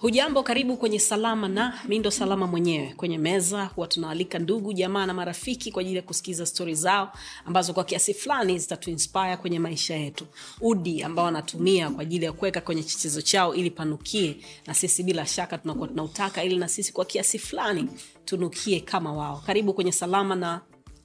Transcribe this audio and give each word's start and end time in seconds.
hujambo 0.00 0.42
karibu 0.42 0.76
kwenye 0.76 0.98
salama 0.98 1.48
na 1.48 1.78
mi 1.88 1.98
ndo 1.98 2.10
salama 2.10 2.46
mwenyewe. 2.46 2.94
Kwenye 2.96 3.18
meza 3.18 3.64
huwa 3.64 3.86
tunawalika 3.86 4.38
ndugu 4.38 4.72
jamaa 4.72 5.06
na 5.06 5.14
marafiki 5.14 5.72
kwa 5.72 5.80
ajili 5.80 5.96
ya 5.96 6.02
kusikiza 6.02 6.46
stori 6.46 6.74
zao 6.74 7.12
ambazo 7.44 7.72
kwa 7.74 7.84
kiasi 7.84 8.14
fulani 8.14 8.58
zitatuinspire 8.58 9.36
kwenye 9.36 9.58
maisha 9.58 9.96
yetu. 9.96 10.26
Udi 10.60 11.02
ambao 11.02 11.24
wanatumia 11.24 11.90
kwa 11.90 12.02
ajili 12.02 12.24
ya 12.24 12.32
kuweka 12.32 12.60
kwenye 12.60 12.82
chichezo 12.82 13.22
chao 13.22 13.54
ili 13.54 13.70
panukie 13.70 14.36
na 14.66 14.74
sisi 14.74 15.02
bila 15.02 15.26
shaka 15.26 15.58
tunakuwa 15.58 15.88
tunautaka 15.88 16.44
ili 16.44 16.56
na 16.56 16.68
sisi 16.68 16.92
kwa 16.92 17.04
kiasi 17.04 17.38
fulani 17.38 17.88
tunukie 18.24 18.80
kama 18.80 19.12
wao. 19.12 19.42
Karibu 19.46 19.74
kwenye 19.74 19.92
salama 19.92 20.34
na 20.34 20.60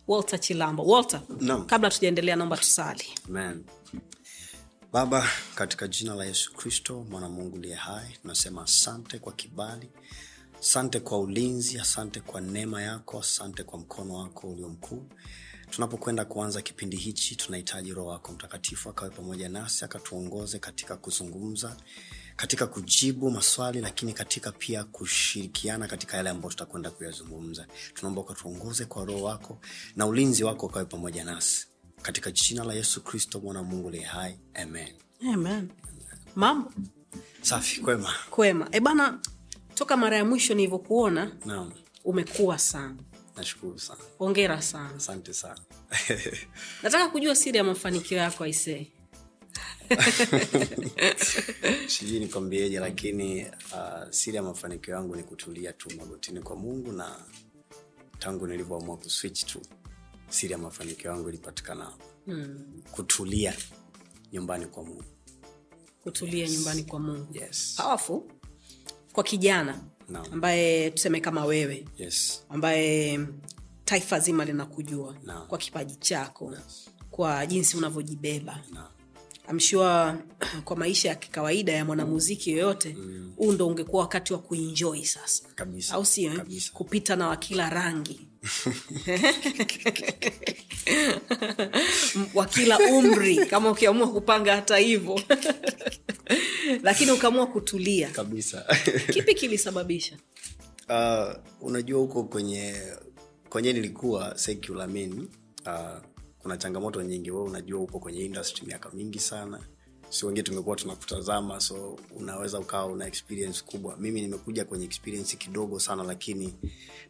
walter 0.08 0.40
chilambo. 0.40 0.84
Walter 0.86 1.22
no. 1.42 1.62
kabla 1.62 1.90
tujaendelea 1.90 2.36
naomba 2.36 2.58
tusali. 2.58 3.04
Amen. 3.30 3.64
Baba 4.96 5.30
katika 5.56 5.88
jina 5.88 6.16
la 6.16 6.26
yesu 6.26 6.54
kristo 6.54 7.06
mwana 7.10 7.30
mungu 7.30 7.58
liye 7.58 7.76
hai 7.76 8.18
tunasema 8.22 8.64
asante 8.64 9.20
kwa 9.20 9.34
kibali 9.34 9.90
asante 10.60 11.00
kwa 11.00 11.20
ulinzi 11.20 11.80
asante 11.80 12.20
kwa 12.20 12.42
neema 12.42 12.82
yako 12.82 13.20
asante 13.20 13.64
kwa 13.64 13.80
mkono 13.80 14.14
wako 14.14 14.48
ulio 14.48 14.70
mkuu. 14.70 15.06
Tunapokwenda 15.70 16.26
kuanza 16.26 16.62
kipindi 16.62 16.98
hichi 16.98 17.36
tunahitaji 17.36 17.94
roho 17.94 18.10
wako 18.10 18.32
mtakatifu 18.32 18.90
akawe 18.90 19.12
pamoja 19.12 19.50
nasi 19.50 19.86
akatuongoze 19.86 20.60
katika 20.60 20.98
kuzungumza 20.98 21.78
katika 22.36 22.68
kujibu 22.68 23.32
maswali 23.32 23.82
lakini 23.82 24.14
katika 24.14 24.52
pia 24.52 24.84
kushirikiana 24.84 25.88
katika 25.88 26.18
yale 26.18 26.30
ambayo 26.30 26.50
tutakwenda 26.50 26.92
kuyazungumza. 26.92 27.68
Tunaomba 27.94 28.22
ukatuongoze 28.22 28.86
kwa 28.86 29.06
roho 29.06 29.24
wako 29.24 29.60
na 29.96 30.06
ulinzi 30.06 30.44
wako 30.44 30.66
ukawe 30.66 30.86
pamoja 30.86 31.24
nasi 31.24 31.68
katika 32.06 32.32
jina 32.32 32.64
la 32.64 32.74
yesu 32.74 33.04
kristo 33.04 33.40
mwana 33.40 33.60
wa 33.60 33.66
mungu 33.66 33.90
liye 33.90 34.04
hai. 34.04 34.40
Amen. 34.54 34.94
Amen. 35.34 35.70
Mambo? 36.36 36.74
Safi 37.42 37.82
kwema. 37.82 38.14
Kwema. 38.30 38.68
E 38.72 38.80
bana 38.80 39.20
toka 39.76 39.98
mara 39.98 40.18
ya 40.18 40.26
mwisho 40.26 40.54
nilivyokuona 40.54 41.32
naam. 41.46 41.72
umekuwa 42.04 42.60
sana. 42.60 42.96
Nashukuru 43.38 43.80
sana. 43.80 44.00
Ongera 44.20 44.62
sana. 44.62 44.96
Asante 44.96 45.34
sana. 45.34 45.60
Nataka 46.84 47.10
kujua 47.10 47.36
siri 47.36 47.58
ya 47.58 47.64
mafanikio 47.64 48.18
yako 48.18 48.44
aisee 48.44 48.92
sijui 51.88 52.20
nikwambieje 52.20 52.80
lakini 52.80 53.46
uh, 53.46 54.10
siri 54.10 54.36
ya 54.38 54.44
mafanikio 54.44 54.94
yangu 54.94 55.16
ni 55.16 55.24
kutulia 55.24 55.74
tu 55.74 55.90
magotini 55.98 56.42
kwa 56.42 56.56
mungu 56.56 56.92
na 56.92 57.20
tangu 58.20 58.48
nilivyoamua 58.48 58.98
kuswitch 58.98 59.46
tu 59.46 59.62
siri 60.30 60.52
ya 60.52 60.58
mafanikio 60.58 61.12
yangu 61.12 61.30
ilipatikana 61.30 61.94
mm. 62.28 62.82
kutulia 62.92 63.54
nyumbani 64.34 64.66
kwa 64.66 64.84
mungu. 64.84 65.04
Kutulia 66.04 66.48
nyumbani 66.50 66.84
kwa 66.84 67.00
mungu. 67.00 67.28
Yes. 67.38 67.74
Powerful 67.78 68.22
kwa 69.14 69.24
kijana 69.24 69.82
no. 70.10 70.24
ambaye 70.32 70.92
tuseme 70.92 71.20
kama 71.20 71.46
wewe 71.46 71.86
yes. 71.98 72.44
ambaye 72.50 73.20
taifa 73.86 74.20
zima 74.20 74.46
linakujua 74.46 75.16
no. 75.24 75.46
kwa 75.48 75.58
kipaji 75.58 75.96
chako 75.96 76.54
kwa 77.12 77.46
jinsi 77.46 77.78
unavyojibeba. 77.78 78.60
Naam. 78.74 78.88
amshua 79.48 80.18
kwa 80.66 80.76
maisha 80.76 81.10
ya 81.10 81.16
kikawaida 81.16 81.72
ya 81.72 81.86
mwanamuziki 81.86 82.52
yoyote 82.52 82.98
huu 83.36 83.52
ndo 83.52 83.68
ungekuwa 83.68 84.02
wakati 84.02 84.34
wa 84.34 84.40
kuenjoy 84.40 85.04
sasa. 85.04 85.44
Kabisa. 85.56 85.94
Au 85.94 86.06
sio 86.06 86.32
eh? 86.34 86.70
Kupita 86.74 87.16
na 87.16 87.28
wakila 87.28 87.70
rangi 87.70 88.28
wa 92.34 92.46
kila 92.46 92.80
umri 92.80 93.46
kama 93.46 93.72
ukiamua 93.72 94.08
kupanga 94.12 94.56
hata 94.56 94.78
hivyo. 94.78 95.22
Lakini 96.84 97.12
ukaamua 97.12 97.48
kutulia. 97.48 98.10
Kabisa. 98.10 98.66
Kipi 99.14 99.36
kilisababisha? 99.36 100.18
Uh, 100.90 101.34
unajua 101.62 102.00
huko 102.00 102.24
kwenye 102.24 102.76
kwenye 103.50 103.74
nilikuwa 103.74 104.38
secular 104.38 104.88
mean 104.90 105.28
uh, 105.66 106.00
kuna 106.40 106.58
changamoto 106.58 107.04
nyingi. 107.04 107.32
We 107.32 107.42
unajua 107.42 107.80
huko 107.80 108.00
kwenye 108.00 108.26
industry 108.26 108.68
miaka 108.68 108.90
mingi 108.90 109.20
sana 109.20 109.60
si 110.10 110.26
wengine 110.26 110.44
tumekuwa 110.44 110.76
tunakutazama 110.76 111.60
so 111.60 112.00
unaweza 112.16 112.60
ukawa 112.60 112.86
una 112.86 113.08
experience 113.08 113.64
kubwa. 113.66 113.98
Mimi 113.98 114.22
nimekuja 114.22 114.66
kwenye 114.66 114.86
experience 114.86 115.38
kidogo 115.38 115.80
sana 115.80 116.04
lakini 116.04 116.54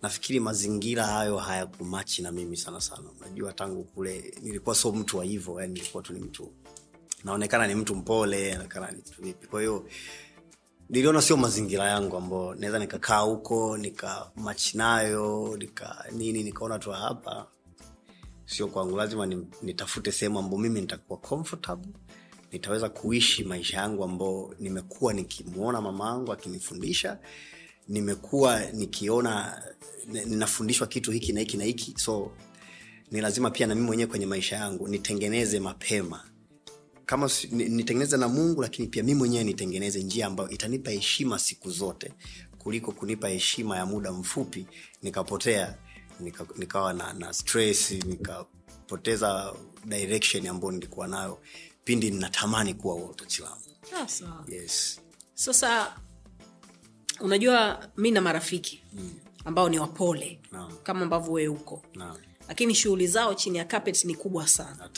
nafikiri 0.02 0.40
mazingira 0.40 1.06
hayo 1.06 1.38
hayakumachi 1.38 2.22
na 2.22 2.32
mimi 2.32 2.58
sana 2.58 2.82
sana. 2.82 3.10
Unajua 3.22 3.54
tangu 3.54 3.84
kule 3.84 4.34
nilikuwa 4.42 4.76
so 4.76 4.92
mtu 4.92 5.18
wa 5.18 5.24
hivyo 5.24 5.62
yani 5.62 5.74
nilikuwa 5.74 6.04
tu 6.04 6.14
ni 6.14 6.20
mtu 6.20 6.52
naonekana 7.24 7.68
ni 7.68 7.76
mtu 7.76 7.96
mpole 7.96 8.52
naonekana 8.54 8.92
ni 8.92 8.98
mtu 8.98 9.22
vipi. 9.22 9.48
Kwa 9.48 9.60
hiyo 9.62 9.86
niliona 10.90 11.22
sio 11.22 11.38
mazingira 11.38 11.84
yangu 11.90 12.18
ambao 12.18 12.56
naweza 12.56 12.80
nikakaa 12.80 13.20
huko 13.20 13.78
nikamachi 13.78 14.78
nayo 14.78 15.56
nika 15.58 16.06
nini 16.12 16.44
nikaona 16.44 16.80
tu 16.80 16.92
hapa. 16.92 17.48
Sio 18.46 18.68
kwangu 18.68 18.98
lazima 18.98 19.26
nitafute 19.62 20.12
sehemu 20.12 20.40
ambao 20.40 20.60
mimi 20.60 20.82
nitakuwa 20.82 21.20
comfortable 21.20 21.92
nitaweza 22.52 22.90
kuishi 22.90 23.44
maisha 23.44 23.78
yangu 23.78 24.04
ambao 24.04 24.54
nimekuwa 24.60 25.14
nikimwona 25.14 25.82
mama 25.82 26.06
yangu 26.08 26.32
akinifundisha 26.34 27.20
nimekuwa 27.88 28.66
nikiona 28.66 29.64
ninafundishwa 30.08 30.88
kitu 30.88 31.12
hiki 31.12 31.34
na 31.34 31.40
hiki 31.40 31.58
na 31.58 31.64
hiki. 31.64 31.94
So 31.98 32.32
ni 33.12 33.22
lazima 33.22 33.50
pia 33.52 33.68
na 33.68 33.76
mimi 33.76 33.88
mwenyewe 33.88 34.08
kwenye 34.10 34.26
maisha 34.26 34.56
yangu 34.56 34.88
nitengeneze 34.88 35.60
mapema. 35.60 36.24
Kama 37.06 37.30
nitengeneze 37.52 38.18
na 38.18 38.28
mungu 38.28 38.62
lakini 38.62 38.88
pia 38.88 39.04
mi 39.04 39.16
mwenyewe 39.16 39.44
nitengeneze 39.44 40.04
njia 40.04 40.28
ambayo 40.28 40.50
itanipa 40.50 40.92
heshima 40.92 41.40
siku 41.40 41.70
zote 41.72 42.14
kuliko 42.58 42.92
kunipa 42.92 43.30
heshima 43.30 43.78
ya 43.78 43.86
muda 43.86 44.12
mfupi 44.12 44.66
nikapotea 45.02 45.78
nika, 46.20 46.46
nikawa 46.58 46.94
na, 46.94 47.14
na 47.14 47.34
stress 47.34 47.92
nikapoteza 47.92 49.54
direction 49.86 50.48
ambayo 50.48 50.72
nilikuwa 50.72 51.08
nayo 51.08 51.40
pindi 51.86 52.12
ninatamani 52.12 52.74
kuwa 52.74 52.96
Walter 52.96 53.44
wangu 53.44 53.76
sasa 53.92 54.44
yes. 54.48 55.02
Sasa 55.34 55.96
unajua 57.20 57.88
mi 57.98 58.12
na 58.12 58.22
marafiki 58.22 58.84
ambao 59.46 59.70
ni 59.70 59.80
wapole 59.80 60.40
no. 60.52 60.72
kama 60.84 61.02
ambavyo 61.02 61.34
wewe 61.34 61.48
uko. 61.48 61.84
No 61.96 62.18
lakini 62.48 62.76
shughuli 62.76 63.08
zao 63.08 63.34
chini 63.34 63.58
ya 63.58 63.66
carpet 63.66 64.06
ni 64.06 64.16
kubwa 64.16 64.48
sana. 64.48 64.90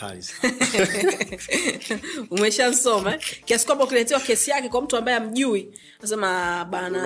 Umeshasoma. 2.31 3.17
Kiasi 3.45 3.65
kwamba 3.65 3.83
ukiletewa 3.83 4.19
kesi 4.19 4.51
yake 4.51 4.69
kwa 4.69 4.81
mtu 4.81 4.97
ambaye 4.97 5.17
amjui 5.17 5.69
nasema 6.01 6.65
bana. 6.65 6.99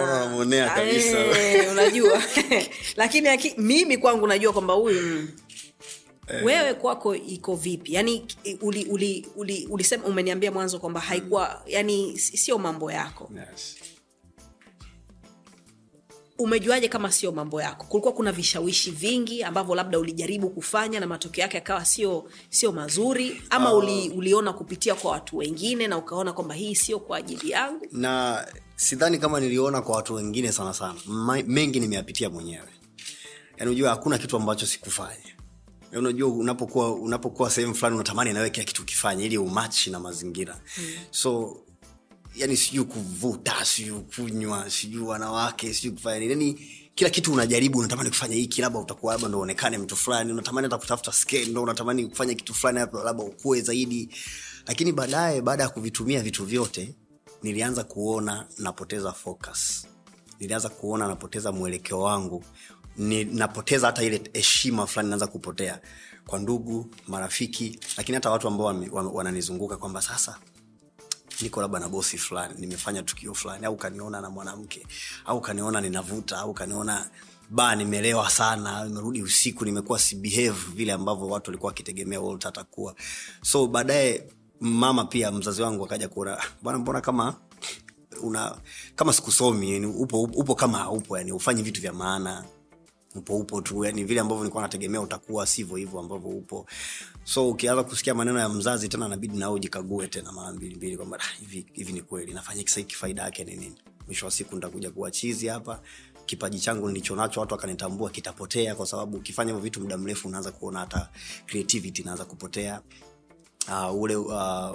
Eh, 1.38 1.71
unajua. 1.71 2.23
Lakini 2.95 3.27
aki, 3.27 3.53
mimi 3.57 3.97
kwangu 3.97 4.27
najua 4.27 4.53
kwamba 4.53 4.73
huyu 4.73 5.27
mm, 6.39 6.45
wewe 6.45 6.74
kwako 6.74 7.16
iko 7.16 7.56
vipi? 7.56 7.94
Yani 7.94 8.25
uli, 8.62 8.86
uli, 8.86 9.28
uli, 9.36 9.68
ulisema 9.69 10.04
umeniambia 10.06 10.51
mwanzo 10.51 10.80
kwamba 10.80 11.00
haikuwa 11.00 11.62
yani 11.68 12.18
sio 12.19 12.57
mambo 12.57 12.92
yako. 12.92 13.31
Yes. 13.51 13.75
umejuaje 16.39 16.88
kama 16.88 17.12
sio 17.12 17.31
mambo 17.31 17.62
yako? 17.62 17.86
Kulikuwa 17.86 18.13
kuna 18.13 18.31
vishawishi 18.31 18.92
vingi 18.92 19.44
ambavyo 19.44 19.75
labda 19.75 20.00
ulijaribu 20.00 20.50
kufanya 20.50 21.00
na 21.00 21.07
matokeo 21.07 21.42
yake 21.42 21.57
akawa 21.57 21.86
sio 21.86 22.30
sio 22.50 22.72
mazuri 22.72 23.42
ama 23.50 23.74
uli, 23.74 24.10
uliona 24.10 24.54
kupitia 24.54 24.95
kwa 24.95 25.12
watu 25.12 25.38
wengine 25.38 25.88
na 25.88 25.98
ukaona 25.98 26.33
kwamba 26.33 26.56
hii 26.56 26.75
sio 26.75 27.00
kwa 27.00 27.18
ajili 27.18 27.50
yangu? 27.50 27.88
Na 27.92 28.48
sidhani 28.75 29.18
kama 29.19 29.39
niliona 29.39 29.81
kwa 29.81 29.95
watu 29.95 30.13
wengine 30.13 30.51
sana 30.51 30.74
sana. 30.74 30.95
Ma, 31.06 31.44
mengi 31.48 31.80
nimeyapitia 31.80 32.30
mwenyewe. 32.30 32.68
Yaani 33.57 33.72
ujua 33.72 33.89
hakuna 33.89 34.18
kitu 34.18 34.36
ambacho 34.38 34.66
sikufanya 34.66 35.36
unajua 35.99 36.29
unapokuwa 36.29 36.93
unapokuwa 36.95 37.49
sehemu 37.49 37.75
fulani 37.75 37.95
unatamani 37.95 38.33
nawe 38.33 38.49
kila 38.49 38.65
kitu 38.65 38.81
ukifanya 38.81 39.25
ili 39.25 39.38
umachi 39.38 39.89
na 39.89 39.99
mazingira. 39.99 40.61
Mm. 40.77 40.85
so 41.11 41.57
yani 42.35 42.57
sijui 42.57 42.83
kuvuta 42.85 43.65
sijui 43.65 43.99
kunywa 44.15 44.69
sijui 44.69 45.01
wanawake 45.03 45.73
sijui 45.73 45.91
kufanya 45.91 46.19
nini. 46.19 46.29
Yani 46.31 46.67
kila 46.95 47.09
kitu 47.09 47.33
unajaribu 47.33 47.79
unatamani 47.79 48.09
kufanya 48.09 48.35
hiki 48.35 48.61
labda 48.61 48.79
utakuwa 48.79 49.13
labda 49.13 49.27
ndo 49.27 49.39
uonekane 49.39 49.77
mtu 49.77 49.95
fulani 49.95 50.31
unatamani 50.31 50.65
hata 50.65 50.77
kutafuta 50.77 51.11
skendo 51.11 51.63
unatamani 51.63 52.05
kufanya 52.07 52.33
kitu 52.33 52.53
fulani 52.53 52.79
labda 52.79 53.23
ukue 53.23 53.61
zaidi. 53.61 54.09
Lakini 54.67 54.91
baadaye 54.91 55.41
baada 55.41 55.63
ya 55.63 55.69
kuvitumia 55.69 56.21
vitu 56.21 56.45
vyote 56.45 56.95
nilianza 57.44 57.83
kuona 57.83 58.47
napoteza 58.57 59.11
focus. 59.13 59.87
Nilianza 60.39 60.69
kuona 60.69 61.07
napoteza 61.07 61.51
mwelekeo 61.51 61.99
wangu 62.01 62.44
ni, 62.97 63.23
napoteza 63.23 63.88
hata 63.88 64.03
ile 64.03 64.21
heshima 64.33 64.88
fulani 64.88 65.09
naanza 65.09 65.27
kupotea 65.27 65.79
kwa 66.27 66.39
ndugu 66.39 66.89
marafiki 67.07 67.79
lakini 67.97 68.15
hata 68.15 68.31
watu 68.31 68.47
ambao 68.47 68.65
wananizunguka 69.13 69.77
kwamba 69.77 70.01
sasa 70.01 70.38
niko 71.41 71.61
labda 71.61 71.79
na 71.79 71.89
bosi 71.89 72.17
fulani 72.17 72.53
nimefanya 72.57 73.03
tukio 73.03 73.33
fulani 73.33 73.65
au 73.65 73.77
kaniona 73.77 74.21
na 74.21 74.29
mwanamke 74.29 74.88
au 75.25 75.41
kaniona 75.41 75.81
ninavuta 75.81 76.38
au 76.38 76.53
kaniona 76.53 77.09
ba 77.49 77.75
nimelewa 77.75 78.29
sana 78.29 78.83
nimerudi 78.85 79.21
usiku 79.23 79.65
nimekuwa 79.65 79.99
sibehave 79.99 80.59
vile 80.75 80.91
ambavyo 80.91 81.27
watu 81.27 81.49
walikuwa 81.51 81.69
wakitegemea 81.69 82.21
Walter 82.21 82.49
atakuwa 82.49 82.95
so 83.41 83.67
baadaye 83.67 84.23
mama 84.59 85.05
pia 85.05 85.31
mzazi 85.31 85.61
wangu 85.61 85.85
akaja 85.85 86.09
kuona 86.09 86.39
"Ah, 86.39 86.44
bwana 86.61 86.79
mbona 86.79 87.01
kama 87.01 87.35
una 88.21 88.57
kama 88.95 89.13
sikusomi 89.13 89.85
upo, 89.85 90.21
upo 90.21 90.55
kama 90.55 90.77
haupo 90.77 91.17
yani 91.17 91.31
ufanyi 91.31 91.63
vitu 91.63 91.81
vya 91.81 91.94
maana 91.94 92.45
upo 93.15 93.37
upo 93.37 93.61
tu. 93.61 93.85
Yani 93.85 94.03
vile 94.03 94.19
ambavyo 94.19 94.43
nilikuwa 94.43 94.63
nategemea 94.63 95.01
utakuwa 95.01 95.47
sivyo 95.47 95.75
hivyo 95.75 95.99
ambavyo 95.99 96.29
upo. 96.29 96.65
So 97.23 97.49
ukianza 97.49 97.83
kusikia 97.83 98.13
maneno 98.15 98.39
ya 98.39 98.49
mzazi 98.49 98.89
tena 98.89 99.07
nabidi 99.07 99.37
nao 99.37 99.59
jikague 99.59 100.07
tena 100.07 100.31
mara 100.31 100.53
mbili 100.53 100.75
mbili 100.75 100.97
kwamba 100.97 101.17
"Ah, 101.19 101.39
hivi 101.39 101.65
hivi 101.73 101.93
ni 101.93 102.01
kweli. 102.01 102.33
Nafanya 102.33 102.63
kisa 102.63 102.79
hiki 102.79 102.95
faida 102.95 103.21
yake 103.23 103.43
ni 103.43 103.55
nini? 103.55 103.75
Mwisho 104.05 104.25
wa 104.25 104.31
siku 104.31 104.55
nitakuja 104.55 104.91
kuwa 104.91 105.11
chizi 105.11 105.47
hapa. 105.47 105.81
Kipaji 106.25 106.59
changu 106.59 106.87
nilicho 106.87 107.15
nacho 107.15 107.39
watu 107.39 107.53
wakanitambua 107.53 108.09
kitapotea 108.09 108.75
kwa 108.75 108.85
sababu 108.85 109.17
ukifanya 109.17 109.49
hivyo 109.51 109.63
vitu 109.63 109.81
muda 109.81 109.97
mrefu 109.97 110.27
unaanza 110.27 110.51
kuona 110.51 110.79
hata 110.79 111.09
creativity 111.45 112.01
inaanza 112.01 112.25
kupotea. 112.25 112.81
Uh, 113.67 114.01
ule 114.01 114.15
uh, 114.15 114.71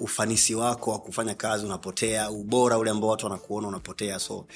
ufanisi 0.00 0.54
wako 0.54 0.90
wa 0.90 0.98
kufanya 0.98 1.34
kazi 1.34 1.66
unapotea 1.66 2.30
ubora 2.30 2.78
ule 2.78 2.90
ambao 2.90 3.10
watu 3.10 3.26
wanakuona 3.26 3.68
unapotea. 3.68 4.18
So 4.18 4.46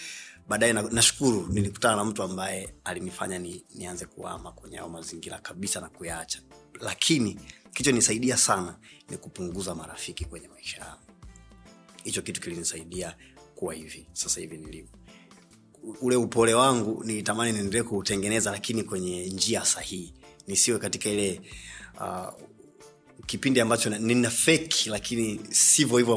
baadaye 0.49 0.73
na- 0.73 0.83
nashukuru 0.83 1.47
nilikutana 1.53 1.97
na 1.97 2.05
mtu 2.05 2.23
ambaye 2.23 2.75
alinifanya 2.85 3.39
ni, 3.39 3.65
nianze 3.75 4.06
kuama 4.06 4.53
kwenye 4.53 4.79
ao 4.79 4.89
mazingira 4.89 5.39
kabisa 5.39 5.81
na 5.81 5.89
kuyaacha. 5.89 6.41
Lakini 6.81 7.41
kilichonisaidia 7.73 8.37
sana 8.37 8.79
ni 9.11 9.17
kupunguza 9.17 9.75
marafiki 9.75 10.25
kwenye 10.25 10.49
maisha 10.49 10.81
yangu. 10.81 11.03
Hicho 12.05 12.23
kitu 12.23 12.41
kilinisaidia 12.41 13.17
kuwa 13.55 13.75
hivi 13.75 14.06
sasa 14.12 14.41
hivi 14.41 14.56
nilivyo. 14.59 14.91
Ule 16.00 16.17
upole 16.17 16.55
wangu 16.55 17.05
nilitamani 17.05 17.53
niendelee 17.53 17.83
kuutengeneza 17.83 18.50
lakini 18.50 18.83
kwenye 18.83 19.27
njia 19.27 19.65
sahihi. 19.65 20.15
Nisiwe 20.47 20.79
katika 20.79 21.09
ile 21.11 21.41
uh, 22.00 22.29
kipindi 23.29 23.61
ambacho 23.61 23.91
nina 23.91 24.31
feki 24.31 24.91
lakini 24.91 25.41
sivyo 25.51 25.99
hivyo 25.99 26.17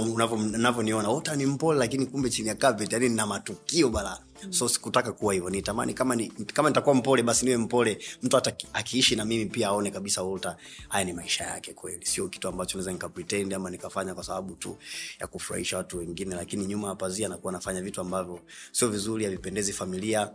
navyoniona 0.58 1.10
wota 1.10 1.32
ota 1.32 1.36
ni 1.36 1.46
mpole 1.46 1.80
lakini 1.80 2.06
kumbe 2.06 2.30
chini 2.30 2.48
ya 2.48 2.56
carpet 2.56 2.94
yani 2.94 3.10
nina 3.10 3.28
matukio 3.28 3.90
bala. 3.90 4.20
So 4.50 4.70
sikutaka 4.70 5.12
kuwa 5.12 5.34
hivyo. 5.34 5.50
Nitamani 5.50 5.94
kama 5.94 6.16
ni, 6.16 6.28
kama 6.30 6.70
nitakuwa 6.70 6.96
mpole 6.96 7.24
basi 7.24 7.46
niwe 7.46 7.58
mpole. 7.58 7.98
Mtu 8.24 8.36
hata 8.36 8.54
akiishi 8.74 9.16
na 9.16 9.26
mimi 9.26 9.46
pia 9.46 9.68
aone 9.68 9.92
kabisa 9.92 10.24
Walter 10.24 10.58
haya 10.90 11.06
ni 11.06 11.14
maisha 11.14 11.44
yake 11.44 11.74
kweli. 11.74 12.06
Sio 12.06 12.28
kitu 12.28 12.48
ambacho 12.48 12.78
naweza 12.78 12.92
nikapretend 12.92 13.54
ama 13.54 13.70
nikafanya 13.70 14.14
kwa 14.14 14.24
sababu 14.24 14.56
tu 14.56 14.78
ya 15.20 15.28
kufurahisha 15.28 15.78
watu 15.78 15.98
wengine. 15.98 16.36
Lakini 16.36 16.66
nyuma 16.66 16.88
ya 16.88 16.96
pazia 16.96 17.30
nakuwa 17.30 17.54
nafanya 17.54 17.82
vitu 17.82 18.02
ambavyo 18.02 18.40
sio 18.72 18.88
vizuri 18.90 19.26
havipendezi 19.26 19.74
familia 19.74 20.32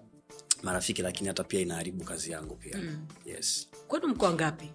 marafiki 0.63 1.03
lakini 1.03 1.29
hata 1.29 1.45
pia 1.45 1.61
inaharibu 1.61 2.05
kazi 2.05 2.31
yangu 2.31 2.57
pia. 2.57 2.79
Mm. 2.79 3.07
yes. 3.27 3.69
Kwenu 3.89 4.09
mko 4.09 4.31
ngapi 4.33 4.71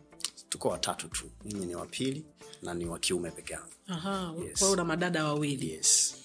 tuko 0.51 0.69
watatu 0.69 1.07
tu. 1.07 1.25
Mimi 1.45 1.65
ni 1.65 1.75
wa 1.75 1.85
pili 1.85 2.25
na 2.61 2.73
ni 2.73 2.85
wa 2.85 2.99
kiume 2.99 3.31
peke 3.31 3.53
yangu. 3.53 4.43
Yes. 4.43 4.59
kwa 4.59 4.69
una 4.71 4.83
madada 4.85 5.25
wawili. 5.25 5.69
Yes. 5.71 6.15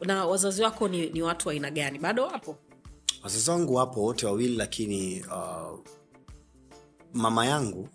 Na 0.00 0.26
wazazi 0.26 0.62
wako 0.62 0.88
ni, 0.88 1.10
ni 1.10 1.22
watu 1.22 1.48
wa 1.48 1.54
aina 1.54 1.70
gani? 1.70 1.98
Bado 1.98 2.24
wapo? 2.26 2.56
Wazazi 3.22 3.50
wangu 3.50 3.74
wapo 3.74 4.02
wote 4.02 4.26
wawili 4.26 4.56
lakini 4.56 5.22
uh, 5.22 5.78
mama 7.12 7.46
yangu 7.46 7.88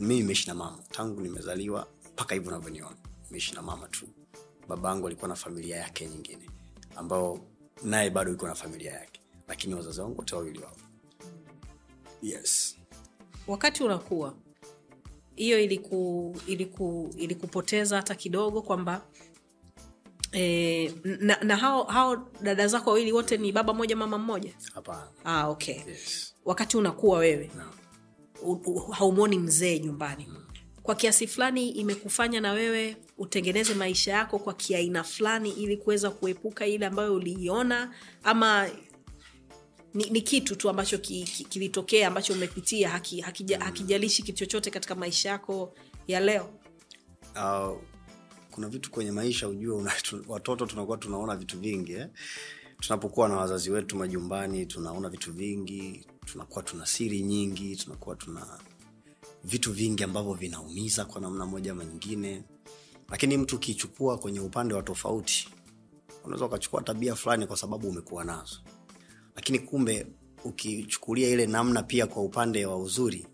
mimi 0.00 0.18
imeishi 0.18 0.48
na 0.48 0.54
mama. 0.54 0.78
Tangu 0.90 1.20
nimezaliwa 1.20 1.86
mpaka 2.12 2.34
hivyo 2.34 2.48
unavyoniona 2.48 2.96
imeishi 3.28 3.54
na 3.54 3.62
mama 3.62 3.88
tu. 3.88 4.08
Baba 4.68 4.88
yangu 4.88 5.06
alikuwa 5.06 5.28
na 5.28 5.34
familia 5.34 5.76
yake 5.76 6.08
nyingine 6.08 6.50
ambao 6.96 7.40
naye 7.84 8.10
bado 8.10 8.32
iko 8.32 8.46
na 8.46 8.54
familia 8.54 8.92
yake. 8.92 9.20
Lakini 9.48 9.74
wazazi 9.74 10.00
wangu 10.00 10.18
wote 10.18 10.34
wawili 10.34 10.58
wapo. 10.58 10.80
Yes. 12.22 12.76
Wakati 13.46 13.82
unakuwa 13.82 14.34
hiyo 15.38 15.60
iliku, 15.60 16.36
iliku, 16.46 17.10
ilikupoteza 17.18 17.96
hata 17.96 18.14
kidogo 18.14 18.62
kwamba 18.62 19.02
e, 20.32 20.92
na, 21.04 21.38
na 21.42 21.56
hao, 21.56 21.84
hao 21.84 22.28
dada 22.42 22.68
zako 22.68 22.90
wawili 22.90 23.12
wote 23.12 23.36
ni 23.36 23.52
baba 23.52 23.74
moja 23.74 23.96
mama 23.96 24.18
mmoja? 24.18 24.52
Hapana. 24.74 25.08
Ah, 25.24 25.48
okay. 25.48 25.76
Yes. 25.88 26.34
Wakati 26.44 26.76
unakuwa 26.76 27.18
wewe 27.18 27.50
no. 27.56 28.90
haumwoni 28.92 29.38
mzee 29.38 29.78
nyumbani. 29.78 30.28
Kwa 30.82 30.94
kiasi 30.94 31.26
fulani 31.26 31.68
imekufanya 31.70 32.40
na 32.40 32.52
wewe 32.52 32.96
utengeneze 33.18 33.74
maisha 33.74 34.12
yako 34.12 34.38
kwa 34.38 34.54
kiaina 34.54 35.04
fulani 35.04 35.50
ili 35.50 35.76
kuweza 35.76 36.10
kuepuka 36.10 36.66
ile 36.66 36.86
ambayo 36.86 37.14
uliiona 37.14 37.94
ama 38.24 38.68
ni, 39.94 40.10
ni 40.10 40.20
kitu 40.20 40.56
tu 40.56 40.70
ambacho 40.70 40.98
ki, 40.98 41.22
ki, 41.24 41.44
kilitokea 41.44 42.08
ambacho 42.08 42.32
umepitia 42.32 42.88
haki, 42.90 43.20
hakija, 43.20 43.60
hakijalishi 43.60 44.22
kitu 44.22 44.38
chochote 44.38 44.70
katika 44.70 44.94
maisha 44.94 45.28
yako 45.28 45.74
ya 46.06 46.20
leo? 46.20 46.50
Uh, 47.36 47.78
kuna 48.50 48.68
vitu 48.68 48.90
kwenye 48.90 49.12
maisha 49.12 49.48
ujue 49.48 49.74
una, 49.74 49.90
tu, 50.02 50.24
watoto 50.28 50.66
tunakuwa 50.66 50.98
tunaona 50.98 51.36
vitu 51.36 51.58
vingi 51.58 51.92
eh? 51.92 52.08
tunapokuwa 52.80 53.28
na 53.28 53.36
wazazi 53.36 53.70
wetu 53.70 53.96
majumbani 53.96 54.66
tunaona 54.66 55.08
vitu 55.08 55.32
vingi 55.32 56.06
tunakuwa 56.24 56.62
tuna 56.64 56.86
siri 56.86 57.20
nyingi 57.22 57.76
tunakuwa 57.76 58.16
tuna 58.16 58.58
vitu 59.44 59.72
vingi 59.72 60.04
ambavyo 60.04 60.32
vinaumiza 60.34 61.04
kwa 61.04 61.20
namna 61.20 61.46
moja 61.46 61.72
ama 61.72 61.84
nyingine. 61.84 62.42
Lakini 63.10 63.36
mtu 63.36 63.56
ukichukua 63.56 64.18
kwenye 64.18 64.40
upande 64.40 64.74
wa 64.74 64.82
tofauti 64.82 65.48
unaweza 66.24 66.44
ukachukua 66.46 66.82
tabia 66.82 67.14
fulani 67.14 67.46
kwa 67.46 67.56
sababu 67.56 67.88
umekuwa 67.88 68.24
nazo 68.24 68.60
lakini 69.38 69.58
kumbe 69.58 70.06
ukichukulia 70.44 71.28
ile 71.28 71.46
namna 71.46 71.82
pia 71.82 72.06
kwa 72.06 72.22
upande 72.22 72.66
wa 72.66 72.76
uzuri 72.76 73.26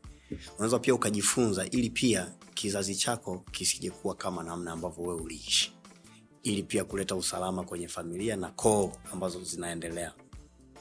unaweza 0.57 0.79
pia 0.79 0.95
ukajifunza 0.95 1.67
ili 1.71 1.91
pia 1.91 2.33
kizazi 2.55 2.95
chako 2.97 3.39
kisije 3.51 3.91
kuwa 3.91 4.15
kama 4.15 4.43
namna 4.43 4.73
ambavyo 4.73 5.05
wewe 5.05 5.21
uliishi. 5.21 5.73
Ili 6.43 6.63
pia 6.63 6.85
kuleta 6.85 7.17
usalama 7.17 7.63
kwenye 7.65 7.89
familia 7.89 8.37
na 8.37 8.51
koo 8.51 8.93
ambazo 9.13 9.45
zinaendelea. 9.45 10.13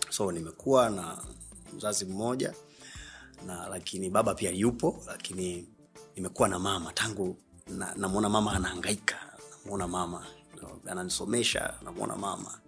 So 0.10 0.32
nimekuwa 0.32 0.89
na 0.89 1.24
mzazi 1.75 2.06
mmoja 2.06 2.53
na 3.46 3.68
lakini 3.70 4.10
baba 4.10 4.36
pia 4.36 4.51
yupo 4.51 5.03
lakini 5.08 5.68
nimekuwa 6.15 6.50
na 6.50 6.60
mama. 6.60 6.94
Tangu 6.94 7.38
na- 7.68 7.96
namwona 7.96 8.30
mama 8.30 8.51
anahangaika 8.53 9.15
namwona 9.63 9.88
mama 9.88 10.25
ananisomesha 10.88 11.74
namwona 11.84 12.15
mama 12.15 12.60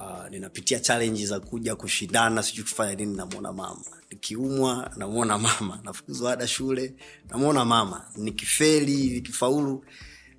uh, 0.00 0.28
ninapitia 0.30 0.80
challenge 0.80 1.26
za 1.26 1.40
kuja 1.40 1.76
kushindana 1.76 2.42
sijui 2.42 2.62
kufanya 2.64 2.94
nini 2.94 3.16
namwona 3.16 3.52
mama. 3.52 3.84
Nikiumwa 4.10 4.92
namwona 4.96 5.38
mama. 5.38 5.80
Nafukuzwa 5.84 6.32
ada 6.32 6.48
shule 6.48 6.94
namwona 7.28 7.64
mama. 7.64 8.04
Nikifeli 8.16 9.10
nikifaulu 9.10 9.84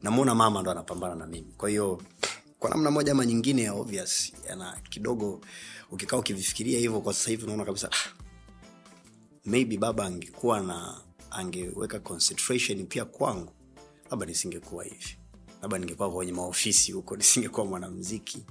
namwona 0.03 0.35
mama 0.35 0.61
ndo 0.61 0.71
anapambana 0.71 1.15
na 1.15 1.27
mimi. 1.27 1.53
Kwa 1.57 1.69
hiyo 1.69 2.01
kwa 2.59 2.69
namna 2.69 2.91
moja 2.91 3.11
ama 3.11 3.25
nyingine 3.25 3.69
obvious 3.69 4.33
yana 4.49 4.79
kidogo 4.89 5.41
ukikaa 5.91 6.17
ukivifikiria 6.17 6.79
hivyo 6.79 7.01
kwa 7.01 7.13
sasa 7.13 7.29
hivi 7.29 7.43
unaona 7.43 7.65
kabisa 7.65 7.89
ah, 7.91 8.09
maybe 9.45 9.77
baba 9.77 10.05
angekuwa 10.05 10.59
na 10.59 11.01
angeweka 11.31 11.99
concentration 11.99 12.85
pia 12.85 13.05
kwangu 13.05 13.51
labda 14.11 14.25
nisingekuwa 14.25 14.83
hivi. 14.83 15.17
Labda 15.61 15.77
ningekuwa 15.77 16.11
kwenye 16.11 16.31
maofisi 16.33 16.91
huko 16.91 17.17
nisingekuwa 17.17 17.65
mwanamziki 17.65 18.45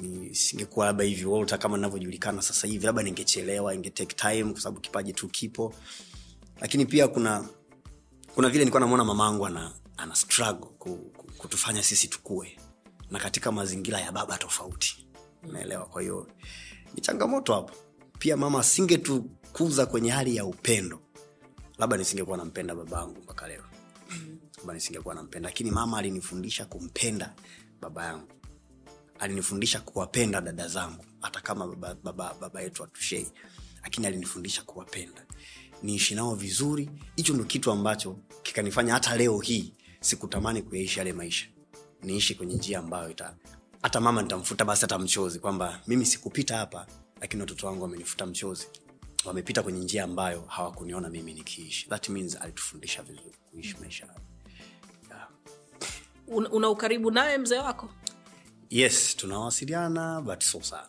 nisingekuwa 0.00 0.86
labda 0.86 1.04
hivi 1.04 1.24
Walter 1.24 1.58
kama 1.58 1.76
ninavyojulikana 1.76 2.42
sasa 2.42 2.66
hivi 2.66 2.86
labda 2.86 3.02
ningechelewa 3.02 3.74
inge 3.74 3.90
take 3.90 4.14
time 4.16 4.52
kwa 4.52 4.60
sababu 4.60 4.80
kipaji 4.80 5.12
tu 5.12 5.28
kipo. 5.28 5.74
Lakini 6.60 6.86
pia 6.86 7.08
kuna 7.08 7.48
kuna 8.34 8.48
vile 8.48 8.58
nilikuwa 8.58 8.80
namwona 8.80 9.04
mamangu 9.04 9.46
ana, 9.46 9.72
ana 9.96 10.14
struggle 10.14 10.68
ku, 10.78 10.96
ku, 10.96 11.26
kutufanya 11.38 11.82
sisi 11.82 12.08
tukue 12.08 12.58
na 13.10 13.18
katika 13.18 13.52
mazingira 13.52 14.00
ya 14.00 14.12
baba 14.12 14.38
tofauti. 14.38 15.06
Unaelewa 15.48 15.86
kwa 15.86 16.02
hiyo 16.02 16.26
ni 16.94 17.00
changamoto 17.00 17.54
hapo. 17.54 17.74
Pia 18.18 18.36
mama 18.36 18.60
asingetukuza 18.60 19.86
kwenye 19.86 20.10
hali 20.10 20.36
ya 20.36 20.44
upendo 20.44 21.00
labda 21.78 21.96
nisingekuwa 21.96 22.36
nampenda 22.36 22.74
babangu 22.74 23.20
mpaka 23.20 23.48
leo. 23.48 23.64
Labda 24.58 24.74
nisingekuwa 24.74 25.14
nampenda. 25.14 25.48
Lakini 25.48 25.70
mama 25.70 25.98
alinifundisha 25.98 26.64
kumpenda 26.64 27.34
baba 27.80 28.04
yangu 28.06 28.28
alinifundisha 29.20 29.80
kuwapenda 29.80 30.40
dada 30.40 30.68
zangu 30.68 31.04
hata 31.20 31.40
kama 31.40 31.66
baba, 31.66 31.94
baba, 31.94 32.34
baba 32.40 32.60
yetu 32.62 32.84
atushei 32.84 33.26
lakini 33.82 34.06
alinifundisha 34.06 34.62
kuwapenda. 34.62 35.26
Niishi 35.82 36.14
nao 36.14 36.34
vizuri 36.34 36.90
hicho 37.16 37.34
ndo 37.34 37.44
kitu 37.44 37.70
ambacho 37.70 38.16
kikanifanya 38.42 38.92
hata 38.92 39.16
leo 39.16 39.38
hii 39.38 39.72
sikutamani 40.00 40.62
kuyaishi 40.62 40.98
yale 40.98 41.12
maisha. 41.12 41.46
Niishi 42.02 42.34
kwenye 42.34 42.54
njia 42.54 42.78
ambayo 42.78 43.10
ita 43.10 43.36
hata 43.82 44.00
mama 44.00 44.22
nitamfuta 44.22 44.64
basi 44.64 44.80
hata 44.80 44.98
mchozi 44.98 45.38
kwamba 45.38 45.80
mimi 45.86 46.06
sikupita 46.06 46.56
hapa 46.56 46.86
lakini 47.20 47.42
watoto 47.42 47.66
wangu 47.66 47.82
wamenifuta 47.82 48.26
mchozi. 48.26 48.66
Wamepita 49.24 49.62
kwenye 49.62 49.80
njia 49.84 50.04
ambayo 50.04 50.40
hawakuniona 50.48 51.08
mimi 51.10 51.34
nikiishi. 51.34 51.88
That 51.88 52.08
means 52.08 52.36
alitufundisha 52.40 53.02
vizuri 53.02 53.34
kuishi 53.50 53.76
maisha. 53.80 54.06
Yeah. 55.08 55.28
una, 56.52 56.68
ukaribu 56.68 57.10
naye 57.10 57.38
mzee 57.38 57.58
wako 57.58 57.88
yes 58.70 59.16
tunawasiliana 59.16 60.20
but 60.20 60.42
so 60.42 60.62
sana. 60.62 60.86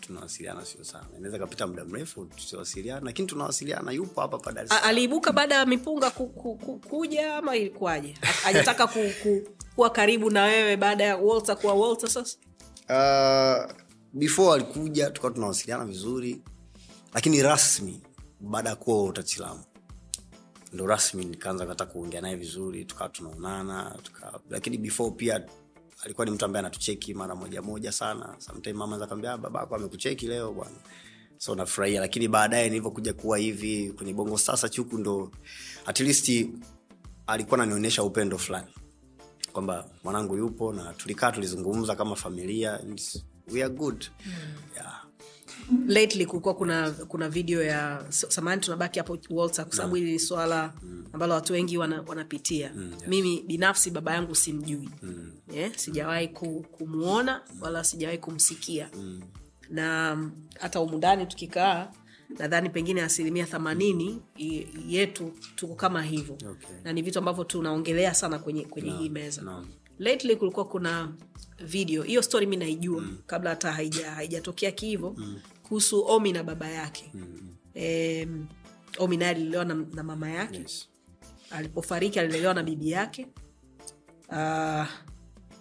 Tunawasiliana 0.00 0.64
sio 0.64 0.84
sana. 0.84 1.06
Inaweza 1.18 1.38
kapita 1.38 1.66
muda 1.66 1.84
mrefu 1.84 2.24
tusiwasiliana 2.24 3.00
lakini 3.04 3.28
tunawasiliana. 3.28 3.92
Yupo 3.92 4.20
hapa 4.20 4.38
pa 4.38 4.52
Dar 4.52 4.66
aliibuka 4.82 5.32
baada 5.32 5.54
ya 5.54 5.66
mipunga 5.66 6.10
ku, 6.10 6.26
ku, 6.26 6.54
ku, 6.56 6.78
kuja 6.78 7.36
ama 7.36 7.56
ilikuwaje? 7.56 8.14
Ajataka 8.44 8.86
ku, 8.86 8.98
ku, 9.22 9.42
kuwa 9.74 9.90
karibu 9.90 10.30
na 10.30 10.42
wewe 10.42 10.76
baada 10.76 11.04
ya 11.04 11.16
walter 11.16 11.56
kuwa 11.56 11.74
walter 11.74 12.08
sasa? 12.10 12.38
Uh, 12.88 13.72
before 14.12 14.54
alikuja 14.54 15.10
tukawa 15.10 15.34
tunawasiliana 15.34 15.84
vizuri 15.84 16.42
lakini 17.14 17.42
rasmi 17.42 18.02
baada 18.40 18.70
ya 18.70 18.76
kuwa 18.76 19.02
utachilamu 19.04 19.60
ndo 20.72 20.86
rasmi 20.86 21.24
nikaanza 21.24 21.66
kata 21.66 21.86
kuongea 21.86 22.20
naye 22.20 22.36
vizuri 22.36 22.84
tukawa 22.84 23.10
tunaonana 23.10 23.98
tuka... 24.02 24.40
lakini 24.50 24.78
before 24.78 25.10
pia 25.10 25.44
alikuwa 26.04 26.24
ni 26.24 26.30
mtu 26.30 26.44
ambaye 26.44 26.60
anatucheki 26.60 27.14
mara 27.14 27.34
moja 27.34 27.62
moja 27.62 27.92
sana. 27.92 28.34
Sometime 28.38 28.78
mama 28.78 28.98
zakwambia 28.98 29.36
babako 29.36 29.74
amekucheki 29.76 30.26
leo 30.26 30.52
bwana. 30.52 30.76
So 31.38 31.54
nafurahia 31.54 32.00
lakini 32.00 32.28
baadaye 32.28 32.68
nilivyokuja 32.68 33.12
kuwa 33.12 33.38
hivi 33.38 33.92
kwenye 33.92 34.12
bongo 34.14 34.38
sasa 34.38 34.68
chuku 34.68 34.98
ndo 34.98 35.30
at 35.86 36.00
least 36.00 36.48
alikuwa 37.26 37.60
ananionyesha 37.60 38.02
upendo 38.02 38.38
fulani. 38.38 38.66
Kwamba 39.52 39.88
mwanangu 40.04 40.36
yupo 40.36 40.72
na 40.72 40.94
tulikaa 40.94 41.32
tulizungumza 41.32 41.96
kama 41.96 42.16
familia 42.16 42.80
we 43.52 43.62
are 43.64 43.74
good. 43.74 44.04
Yeah. 44.74 45.04
Lately 45.86 46.26
kulikuwa 46.26 46.54
kuna 46.54 46.90
kuna 46.90 47.28
video 47.28 47.62
ya 47.62 48.04
samani 48.10 48.60
tunabaki 48.60 48.98
hapo 48.98 49.18
walter 49.30 49.64
kwa 49.66 49.76
sababu 49.76 49.94
hili 49.94 50.12
ni 50.12 50.18
swala 50.18 50.72
ambalo 51.12 51.34
watu 51.34 51.52
wengi 51.52 51.78
wana, 51.78 52.02
wanapitia. 52.06 52.72
Mimi 53.06 53.42
binafsi 53.46 53.90
baba 53.90 54.14
yangu 54.14 54.34
simjui. 54.34 54.88
Yeah, 55.54 55.72
sijawahi 55.76 56.28
kumwona 56.28 57.40
wala 57.60 57.84
sijawahi 57.84 58.18
kumsikia. 58.18 58.90
Na 59.70 60.16
mm, 60.16 60.32
hata 60.60 60.78
humu 60.78 60.96
ndani 60.96 61.26
tukikaa 61.26 61.92
nadhani 62.38 62.70
pengine 62.70 63.02
asilimia 63.02 63.46
themanini 63.46 64.22
yetu 64.88 65.32
tuko 65.56 65.74
kama 65.74 66.02
hivyo. 66.02 66.34
Okay. 66.34 66.68
na 66.84 66.92
ni 66.92 67.02
vitu 67.02 67.18
ambavyo 67.18 67.44
tunaongelea 67.44 68.14
sana 68.14 68.38
kwenye, 68.38 68.64
kwenye 68.64 68.90
hii 68.90 69.08
meza. 69.08 69.42
No. 69.42 69.66
lately 69.98 70.36
kulikuwa 70.36 70.64
kuna 70.64 71.12
video 71.66 72.02
hiyo 72.02 72.22
story 72.22 72.46
mi 72.46 72.56
naijua 72.56 73.00
mm. 73.00 73.18
kabla 73.26 73.50
hata 73.50 73.72
haija- 73.72 74.10
haijatokea 74.14 74.70
kihivo 74.70 75.14
mm. 75.18 75.40
Kuhusu 75.68 76.04
omi 76.06 76.32
na 76.32 76.42
baba 76.42 76.68
yake. 76.68 77.10
Mm. 77.14 77.56
e, 77.74 78.28
omi 78.98 79.16
naye 79.16 79.30
alilelewa 79.30 79.64
na, 79.64 79.74
na 79.74 80.02
mama 80.02 80.30
yake. 80.30 80.58
Yes. 80.58 80.88
alipofariki 81.50 82.20
alilelewa 82.20 82.54
na 82.54 82.62
bibi 82.62 82.90
yake. 82.90 83.26
Uh, 84.28 84.86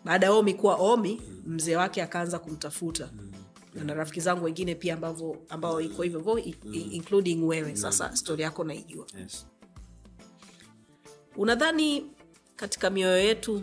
baada 0.05 0.25
ya 0.25 0.31
omi 0.33 0.53
kuwa 0.53 0.75
omi 0.75 1.21
mzee 1.45 1.75
wake 1.75 2.01
akaanza 2.03 2.39
kumtafuta. 2.39 3.09
Na 3.75 3.83
na 3.83 3.93
rafiki 3.93 4.19
zangu 4.19 4.45
wengine 4.45 4.75
pia 4.75 4.93
ambavo 4.93 5.37
ambao 5.49 5.81
iko 5.81 6.01
hivyo 6.03 6.39
i- 6.39 6.55
i- 6.73 6.79
including 6.81 7.43
wewe. 7.47 7.75
Sasa 7.75 8.15
stori 8.15 8.43
yako 8.43 8.63
naijua 8.63 9.05
Yes. 9.19 9.45
unadhani 11.35 12.11
katika 12.55 12.89
mioyo 12.89 13.17
yetu 13.17 13.61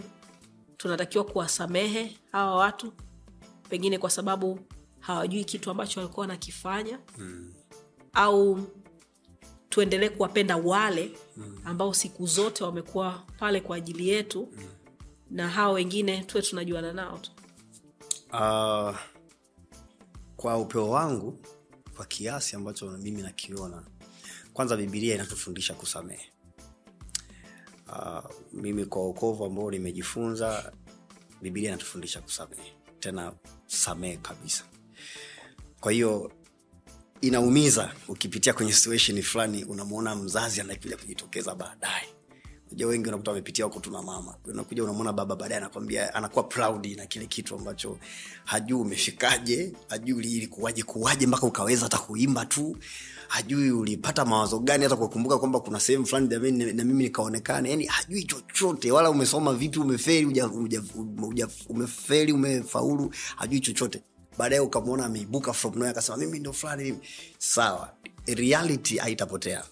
tunatakiwa 0.77 1.25
kuwasamehe 1.25 2.17
hawa 2.33 2.57
watu? 2.57 2.93
Pengine 3.69 3.99
kwa 3.99 4.11
sababu 4.11 4.59
hawajui 5.07 5.45
kitu 5.45 5.71
ambacho 5.71 6.01
walikuwa 6.01 6.21
wanakifanya. 6.27 6.99
Mm. 7.19 7.55
au 8.13 8.61
tuendelee 9.69 10.09
kuwapenda 10.09 10.57
wale 10.57 11.13
ambao 11.65 11.95
siku 11.95 12.27
zote 12.27 12.65
wamekuwa 12.65 13.23
pale 13.39 13.61
kwa 13.61 13.77
ajili 13.77 14.09
yetu 14.09 14.49
mm. 14.57 14.65
na 15.31 15.49
hawa 15.49 15.73
wengine 15.73 16.25
tuwe 16.25 16.43
tunajuana 16.43 16.93
nao 16.93 17.19
tu. 17.19 17.31
Uh, 18.33 18.97
kwa 20.37 20.59
upeo 20.59 20.91
wangu 20.91 21.39
kwa 21.97 22.07
kiasi 22.07 22.57
ambacho 22.57 22.91
mimi 22.91 23.23
nakiona 23.23 23.83
kwanza 24.53 24.77
bibilia 24.77 25.15
inatufundisha 25.15 25.75
kusamehe. 25.75 26.33
Uh, 27.89 28.25
mimi 28.53 28.85
kwa 28.87 29.09
ukovu 29.09 29.45
ambao 29.45 29.71
nimejifunza 29.71 30.73
bibilia 31.43 31.69
inatufundisha 31.69 32.21
kusamehe. 32.21 32.73
Tena 33.01 33.33
samehe 33.67 34.17
kabisa 34.17 34.65
kwa 35.85 35.93
hiyo 35.93 36.33
inaumiza 37.21 37.93
ukipitia 38.09 38.53
kwenye 38.53 38.73
situation 38.73 39.23
fulani 39.23 39.65
unamwona 39.65 40.17
mzazi 40.17 40.61
anakuja 40.61 40.97
kujitokeza 40.97 41.55
baadaye. 41.55 42.09
Unajua 42.69 42.89
wengi 42.89 43.09
unakuta 43.09 43.31
wamepitia 43.31 43.65
huko 43.65 43.81
tuna 43.81 44.03
mama. 44.03 44.35
Unakuja 44.45 44.85
unamwona 44.85 45.13
baba 45.13 45.37
baadaye 45.37 45.61
anakwambia 45.61 46.15
anakuwa 46.15 46.45
proud 46.45 46.87
na 46.87 47.07
kile 47.07 47.27
kitu 47.27 47.55
ambacho 47.55 47.99
hajui 48.45 48.81
umefikaje 48.81 49.73
hajui 49.89 50.25
ilikuwaje 50.37 50.83
kuwaje 50.83 51.27
mpaka 51.27 51.47
ukaweza 51.47 51.83
hata 51.83 51.99
kuimba 51.99 52.47
tu. 52.47 52.77
Hajui 53.29 53.71
ulipata 53.71 54.25
mawazo 54.25 54.59
gani 54.59 54.85
hata 54.85 54.97
kukumbuka 54.97 55.39
kwamba 55.39 55.61
kuna 55.61 55.81
sehemu 55.81 56.07
fulani 56.07 56.29
na 56.73 56.85
mimi 56.85 57.05
nikaonekana. 57.05 57.69
Yani 57.69 57.87
hajui 57.87 58.25
chochote 58.25 58.93
wala 58.93 59.11
umesoma 59.11 59.55
vipi 59.55 59.79
umeferi 59.79 60.27
umeferi 61.69 62.33
umefaulu 62.33 63.11
hajui 63.37 63.61
chochote 63.61 64.03
baadaye 64.39 64.61
ukamwona 64.61 65.05
ameibuka 65.05 65.53
from 65.53 65.75
nowhere 65.75 65.91
akasema 65.91 66.17
mimi 66.19 66.39
ndo 66.39 66.53
fulani 66.53 66.85
mimi. 66.85 66.99
Sawa 67.39 67.95
reality 68.27 68.97
haitapotea. 68.99 69.65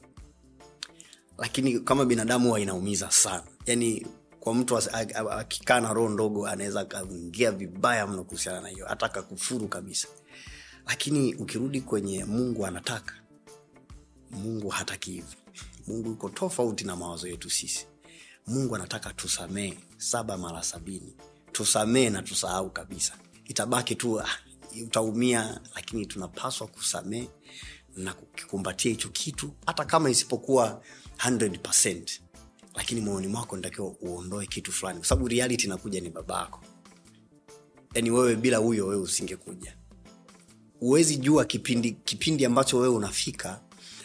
Lakini 1.39 1.81
kama 1.81 2.05
binadamu 2.05 2.47
huwa 2.47 2.61
inaumiza 2.61 3.11
sana. 3.11 3.43
Yani 3.67 4.07
kwa 4.41 4.55
mtu 4.55 4.77
akikaa 5.31 5.81
na 5.81 5.93
roho 5.93 6.09
ndogo 6.09 6.47
anaweza 6.47 6.81
akaingia 6.81 7.51
vibaya 7.53 8.07
mno 8.07 8.25
kuhusiana 8.25 8.61
na 8.61 8.69
hiyo 8.69 8.87
hata 8.87 9.07
akakufuru 9.07 9.69
kabisa. 9.69 10.09
Lakini 10.87 11.35
ukirudi 11.35 11.81
kwenye 11.81 12.25
mungu 12.25 12.67
anataka 12.67 13.15
mungu 14.31 14.69
hataki 14.69 15.11
hivi. 15.13 15.37
Mungu 15.87 16.09
yuko 16.09 16.29
tofauti 16.29 16.85
na 16.85 16.97
mawazo 16.97 17.29
yetu 17.29 17.51
sisi. 17.51 17.87
Mungu 18.47 18.77
anataka 18.77 19.13
tusamee 19.13 19.75
saba 19.97 20.37
mara 20.39 20.63
sabini. 20.63 21.15
Tusamee 21.53 22.11
na 22.11 22.23
tusahau 22.23 22.71
kabisa. 22.71 23.13
Itabaki 23.45 23.95
tu 23.95 24.21
ah, 24.21 24.29
utaumia 24.87 25.61
lakini 25.75 26.07
tunapaswa 26.07 26.67
kusamee 26.67 27.27
na 27.97 28.13
kukikumbatia 28.15 28.91
hicho 28.91 29.09
kitu 29.09 29.53
hata 29.67 29.85
kama 29.85 30.11
isipokuwa 30.11 30.83
100 31.17 32.21
lakini 32.75 33.01
moyoni 33.01 33.27
mwako 33.29 33.57
natakiwa 33.57 33.89
uondoe 34.01 34.47
kitu 34.47 34.73
fulani 34.73 34.99
kwa 34.99 35.09
sababu 35.09 35.29
reality 35.29 35.67
inakuja 35.67 36.01
ni 36.01 36.11
babako 36.11 36.61
yaani 37.95 38.11
wewe 38.11 38.37
bila 38.37 38.57
huyo 38.57 38.87
wewe 38.87 39.03
usingekuja. 39.03 39.77
Huwezi 40.81 41.17
jua 41.17 41.45
kipindi 41.45 41.93
kipindi 41.93 42.45
ambacho 42.45 42.79
wewe 42.79 42.95
unafika 42.95 43.61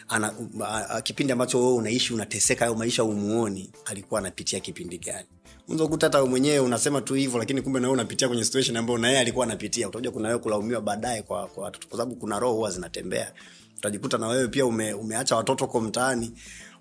ana, 0.08 0.34
a, 0.64 1.00
kipindi 1.02 1.32
ambacho 1.32 1.58
wewe 1.60 1.72
unaishi 1.72 2.14
unateseka 2.14 2.64
ayo 2.64 2.74
maisha 2.74 3.04
umuoni 3.04 3.70
alikuwa 3.84 4.20
anapitia 4.20 4.60
kipindi 4.60 4.98
gani 4.98 5.28
unaweza 5.68 5.84
kukuta 5.84 6.06
hata 6.06 6.18
wewe 6.18 6.30
mwenyewe 6.30 6.58
unasema 6.58 7.00
tu 7.00 7.14
hivyo 7.14 7.38
lakini 7.38 7.62
kumbe 7.62 7.80
nawe 7.80 7.92
unapitia 7.92 8.28
kwenye 8.28 8.44
situation 8.44 8.76
ambayo 8.76 8.98
na 8.98 9.08
yeye 9.08 9.20
alikuwa 9.20 9.46
anapitia. 9.46 9.88
Utakuja 9.88 10.10
kuna 10.10 10.28
wewe 10.28 10.40
kulaumiwa 10.40 10.80
baadaye 10.80 11.22
kwa 11.22 11.46
kwa 11.46 11.64
watoto 11.64 11.88
kwa 11.88 11.98
sababu 11.98 12.16
kuna 12.16 12.38
roho 12.38 12.54
huwa 12.54 12.70
zinatembea. 12.70 13.32
Utajikuta 13.78 14.18
na 14.18 14.28
wewe 14.28 14.48
pia 14.48 14.66
ume, 14.66 14.92
umeacha 14.94 15.36
watoto 15.36 15.66
ko 15.66 15.80
mtaani 15.80 16.32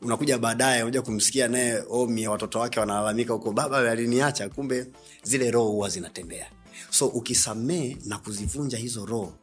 unakuja 0.02 0.38
baadaye 0.38 0.82
unakuja 0.84 1.02
kumsikia 1.02 1.48
naye 1.48 1.84
omi 1.90 2.28
watoto 2.28 2.60
wake 2.60 2.80
wanalalamika 2.80 3.34
huko 3.34 3.52
baba 3.52 3.92
aliniacha. 3.92 4.50
Kumbe 4.50 4.88
zile 5.24 5.52
roho 5.52 5.70
huwa 5.70 5.90
zinatembea 5.90 6.46
so 6.90 7.08
ukisamee 7.08 7.98
na 8.06 8.18
kuzivunja 8.18 8.78
hizo 8.78 9.06
roho 9.06 9.34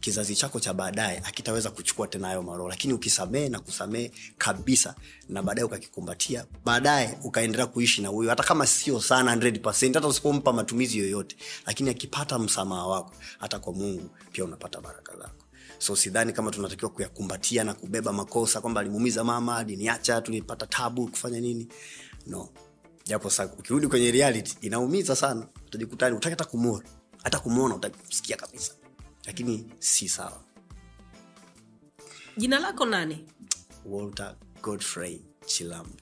kizazi 0.00 0.34
chako 0.36 0.60
cha 0.60 0.74
baadaye 0.74 1.18
akitaweza 1.24 1.70
kuchukua 1.70 2.08
tena 2.08 2.28
hayo 2.28 2.42
maroho. 2.42 2.68
Lakini 2.68 2.92
ukisamee 2.94 3.48
na 3.48 3.60
kusamee 3.60 4.10
kabisa 4.38 4.94
na 5.28 5.42
baadaye 5.42 5.64
ukakikumbatia 5.64 6.46
baadaye 6.64 7.18
ukaendelea 7.24 7.66
kuishi 7.66 8.02
na 8.02 8.08
huyo. 8.08 8.30
Hata 8.30 8.42
kama 8.42 8.66
sio 8.66 9.00
sana 9.00 9.34
100%, 9.36 9.94
hata 9.94 10.08
usipompa 10.08 10.52
matumizi 10.52 10.98
yoyote. 10.98 11.36
Lakini 11.66 11.90
akipata 11.90 12.38
msamaha 12.38 12.86
wako 12.86 13.12
hata 13.38 13.58
kwa 13.58 13.72
mungu 13.72 14.10
pia 14.32 14.44
unapata 14.44 14.80
baraka 14.80 15.16
zako. 15.16 15.44
So 15.78 15.96
sidhani 15.96 16.32
kama 16.32 16.50
tunatakiwa 16.50 16.90
kuyakumbatia 16.90 17.64
na 17.64 17.74
kubeba 17.74 18.12
makosa 18.12 18.60
kwamba 18.60 18.80
alimuumiza 18.80 19.24
mama 19.24 19.56
aliniacha 19.56 20.20
tulipata 20.20 20.66
tabu 20.66 21.08
kufanya 21.08 21.40
nini. 21.40 21.68
No 22.26 22.48
japo 23.04 23.30
sa 23.30 23.46
ukirudi 23.46 23.86
kwenye 23.88 24.10
reality 24.12 24.56
inaumiza 24.66 25.16
sana. 25.16 25.48
Utajikuta 25.66 26.06
utaki 26.14 26.30
hata 26.30 26.44
kumwona 26.44 26.84
hata 27.22 27.38
kumwona 27.38 27.74
utakusikia 27.74 28.36
kabisa. 28.36 28.72
Lakini 29.24 29.70
si 29.78 30.08
sawa. 30.08 30.44
Jina 32.36 32.58
lako 32.58 32.86
nani? 32.86 33.26
Walter 33.84 34.36
godfrey 34.62 35.20
chilambo. 35.46 35.96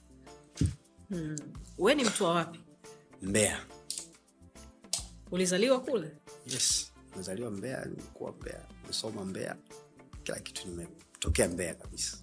We 1.77 1.95
ni 1.95 2.03
mtu 2.03 2.23
wa 2.23 2.33
wapi? 2.33 2.59
Mbea 3.21 3.65
ulizaliwa 5.31 5.79
kule? 5.81 6.11
Yes. 6.45 6.91
Nimezaliwa 7.11 7.51
mbea 7.51 7.85
nimekuwa 7.85 8.31
mbea 8.31 8.65
nimesoma 8.81 9.25
mbea 9.25 9.55
kila 10.23 10.39
kitu 10.39 10.67
nimetokea 10.67 11.47
mbea 11.49 11.75
kabisa. 11.75 12.17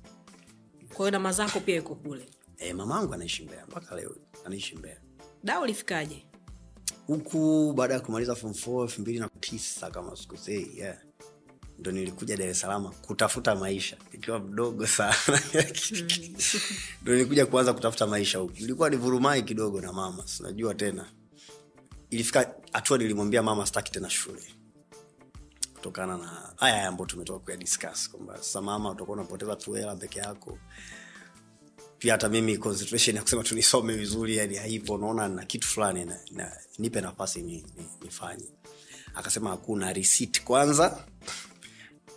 Kwa 0.89 0.97
hiyo 0.99 1.11
nama 1.11 1.33
zako 1.33 1.61
pia 1.61 1.77
iko 1.77 1.95
kule? 1.95 2.29
E, 2.59 2.73
mama 2.73 2.97
angu 2.99 3.15
anaishi 3.15 3.43
mbea 3.43 3.67
mpaka 3.67 3.97
leo 3.97 4.17
anaishi 4.45 4.77
mbea 4.77 5.01
da 5.45 5.61
ulifikaje 5.61 6.27
huku 7.07 7.73
baada 7.77 7.95
ya 7.95 8.01
kumaliza 8.01 8.35
form 8.35 8.53
4 8.53 8.83
elfu 8.83 9.01
mbili 9.01 9.19
na 9.19 9.29
tisa 9.41 9.91
kama 9.91 10.17
sikosei 10.17 10.79
yeah. 10.79 10.99
ndo 11.79 11.93
nilikuja 11.93 12.37
dar 12.37 12.49
es 12.49 12.61
salaam 12.61 12.93
kutafuta 12.93 13.55
maisha. 13.57 13.97
Ikiwa 14.13 14.39
mdogo 14.39 14.87
sana. 14.87 15.15
Ndo 17.03 17.13
nilikuja 17.13 17.47
kuanza 17.47 17.73
kutafuta 17.73 18.07
maisha 18.07 18.39
huku. 18.39 18.55
Ilikuwa 18.57 18.91
ni 18.91 18.97
vurumai 18.97 19.43
kidogo 19.43 19.81
na 19.81 19.93
mama 19.93 20.29
sinajua 20.29 20.75
tena. 20.75 21.07
Ilifika 22.11 22.55
hatua 22.73 22.99
nilimwambia 22.99 23.43
mama 23.43 23.67
staki 23.67 23.93
tena 23.93 24.11
shule. 24.11 24.43
Kutokana 25.75 26.19
na 26.19 26.53
haya 26.57 26.89
ambayo 26.89 27.07
tumetoka 27.07 27.39
kuya 27.45 27.57
discuss 27.57 28.11
kwamba 28.11 28.37
sasa 28.37 28.61
mama 28.63 28.91
utakuwa 28.91 29.17
unapoteza 29.17 29.57
tu 29.57 29.73
hela 29.73 29.97
peke 29.97 30.19
yako 30.19 30.59
pia 32.01 32.13
hata 32.13 32.29
mimi 32.29 32.59
concentration 32.59 33.17
ya 33.17 33.23
kusema 33.23 33.43
tunisome 33.43 33.95
vizuri 33.95 34.37
yani 34.37 34.57
haipo 34.57 34.99
naona 34.99 35.29
na 35.29 35.45
kitu 35.45 35.69
fulani 35.69 36.05
na, 36.05 36.19
na, 36.33 36.53
nipe 36.79 37.01
nafasi 37.01 37.43
ni, 37.43 37.53
ni, 37.53 37.87
nifanye. 38.03 38.45
Akasema 39.15 39.51
hakuna 39.51 39.93
receipt 39.93 40.43
kwanza 40.45 41.05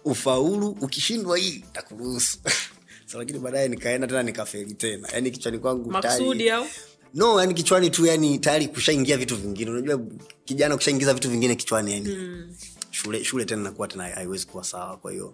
ufaulu 0.05 0.67
ukishindwa 0.67 1.37
hii 1.37 1.63
takuruhusu 1.73 2.37
so, 3.11 3.17
lakini 3.17 3.39
baadaye 3.39 3.67
nikaenda 3.67 4.07
tena 4.07 4.23
nikafeli 4.23 4.73
tena. 4.73 5.09
Yani 5.13 5.31
kichwani 5.31 5.59
kwangu 5.59 5.91
maksudi 5.91 6.49
au? 6.49 6.65
No 7.13 7.39
yani 7.39 7.53
kichwani 7.53 7.89
tu 7.89 8.05
yani 8.05 8.39
tayari 8.39 8.67
kushaingia 8.67 9.17
vitu 9.17 9.35
vingine. 9.37 9.71
Unajua 9.71 10.01
kijana 10.45 10.75
kushaingiza 10.75 11.13
vitu 11.13 11.29
vingine 11.29 11.55
kichwani 11.55 11.93
yani 11.93 12.09
mm. 12.09 12.55
shule 12.91 13.23
shule 13.23 13.45
tena 13.45 13.61
nakuwa 13.63 13.87
tena 13.87 14.03
haiwezi 14.03 14.47
kuwa 14.47 14.63
sawa 14.63 14.97
kwa 14.97 15.11
hiyo 15.11 15.33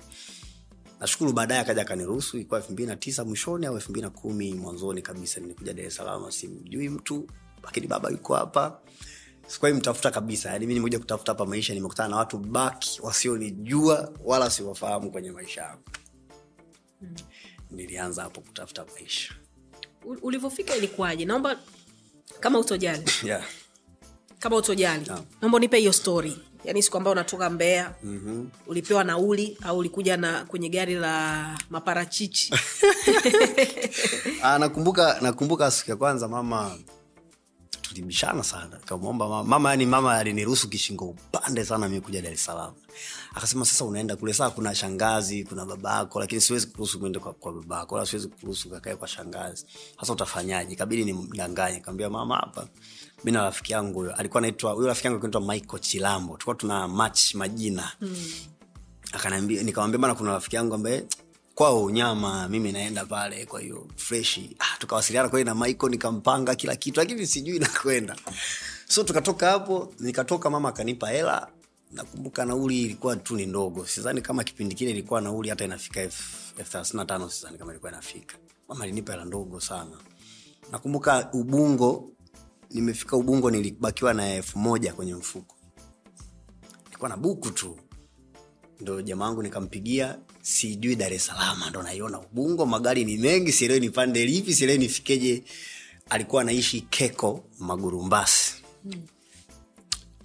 nashukuru 1.00 1.34
baadaye 1.34 1.62
akaja 1.62 1.82
akaniruhusu 1.82 2.38
ilikuwa 2.38 2.60
elfu 2.60 2.72
mbili 2.74 2.88
na 2.90 2.96
tisa 2.96 3.26
mwishoni 3.26 3.66
au 3.66 3.76
elfu 3.76 3.92
mbili 3.92 4.04
na 4.04 4.10
kumi 4.10 4.54
mwanzoni 4.54 5.02
kabisa 5.02 5.42
nilikuja 5.42 5.74
dar 5.74 5.86
es 5.86 5.96
salaam 5.96 6.32
simjui 6.32 6.90
mtu 6.90 7.28
lakini 7.64 7.88
baba 7.88 8.10
yuko 8.10 8.36
hapa. 8.36 8.80
Sikuwai 9.48 9.74
mtafuta 9.74 10.12
kabisa 10.12 10.50
yani 10.52 10.68
mi 10.68 10.74
nimekuja 10.74 11.00
kutafuta 11.00 11.32
hapa 11.32 11.46
maisha 11.46 11.74
nimekutana 11.74 12.10
na 12.10 12.16
watu 12.18 12.38
baki 12.38 13.00
wasionijua 13.02 14.14
wala 14.24 14.50
siwafahamu 14.50 15.12
kwenye 15.12 15.32
maisha 15.32 15.62
yangu. 15.62 15.84
Nilianza 17.72 18.24
hapo 18.24 18.42
kutafuta 18.42 18.86
maisha. 18.94 19.34
Ulivyofika 20.22 20.76
ilikuwaje? 20.76 21.26
Naomba 21.26 21.60
kama 22.40 22.60
utojali. 22.60 23.12
Yeah. 23.24 23.46
kama 24.40 24.56
utojali 24.56 25.06
yeah. 25.10 25.22
naomba 25.42 25.58
unipe 25.58 25.78
hiyo 25.78 25.94
story 25.94 26.38
yaani 26.66 26.84
siku 26.84 26.98
ambayo 26.98 27.12
unatoka 27.12 27.50
mbea 27.50 27.94
mm-hmm. 28.04 28.50
ulipewa 28.68 29.04
nauli 29.04 29.58
au 29.64 29.78
ulikuja 29.78 30.18
na 30.18 30.46
kwenye 30.46 30.70
gari 30.70 30.96
la 30.96 31.58
maparachichi? 31.70 32.54
Ah, 34.44 34.60
nakumbuka 34.60 35.18
nakumbuka 35.22 35.72
siku 35.72 35.90
ya 35.92 35.96
kwanza 35.98 36.28
mama 36.28 36.72
tulibishana 37.82 38.44
sana. 38.44 38.80
Kamwomba 38.86 39.28
mama 39.30 39.44
mama 39.44 39.70
yani 39.70 39.86
mama 39.86 40.18
aliniruhusu 40.18 40.70
kishingo 40.70 41.06
upande 41.06 41.66
sana 41.66 41.90
mi 41.90 42.02
kuja 42.02 42.22
dar 42.22 42.34
es 42.34 42.46
salaam. 42.46 42.74
Akasema 43.36 43.66
sasa 43.66 43.86
unaenda 43.86 44.16
kule 44.16 44.34
saa 44.34 44.50
kuna 44.50 44.76
shangazi 44.76 45.44
kuna 45.44 45.66
babako 45.66 46.20
lakini 46.20 46.42
siwezi 46.42 46.68
kuruhusu 46.68 47.00
uende 47.00 47.20
kwa, 47.20 47.34
kwa 47.34 47.54
babako 47.54 47.96
wala 47.96 48.08
siwezi 48.08 48.28
kuruhusu 48.28 48.70
kakae 48.70 48.96
kwa 48.96 49.08
shangazi. 49.08 49.66
Sasa 50.00 50.14
utafanyaje? 50.14 50.74
Ikabidi 50.74 51.06
nimdanganye 51.06 51.80
kaambia 51.80 52.10
mama 52.10 52.36
hapa 52.36 52.68
mi 53.24 53.32
na 53.32 53.42
rafiki 53.44 53.74
yangu 53.74 54.00
huyo 54.00 54.16
alikuwa 54.16 54.42
naitwa 54.42 54.72
huyo 54.72 54.88
rafiki 54.88 55.08
yangu 55.08 55.20
anaitwa 55.20 55.42
michael 55.42 55.82
chilambo. 55.82 56.34
Tulikuwa 56.34 56.56
tuna 56.56 56.88
match 56.88 57.36
majina. 57.36 57.92
Akaniambia 59.12 59.64
nikamwambia 59.64 60.00
bana 60.00 60.16
kuna 60.16 60.32
rafiki 60.32 60.56
yangu 60.56 60.76
ambaye 60.76 61.06
kwao 61.56 61.84
unyama 61.84 62.48
mimi 62.48 62.72
naenda 62.72 63.06
pale 63.06 63.46
kwa 63.46 63.62
hiyo 63.62 63.88
freshi 63.96 64.56
ah, 64.60 64.78
tukawasiliana 64.80 65.30
kweli 65.30 65.46
na 65.46 65.56
michael 65.56 65.92
nikampanga 65.92 66.56
kila 66.56 66.76
kitu 66.76 67.00
lakini 67.00 67.28
sijui 67.28 67.60
nakwenda 67.60 68.16
so 68.88 69.04
tukatoka 69.04 69.50
hapo 69.52 69.94
nikatoka 70.00 70.50
mama 70.50 70.70
akanipa 70.70 71.10
hela. 71.10 71.48
Nakumbuka 71.92 72.46
nauli 72.46 72.82
ilikuwa 72.82 73.16
tu 73.16 73.36
ni 73.36 73.46
ndogo. 73.46 73.86
Sidhani 73.86 74.22
kama 74.22 74.44
kipindi 74.44 74.76
kile 74.76 74.92
ilikuwa 74.92 75.22
nauli 75.22 75.50
hata 75.50 75.66
inafika 75.66 76.02
elfu 76.02 76.54
thelathini 76.56 76.98
na 76.98 77.06
tano 77.06 77.30
sidhani 77.30 77.58
kama 77.58 77.72
ilikuwa 77.72 77.92
inafika. 77.92 78.36
Mama 78.68 78.84
alinipa 78.84 79.12
hela 79.14 79.26
ndogo 79.26 79.60
sana. 79.60 79.98
Nakumbuka 80.72 81.30
ubungo 81.34 82.12
nimefika 82.70 83.18
ubungo 83.18 83.52
nilibakiwa 83.52 84.14
na 84.14 84.34
elfu 84.34 84.60
moja 84.60 84.94
kwenye 84.94 85.14
mfuko. 85.16 85.56
Nilikuwa 86.86 87.10
na 87.10 87.18
buku 87.18 87.50
tu. 87.52 87.78
Ndo 88.80 89.02
jamaa 89.02 89.26
wangu 89.26 89.44
nikampigia 89.44 90.20
sijui 90.42 90.96
dar 90.96 91.14
es 91.14 91.26
salaam 91.26 91.70
ndo 91.70 91.84
naiona 91.84 92.20
ubungo 92.20 92.66
magari 92.66 93.06
ni 93.06 93.18
mengi 93.18 93.52
sielewi 93.52 93.80
nipande 93.80 94.26
lipi 94.26 94.54
sielewi 94.54 94.80
nifikeje. 94.80 95.44
Alikuwa 96.10 96.42
anaishi 96.42 96.82
keko 96.82 97.44
magurumbasi 97.60 98.54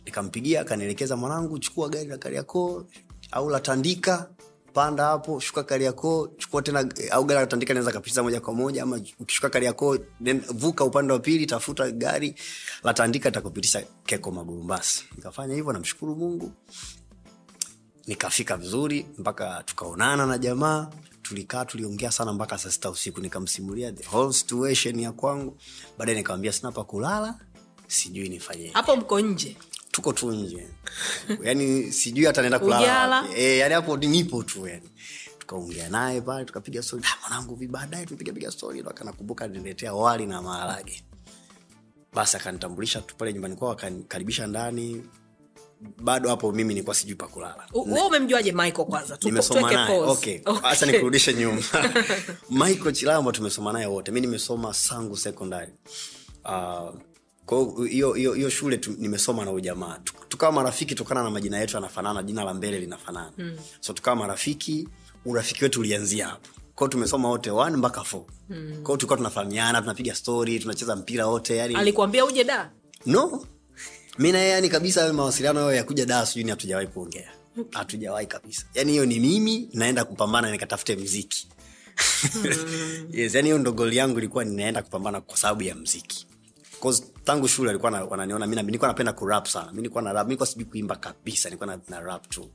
nikampigia 0.04 0.61
akanielekeza 0.61 1.16
mwanangu 1.16 1.59
chukua 1.59 1.88
gari 1.88 2.09
la 2.09 2.18
kariakoo 2.18 2.85
au 3.30 3.50
la 3.50 3.61
tandika 3.61 4.30
panda 4.75 5.05
hapo 5.05 5.41
shuka 5.41 5.63
kariakoo 5.63 6.27
chukua 6.27 6.63
tena 6.63 6.89
au 7.11 7.25
gari 7.25 7.41
atandika 7.41 7.75
naweza 7.75 7.93
kapitiza 7.93 8.23
moja 8.23 8.41
kwa 8.41 8.55
moja 8.55 8.83
ama 8.83 9.01
ukishuka 9.21 9.51
kariakoo 9.51 9.99
then 10.25 10.41
vuka 10.41 10.85
upande 10.85 11.13
wa 11.13 11.19
pili 11.19 11.47
tafuta 11.47 11.91
gari 11.91 12.35
la 12.83 12.95
takupitisha 12.95 13.83
keko 14.07 14.31
magurumbasi 14.31 15.05
nikafanya 15.17 15.55
hivyo 15.55 15.73
namshukuru 15.73 16.17
mungu. 16.17 16.53
Nikafika 18.07 18.57
vizuri 18.57 19.07
mpaka 19.19 19.63
tukaonana 19.67 20.27
na 20.27 20.39
jamaa 20.39 20.91
tulikaa 21.23 21.65
tuliongea 21.65 22.11
sana 22.13 22.33
mpaka 22.33 22.59
saa 22.59 22.71
sita 22.71 22.91
usiku 22.91 23.21
nikamsimulia 23.21 23.93
the 23.93 24.09
whole 24.17 24.33
situation 24.33 25.01
ya 25.01 25.13
kwangu. 25.13 25.57
Baadaye 25.99 26.19
nikamwambia 26.19 26.53
sina 26.53 26.73
pa 26.73 26.85
sijui 27.87 28.29
nifanye 28.29 28.71
hapo 28.71 28.97
mko 28.97 29.21
nje 29.21 29.57
tuko 29.94 30.12
tu 30.12 30.30
nje. 30.33 30.66
Yani 31.42 31.92
sijui 31.92 32.24
hata 32.24 32.40
naenda 32.40 32.59
kulala 32.59 33.24
e, 33.37 33.59
yani 33.59 33.74
hapo 33.74 33.96
nipo 33.96 34.42
tu 34.42 34.66
yani 34.66 34.88
tukaongea 35.38 35.88
naye 35.88 36.20
pale 36.20 36.44
tukapiga 36.44 36.83
stori 36.83 37.02
"Ah, 37.07 37.16
mwanangu 37.28 37.54
vi 37.54 37.66
baadaye? 37.66 38.07
Tupigapiga 38.07 38.50
stori 38.50 38.80
ndo 38.80 38.90
akanakumbuka 38.90 39.46
niletea 39.46 39.94
wali 39.94 40.26
na 40.26 40.42
maharage. 40.42 41.02
Basi 42.12 42.37
akanitambulisha 42.37 43.00
tu 43.00 43.16
pale 43.16 43.33
nyumbani 43.33 43.57
kwao 43.57 43.72
akanikaribisha 43.72 44.46
ndani. 44.46 45.04
Bado 46.02 46.28
hapo 46.28 46.52
mimi 46.52 46.74
nilikuwa 46.74 46.94
sijui 46.94 47.14
pa 47.14 47.26
kulala. 47.28 47.66
U- 47.74 47.92
wewe 47.94 48.07
umemjuaje 48.07 48.52
michael 48.52 48.88
kwanza? 48.88 49.18
Nimesoma 49.22 49.72
naye. 49.72 49.98
okay. 50.00 50.40
Okay. 50.44 50.92
nikurudishe 50.92 51.35
nyuma. 51.35 51.62
Michael 52.50 52.92
chilamba 52.94 53.33
tumesoma 53.33 53.72
naye 53.72 53.87
wote. 53.87 54.11
Mi 54.12 54.20
nimesoma 54.20 54.74
sangu 54.74 55.16
secondary. 55.16 55.72
Uh, 56.44 56.94
kwa 57.46 57.87
hiyo- 57.88 58.50
shule 58.50 58.76
tu, 58.76 58.94
nimesoma 58.98 59.44
na 59.44 59.52
ujamaa 59.52 59.98
tukawa 60.28 60.52
marafiki 60.52 60.94
tokana 60.94 61.22
na 61.22 61.30
majina 61.30 61.59
yetu 61.59 61.76
yanafanana 61.76 62.22
jina 62.22 62.44
la 62.44 62.54
mbele 62.54 62.78
linafanana. 62.78 63.33
Mm. 63.38 63.57
so 63.80 63.92
tukawa 63.92 64.16
marafiki 64.16 64.88
urafiki 65.24 65.64
wetu 65.64 65.80
ulianzia 65.80 66.26
hapo. 66.28 66.48
Kwao 66.74 66.88
tumesoma 66.88 67.28
wote 67.28 67.50
one 67.50 67.76
mpaka 67.76 68.04
four. 68.04 68.22
Mm. 68.48 68.80
kwao 68.83 68.96
tulikuwa 68.96 69.16
tunafahamiana 69.16 69.80
tunapiga 69.80 70.14
stori 70.14 70.61
tunacheza 70.61 70.96
mpira 70.96 71.26
wote 71.26 71.57
yani. 71.57 71.74
Alikuambia 71.74 72.24
uje 72.24 72.44
da? 72.44 72.70
No. 73.07 73.46
Mi 74.18 74.33
naye 74.33 74.50
yani 74.50 74.68
kabisa 74.68 75.12
mawasiliano 75.12 75.61
hayo 75.61 75.72
yakuja 75.72 76.07
daa 76.07 76.26
sijui 76.26 76.44
ni 76.44 76.50
hatujawahi 76.50 76.87
kuongea. 76.88 77.30
Hatujawahi 77.72 78.26
kabisa. 78.26 78.66
Yani 78.74 78.92
hiyo 78.92 79.07
ni 79.07 79.20
mimi 79.20 79.68
naenda 79.72 80.04
kupambana 80.04 80.50
nikatafute 80.50 80.96
mziki 80.96 81.48
yes 83.12 83.35
yani 83.35 83.48
hiyo 83.48 83.59
ndo 83.59 83.72
goli 83.72 83.96
yangu 83.96 84.18
ilikuwa 84.18 84.44
ninaenda 84.44 84.83
kupambana 84.83 85.20
kwa 85.20 85.37
sababu 85.37 85.62
ya 85.62 85.74
mziki 85.74 86.26
'Cause 86.85 87.05
tangu 87.25 87.49
shule 87.49 87.70
alikuwa 87.70 87.92
wananiona 87.92 88.47
mi 88.47 88.57
nilikuwa 88.57 88.88
napenda 88.88 89.12
kurap 89.12 89.47
sana. 89.47 89.70
Mi 89.73 89.77
nilikuwa 89.77 90.03
na 90.03 90.12
rap 90.12 90.27
nilikuwa 90.27 90.47
sijui 90.47 90.64
kuimba 90.64 90.97
kabisa 90.97 91.49
nilikuwa 91.49 91.66
na, 91.66 91.79
na 91.88 92.01
rap 92.01 92.29
tu. 92.29 92.51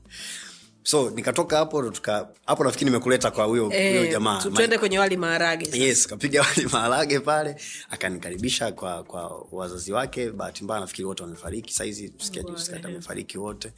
So 0.82 1.10
nikatoka 1.10 1.56
hapo 1.56 1.90
tuka 1.90 2.28
hapo 2.46 2.64
nafikiri 2.64 2.90
nimekuleta 2.90 3.30
kwa 3.30 3.44
huyo 3.44 3.64
huyo 3.64 4.04
Eh, 4.04 4.12
jamaa 4.12 4.42
tuende 4.42 4.78
kwenye 4.78 4.98
wali 4.98 5.16
maharage 5.16 5.78
yes 5.78 6.06
kapiga 6.06 6.40
wali 6.56 6.66
maharage 6.72 7.20
pale 7.20 7.56
akanikaribisha 7.90 8.72
kwa 8.72 9.04
kwa 9.04 9.46
wazazi 9.52 9.92
wake. 9.92 10.30
Bahati 10.30 10.64
mbaya 10.64 10.80
nafikiri 10.80 11.04
wote 11.06 11.22
wamefariki. 11.22 11.72
Saizi 11.72 12.12
amefariki 12.84 13.38
wote. 13.38 13.72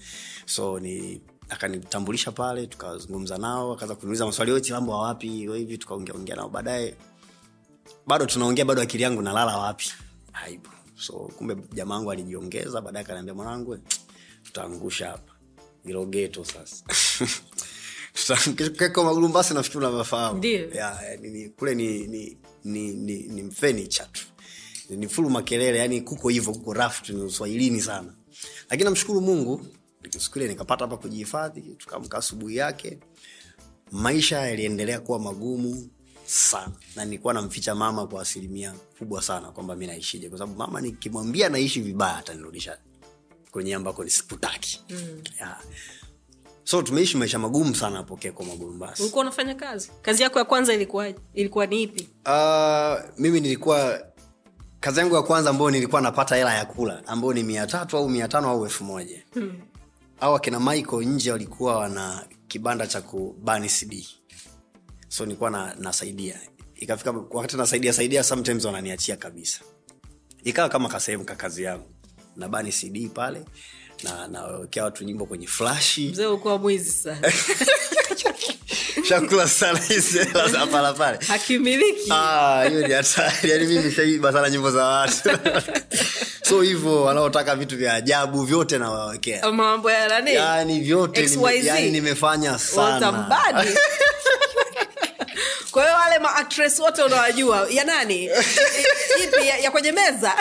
So 0.47 0.81
ni 0.81 1.21
akanitambulisha 1.49 2.33
pale 2.33 2.67
tukazungumza 2.67 3.38
nao 3.38 3.73
akaanza 3.73 3.95
kuniuliza 3.95 4.27
maswali 4.27 4.51
yote 4.51 4.73
mambo 4.73 4.99
wapi? 4.99 5.29
Hivi 5.29 5.79
tukaongea 5.79 6.15
ongea 6.15 6.37
nao. 6.37 6.49
Baadaye 6.49 6.95
bado 8.07 8.27
tunaongea 8.27 8.65
bado 8.65 8.83
akili 8.83 9.03
yangu 9.03 9.23
nalala 9.23 9.57
wapi 9.59 9.93
haipo 10.33 10.71
so 10.97 11.12
kumbe 11.12 11.57
jamaa 11.73 11.95
wangu 11.95 12.12
alijiongeza 12.12 12.81
baadaye 12.81 13.05
akaniambia 13.05 13.35
mwanangu 13.35 13.79
tutaangusha 14.42 15.09
hapa. 15.09 15.33
Ilo 15.85 16.07
geto 16.07 16.45
sasa. 16.45 16.85
Keko 18.79 19.05
magulumbasi 19.05 19.55
nafikiri 19.55 19.79
unavyofahamu. 19.85 20.40
Ni- 21.21 21.49
kule 21.49 21.75
ni 21.75 22.07
ni 22.07 22.37
ni, 22.64 22.92
ni, 22.95 23.16
ni 23.23 23.42
mfenicha 23.42 24.05
tu. 24.05 24.23
Ni 24.90 25.09
fulu 25.09 25.31
makelele 25.31 25.79
yani 25.79 26.01
kuko 26.01 26.29
hivyo 26.29 26.53
kuko 26.53 26.73
raft 26.73 27.09
ni 27.09 27.23
uswahilini 27.23 27.81
sana. 27.81 28.14
Lakini 28.71 28.85
namshukuru 28.85 29.21
mungu 29.21 29.66
siku 30.18 30.38
ile 30.38 30.49
nikapata 30.49 30.85
hapa 30.85 30.97
kujihifadhi 30.97 31.61
tukaamka 31.61 32.18
asubuhi 32.18 32.57
yake. 32.57 32.99
Maisha 33.92 34.38
yaliendelea 34.38 35.01
kuwa 35.01 35.18
magumu 35.18 35.88
sana. 36.25 36.73
Na 36.97 37.05
nilikuwa 37.05 37.35
namficha 37.35 37.75
mama 37.75 38.07
kwa 38.07 38.23
asilimia 38.23 38.75
kubwa 38.99 39.23
sana 39.23 39.51
kwamba 39.51 39.77
mi 39.77 39.87
naishije 39.87 40.29
kwa 40.29 40.39
sababu 40.39 40.59
mama 40.59 40.81
nikimwambia 40.81 41.49
naishi 41.49 41.81
vibaya 41.81 42.17
atanirudisha 42.17 42.79
kwenye 43.51 43.75
ambako 43.75 44.09
sikutaki. 44.09 44.81
Mm. 44.91 45.23
yeah. 45.39 45.61
so 46.65 46.83
tumeishi 46.83 47.17
maisha 47.17 47.39
magumu 47.39 47.75
sana 47.75 47.97
hapo 47.97 48.17
keko 48.17 48.45
magurumbasi 48.45 49.03
ulikuwa 49.03 49.23
unafanya 49.23 49.55
kazi? 49.55 49.91
Kazi 50.03 50.23
yako 50.23 50.39
ya 50.39 50.45
kwanza 50.45 50.75
ilikuwa 50.75 51.13
ilikuwa 51.35 51.67
ni 51.67 51.83
ipi? 51.83 52.09
Uh, 52.27 53.21
mimi 53.21 53.41
nilikuwa 53.41 54.07
kazi 54.81 54.99
yangu 55.01 55.15
ya 55.15 55.23
kwanza 55.23 55.51
ambayo 55.51 55.71
nilikuwa 55.71 56.01
napata 56.01 56.37
hela 56.37 56.55
ya 56.55 56.65
kula 56.65 57.07
ambayo 57.07 57.33
ni 57.33 57.43
mia 57.43 57.67
tatu 57.67 57.97
au 57.97 58.09
mia 58.09 58.29
tano 58.29 58.49
au 58.51 58.65
elfu 58.65 58.85
moja. 58.85 59.23
Hmm. 59.35 59.53
au 60.21 60.35
akina 60.37 60.61
michael 60.61 61.07
nje 61.07 61.33
walikuwa 61.33 61.77
wana 61.79 62.27
kibanda 62.49 62.87
cha 62.87 63.01
kubani 63.01 63.69
cd 63.69 64.07
so 65.12 65.25
nilikuwa 65.27 65.51
na, 65.51 65.75
nasaidia. 65.79 66.35
Ikafika 66.77 67.14
wakati 67.31 67.57
nasaidia 67.57 67.92
saidia 67.92 68.25
sometimes 68.25 68.64
wananiachia 68.64 69.16
kabisa. 69.16 69.61
Ikawa 70.44 70.68
kama 70.68 70.88
kasehemu 70.88 71.25
ka 71.25 71.35
kazi 71.35 71.62
yangu. 71.62 71.90
Nabani 72.37 72.72
cd 72.72 73.09
pale 73.14 73.44
na 74.05 74.29
nawekea 74.29 74.85
watu 74.85 75.05
nyimbo 75.05 75.27
kwenye 75.27 75.46
flashi. 75.46 76.09
Mzee 76.09 76.27
ulikuwa 76.27 76.59
mwizi 76.59 76.90
sana. 76.90 77.33
Chakula 79.09 79.48
sana 79.48 79.79
hizi 79.79 80.18
za 80.53 80.66
pala 80.66 80.92
pale. 80.92 81.18
Hakimiliki. 81.29 82.11
Ah, 82.12 82.64
hiyo 82.68 82.88
ni 82.88 82.94
hatari. 82.94 83.51
Yani 83.51 83.66
mimi 83.66 83.92
shaiba 83.92 84.33
sana 84.33 84.51
nyimbo 84.51 84.70
za 84.70 84.85
watu. 84.85 85.29
So 86.48 86.61
hivyo 86.62 87.03
wanaotaka 87.03 87.57
vitu 87.57 87.77
vya 87.77 87.94
ajabu 87.94 88.42
vyote 88.44 88.79
nawawekea. 88.79 89.53
Mambo 89.53 89.90
ya 89.90 90.09
nani? 90.09 90.35
Yani 90.35 90.81
vyote 90.81 91.27
nime, 91.27 91.57
yani 91.64 91.90
nimefanya 91.90 92.59
sana 92.59 93.29
kwa 95.73 95.83
hiyo 95.85 95.95
wale 95.97 96.19
maactress 96.19 96.79
wote 96.79 97.03
unawajua. 97.03 97.67
Ya 97.71 97.85
nani? 97.85 98.25
Ipi? 99.25 99.47
Ya, 99.49 99.59
ya 99.59 99.71
kwenye 99.71 99.93
meza? 99.93 100.33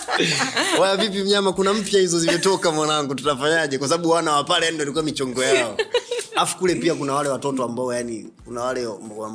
Waya 0.80 0.96
vipi 0.96 1.18
mnyama 1.22 1.52
kuna 1.52 1.72
mpya 1.72 2.00
hizo 2.00 2.18
zimetoka 2.20 2.70
mwanangu? 2.70 3.14
Tutafanyaje? 3.14 3.78
Kwa 3.78 3.88
sababu 3.88 4.10
wana 4.10 4.32
wapale 4.32 4.70
ndo 4.70 4.82
ilikuwa 4.82 5.04
michongo 5.04 5.44
yao 5.44 5.76
afu 6.42 6.58
kule 6.58 6.74
pia 6.74 6.94
kuna 6.94 7.12
wale 7.14 7.28
watoto 7.28 7.64
ambao 7.64 7.94
yani 7.94 8.28
kuna 8.44 8.60
wale 8.60 8.86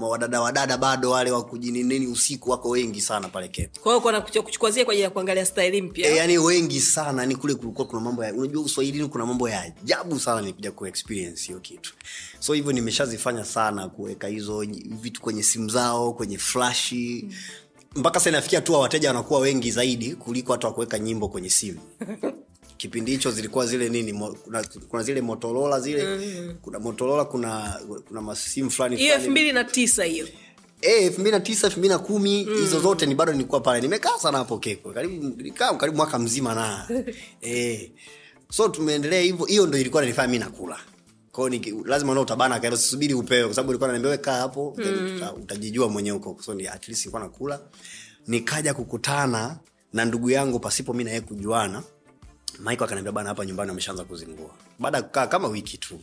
wadada 0.02 0.42
wadada 0.42 0.78
bado 0.78 1.10
wale 1.10 1.32
wa 1.32 1.44
kujininini 1.46 2.08
usiku 2.08 2.50
wako 2.52 2.70
wengi 2.70 3.02
sana 3.02 3.28
pale 3.30 3.48
kwa 3.82 3.92
hiyo 3.92 4.02
kuna 4.02 4.20
kuchu- 4.20 4.60
kwa 4.60 4.70
ajili 4.70 5.02
ya 5.02 5.10
kuangalia 5.10 5.46
staili 5.46 5.82
mpya? 5.82 6.10
E, 6.12 6.16
yani 6.16 6.38
wengi 6.38 6.80
sana 6.80 7.26
ni 7.26 7.36
kule 7.36 7.56
kulikuwa 7.56 7.88
kuna 7.88 8.02
mambo 8.02 8.24
ya 8.26 8.34
unajua 8.34 8.64
uswahilini 8.64 9.08
kuna 9.08 9.26
mambo 9.26 9.50
ya 9.50 9.62
ajabu 9.62 10.20
sana 10.20 10.42
nikuja 10.42 10.72
ku 10.72 10.88
experience 10.88 11.48
hiyo 11.48 11.60
kitu. 11.60 11.94
So 12.40 12.54
hivyo 12.54 12.72
nimeshazifanya 12.72 13.46
sana 13.46 13.88
kuweka 13.90 14.28
hizo 14.28 14.66
vitu 15.02 15.22
kwenye 15.22 15.44
simu 15.44 15.70
zao 15.70 16.14
kwenye 16.14 16.38
flashi. 16.38 17.28
Mpaka 17.96 18.20
sasa 18.20 18.30
inafikia 18.30 18.62
tu 18.62 18.74
wateja 18.74 19.08
wanakuwa 19.10 19.40
wengi 19.40 19.72
zaidi 19.72 20.16
kuliko 20.16 20.52
hata 20.52 20.68
wakuweka 20.68 21.00
nyimbo 21.00 21.28
kwenye 21.28 21.50
simu 21.50 21.80
kipindi 22.78 23.12
hicho 23.12 23.32
zilikuwa 23.32 23.66
zile 23.66 23.90
nini 23.90 24.14
mo, 24.14 24.34
kuna, 24.44 24.64
kuna 24.90 25.04
zile 25.04 25.22
motorola 25.22 25.80
zile 25.80 26.06
mm. 26.06 26.56
kuna 26.62 26.80
motorola 26.80 27.26
kuna 27.26 27.80
kuna 28.08 28.22
masimu 28.22 28.72
fulani 28.72 28.96
hiyo 28.96 29.14
elfu 29.16 29.32
mbili 29.32 29.54
na 29.54 29.64
tisa 29.64 30.04
hiyo. 30.04 30.28
Eh, 30.82 31.04
elfu 31.04 31.22
mbili 31.22 31.32
na 31.32 31.40
tisa 31.40 31.68
elfu 31.68 31.80
mbili 31.80 31.94
na 31.94 32.00
kumi 32.00 32.44
hizo 32.44 32.80
zote 32.80 33.06
ni 33.06 33.16
bado 33.16 33.32
nilikuwa 33.32 33.62
pale. 33.62 33.82
Nimekaa 33.82 34.20
sana 34.20 34.38
hapo 34.38 34.58
keko 34.58 34.92
karibu 34.94 35.24
nilikaa 35.38 35.74
karibu 35.74 35.98
mwaka 35.98 36.20
mzima 36.20 36.56
na. 36.56 36.88
Eh, 37.42 37.92
so 38.50 38.70
tumeendelea 38.70 39.22
hivyo. 39.22 39.46
Hiyo 39.46 39.68
ndo 39.68 39.78
ilikuwa 39.78 40.02
nanifanya 40.02 40.28
mi 40.28 40.40
nakula. 40.40 40.80
Kwao 41.32 41.50
lazima 41.86 42.14
na 42.14 42.22
utabana 42.22 42.60
kaelo 42.60 42.78
sisubiri 42.78 43.14
upewe 43.14 43.46
kwa 43.46 43.56
sababu 43.56 43.72
ilikuwa 43.88 44.18
kaa 44.18 44.38
hapo 44.40 44.76
mm. 44.78 45.22
utajijua 45.42 45.90
mwenyewe 45.90 46.18
huko. 46.18 46.42
So 46.44 46.54
ni 46.54 46.68
at 46.68 46.88
least 46.88 47.02
nilikuwa 47.06 47.22
nakula. 47.22 47.60
Nikaja 48.28 48.74
kukutana 48.74 49.58
na 49.94 50.06
ndugu 50.06 50.30
yangu 50.30 50.60
pasipo 50.60 50.94
mi 50.94 51.04
naye 51.04 51.22
kujuana 51.22 51.84
Michael 52.60 52.84
akaniambia 52.84 53.12
bana 53.12 53.30
hapa 53.30 53.46
nyumbani 53.46 53.70
wameshaanza 53.70 54.04
kuzingua. 54.04 54.56
Baada 54.80 55.02
kukaa 55.02 55.28
kama 55.28 55.48
wiki 55.48 55.78
tu 55.78 56.00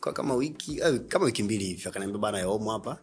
kwa 0.00 0.12
kama 0.12 0.34
wiki 0.34 0.78
eh, 0.80 1.00
kama 1.08 1.24
wiki 1.24 1.42
mbili 1.42 1.64
hivi 1.64 1.88
akaniambia 1.88 2.18
bana 2.20 2.38
yaomo 2.38 2.70
hapa 2.72 2.98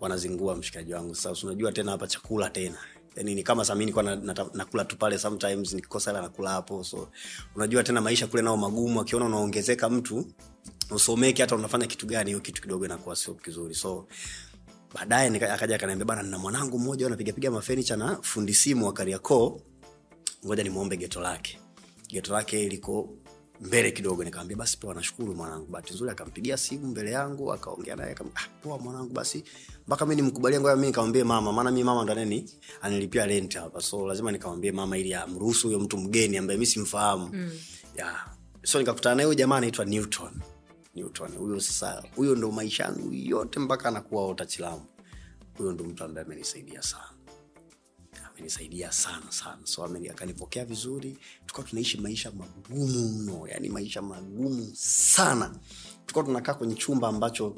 wanazingua 0.00 0.56
mshikaji 0.56 0.94
wangu. 0.94 1.14
Sasa 1.14 1.46
unajua 1.46 1.72
tena 1.72 1.90
hapa 1.92 2.06
chakula 2.06 2.50
tena. 2.50 2.76
Yani 3.16 3.34
ni 3.34 3.42
kama 3.42 3.64
sami 3.64 3.78
nilikuwa 3.80 4.04
na- 4.04 4.16
nata- 4.16 4.50
nakula 4.54 4.84
tu 4.84 4.96
pale 4.96 5.18
sometimes 5.18 5.72
nikikosa 5.72 6.10
hela 6.10 6.22
nakula 6.22 6.50
hapo. 6.50 6.84
So 6.84 7.08
unajua 7.56 7.82
tena 7.82 8.00
maisha 8.00 8.26
kule 8.26 8.42
nao 8.42 8.56
magumu 8.56 9.00
akiona 9.00 9.24
unaongezeka 9.26 9.90
mtu 9.90 10.26
usomeke, 10.90 11.42
hata 11.42 11.56
unafanya 11.56 11.86
kitu 11.86 12.06
gani 12.06 12.30
hiyo 12.30 12.40
kitu 12.40 12.62
kidogo 12.62 12.84
inakuwa 12.84 13.16
sio 13.16 13.34
kizuri. 13.34 13.74
So 13.74 14.06
baadaye 14.94 15.46
akaja 15.52 15.74
akaniambia 15.76 16.04
bana 16.06 16.22
nina 16.22 16.38
mwanangu 16.38 16.78
mmoja 16.78 17.06
anapigapiga 17.06 17.50
mafenicha 17.50 17.96
na 17.96 18.22
fundi 18.22 18.54
simu 18.54 18.86
wa 18.86 18.92
kariakoo. 18.92 19.60
Ngoja 20.46 20.62
nimwombe 20.62 20.96
geto 20.96 21.20
lake 21.20 21.58
geto 22.12 22.32
lake 22.32 22.68
liko 22.68 23.08
mbele 23.60 23.90
kidogo. 23.92 24.24
Nikamwambia 24.24 24.56
basi 24.56 24.78
poa 24.78 24.94
nashukuru 24.94 25.34
mwanangu. 25.34 25.66
Bahati 25.66 25.94
nzuri 25.94 26.10
akampigia 26.10 26.56
simu 26.56 26.86
mbele 26.86 27.10
yangu 27.10 27.52
akaongea 27.52 27.96
naye 27.96 28.12
akamwambia 28.12 28.42
ah, 28.44 28.48
poa 28.62 28.78
mwanangu 28.78 29.12
basi 29.12 29.44
mpaka 29.86 30.06
mimi 30.06 30.22
nimkubalie 30.22 30.60
ngoja 30.60 30.74
mimi 30.76 30.86
nikamwambie 30.86 31.24
mama 31.24 31.52
maana 31.52 31.70
mimi 31.70 31.84
mama 31.84 32.02
ndo 32.04 32.12
anani 32.12 32.50
anilipia 32.82 33.26
rent 33.26 33.54
hapa. 33.56 33.80
So 33.80 34.06
lazima 34.06 34.32
nikamwambie 34.32 34.72
mama 34.72 34.98
ili 34.98 35.14
amruhusu 35.14 35.66
huyo 35.66 35.80
mtu 35.80 35.98
mgeni 35.98 36.36
ambaye 36.36 36.56
mimi 36.56 36.66
simfahamu. 36.66 37.30
Mm. 37.32 37.50
yeah. 37.96 38.34
so 38.62 38.78
nikakutana 38.78 39.14
naye 39.14 39.24
huyo 39.26 39.34
jamaa 39.38 39.56
anaitwa 39.56 39.84
newton. 39.84 40.30
Newton 40.94 41.30
huyo 41.36 41.60
sasa 41.60 42.02
huyo 42.16 42.34
ndo 42.34 42.50
maisha 42.50 42.84
yangu 42.84 43.12
yote 43.12 43.58
mpaka 43.60 43.88
anakuwa 43.88 44.26
otachilamu. 44.26 44.82
Huyo 45.58 45.72
ndo 45.72 45.84
mtu 45.84 46.04
ambaye 46.04 46.26
amenisaidia 46.26 46.82
sana 46.82 47.04
amenisaidia 48.40 48.92
sana 48.92 49.32
sana. 49.32 49.58
So 49.64 49.84
akanipokea 49.84 50.64
vizuri. 50.64 51.16
Tukawa 51.46 51.68
tunaishi 51.68 51.98
maisha 52.00 52.30
magumu 52.30 53.08
mno 53.08 53.48
yani 53.48 53.68
maisha 53.68 54.02
magumu 54.02 54.70
sana. 54.74 55.54
Tukawa 56.06 56.26
tunakaa 56.26 56.54
kwenye 56.54 56.74
chumba 56.74 57.08
ambacho 57.08 57.56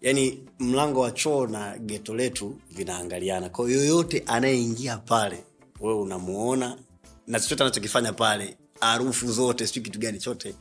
yani 0.00 0.48
mlango 0.58 1.00
wa 1.00 1.10
choo 1.10 1.46
na 1.46 1.78
geto 1.78 2.14
letu 2.14 2.60
vinaangaliana. 2.70 3.48
Kwao 3.48 3.68
yoyote 3.68 4.22
anayeingia 4.26 4.96
pale 4.96 5.44
wewe 5.80 6.00
unamuona 6.00 6.78
na 7.26 7.40
chochote 7.40 7.62
anachokifanya 7.62 8.12
pale 8.12 8.58
harufu 8.80 9.32
zote 9.32 9.66
sijui 9.66 9.84
kitu 9.84 9.98
gani 9.98 10.18
chote 10.18 10.54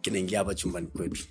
kinaingia 0.00 0.38
hapa 0.38 0.54
chumbani 0.54 0.86
kwetu 0.86 1.24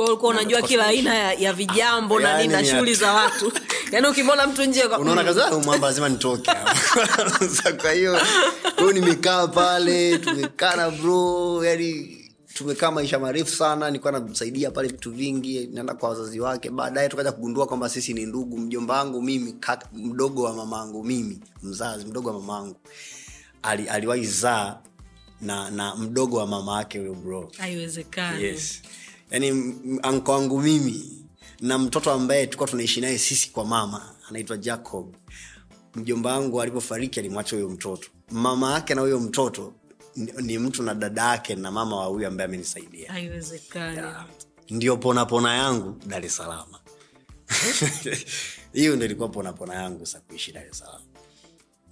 kwa 0.00 0.08
ulikuwa 0.08 0.30
unajua 0.30 0.62
kila 0.62 0.86
aina 0.86 1.14
ya, 1.14 1.32
ya 1.32 1.52
vijambo 1.52 2.20
na 2.20 2.28
Yani 2.28 2.42
nini 2.42 2.52
na 2.54 2.64
shughuli 2.64 2.94
za 2.94 3.12
watu. 3.12 3.52
Yaani 3.92 4.06
ukimwona 4.06 4.46
mtu 4.46 4.64
nje 4.64 4.82
unaona 4.84 5.24
kaza 5.24 5.58
mwamba 5.58 5.86
lazima 5.86 6.08
nitoke. 6.08 6.50
Kwa 7.82 7.92
hiyo 7.92 8.20
huyu 8.76 8.92
nimekaa 8.92 9.46
pale 9.46 10.18
tumekaa 10.18 10.76
na 10.76 10.90
bro 10.90 11.64
yani 11.64 12.18
tumekaa 12.54 12.90
maisha 12.90 13.18
marefu 13.18 13.56
sana 13.56 13.86
nilikuwa 13.86 14.12
namsaidia 14.12 14.70
pale 14.70 14.88
vitu 14.88 15.10
vingi 15.12 15.66
naenda 15.72 15.94
kwa 15.94 16.08
wazazi 16.08 16.40
wake. 16.40 16.70
Baadaye 16.70 17.08
tukaja 17.08 17.32
kugundua 17.32 17.66
kwamba 17.66 17.88
sisi 17.88 18.14
ni 18.14 18.26
ndugu 18.26 18.58
mjomba 18.58 18.94
wangu 18.98 19.22
mimi 19.22 19.52
kaka, 19.52 19.88
mdogo 19.92 20.42
wa 20.42 20.52
mamangu 20.52 21.04
mimi 21.04 21.40
mzazi 21.62 22.04
mdogo 22.06 22.28
wa 22.28 22.40
mamangu. 22.40 22.76
Ali, 23.62 23.88
aliwahi 23.88 24.26
zaa 24.26 24.76
na 25.40 25.70
na 25.70 25.96
mdogo 25.96 26.36
wa 26.36 26.46
mama 26.46 26.78
yake 26.78 26.98
huyo 26.98 27.14
bro. 27.14 27.52
Haiwezekani. 27.58 28.44
Yes 28.44 28.82
yani 29.30 29.74
anko 30.02 30.32
wangu 30.32 30.60
mimi 30.60 31.26
na 31.60 31.78
mtoto 31.78 32.10
ambaye 32.12 32.46
tulikuwa 32.46 32.68
tunaishi 32.68 33.00
naye 33.00 33.18
sisi 33.18 33.50
kwa 33.50 33.64
mama 33.64 34.14
anaitwa 34.28 34.56
jacob. 34.56 35.14
Mjomba 35.94 36.32
wangu 36.32 36.62
alipofariki 36.62 37.20
alimwacha 37.20 37.56
huyo 37.56 37.68
mtoto. 37.68 38.08
Mama 38.30 38.72
yake 38.72 38.94
na 38.94 39.00
huyo 39.00 39.20
mtoto 39.20 39.72
ni, 40.16 40.32
ni 40.42 40.58
mtu 40.58 40.82
na 40.82 40.94
dada 40.94 41.22
yake 41.22 41.54
na 41.54 41.70
mama 41.70 41.96
wa 41.96 42.06
huyu 42.06 42.26
ambaye 42.26 42.48
amenisaidia. 42.48 43.12
Haiwezekani. 43.12 44.00
Ndio 44.70 44.96
ponapona 44.96 45.54
yangu 45.54 45.96
dar 46.06 46.24
es 46.24 46.36
salaam. 46.36 46.68
Hiyo 48.72 48.96
ndo 48.96 49.04
ilikuwa 49.04 49.28
ponapona 49.28 49.74
yangu 49.74 50.06
sa 50.06 50.20
kuishi 50.20 50.52
dar 50.52 50.66
es 50.66 50.78
salaam. 50.78 51.02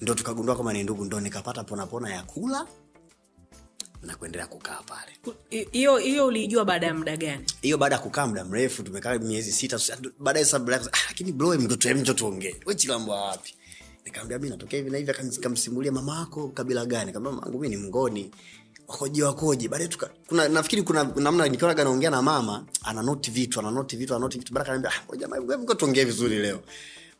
Ndo 0.00 0.14
tukagundua 0.14 0.56
kama 0.56 0.72
ni 0.72 0.82
ndugu 0.82 1.04
ndo 1.04 1.20
nikapata 1.20 1.64
ponapona 1.64 2.10
ya 2.14 2.22
kula 2.22 2.66
na 4.02 4.16
kuendelea 4.16 4.46
kukaa 4.46 4.82
pale. 4.86 5.36
Hiyo 5.72 5.96
hiyo 5.96 6.26
ulijua 6.26 6.64
baada 6.64 6.86
ya 6.86 6.94
muda 6.94 7.16
gani? 7.16 7.44
Hiyo 7.62 7.78
baada 7.78 7.94
ya 7.94 8.00
kukaa 8.02 8.26
muda 8.26 8.44
mrefu 8.44 8.82
tumekaa 8.82 9.18
miezi 9.18 9.52
sita 9.52 9.80
baadaye 10.18 10.44
sasa 10.44 10.64
ah, 10.92 10.98
lakini 11.08 11.32
bro 11.32 11.54
mtoto 11.58 11.94
mtoto 11.94 12.26
ongee. 12.26 12.56
We 12.66 12.74
chilambo 12.74 13.12
wapi? 13.12 13.54
Nikamwambia 14.04 14.38
mi 14.38 14.48
natokea 14.48 14.78
hivi 14.78 14.90
na 14.90 14.98
hivi 14.98 15.10
akamsimulia 15.10 15.92
mama 15.92 16.18
yako 16.18 16.48
kabila 16.48 16.86
gani? 16.86 17.12
Kaambia 17.12 17.32
mamangu 17.32 17.58
mi 17.58 17.68
ni 17.68 17.76
mngoni. 17.76 18.30
Wakoje 18.88 19.22
wakoje. 19.22 19.68
Baadaye 19.68 19.88
tuka 19.88 20.10
kuna 20.26 20.48
nafikiri 20.48 20.82
kuna 20.82 21.04
namna 21.04 21.48
nikiona 21.48 21.84
naongea 21.84 22.10
na 22.10 22.22
mama 22.22 22.66
ananoti 22.82 23.30
vitu 23.30 23.60
ananoti 23.60 23.96
vitu 23.96 24.14
ananoti 24.14 24.38
vitu. 24.38 24.52
Baadaye 24.54 24.76
akaniambia 24.78 25.02
ah 25.12 25.16
jamaa 25.16 25.36
hebu 25.36 25.58
mko 25.62 25.74
tuongee 25.74 26.04
vizuri 26.04 26.38
leo. 26.38 26.60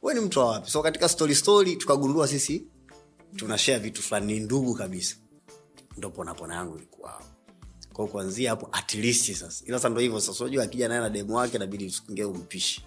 Wewe 0.02 0.20
ni 0.20 0.26
mtu 0.26 0.38
wa 0.38 0.46
wapi? 0.46 0.70
So 0.70 0.82
katika 0.82 1.08
story 1.08 1.34
story 1.34 1.76
tukagundua 1.76 2.28
sisi 2.28 2.64
tunashare 3.36 3.78
vitu 3.78 4.02
fulani. 4.02 4.32
Ni 4.34 4.40
ndugu 4.40 4.74
kabisa 4.74 5.16
ndo 5.98 6.10
ponapona 6.10 6.54
yangu 6.54 6.76
ilikuwa 6.76 7.10
hapo. 7.10 7.24
Kwa 7.92 8.08
kuanzia 8.08 8.50
hapo 8.50 8.68
at 8.72 8.94
least 8.94 9.32
sasa. 9.32 9.64
Ila 9.66 9.78
sasa 9.78 9.88
ndo 9.88 10.00
hivyo 10.00 10.20
sasa. 10.20 10.44
Unajua 10.44 10.64
akija 10.64 10.88
naye 10.88 11.00
na 11.00 11.10
demu 11.10 11.34
wake 11.36 11.56
inabidi 11.56 11.86
usikunge 11.86 12.24
umpishi. 12.24 12.84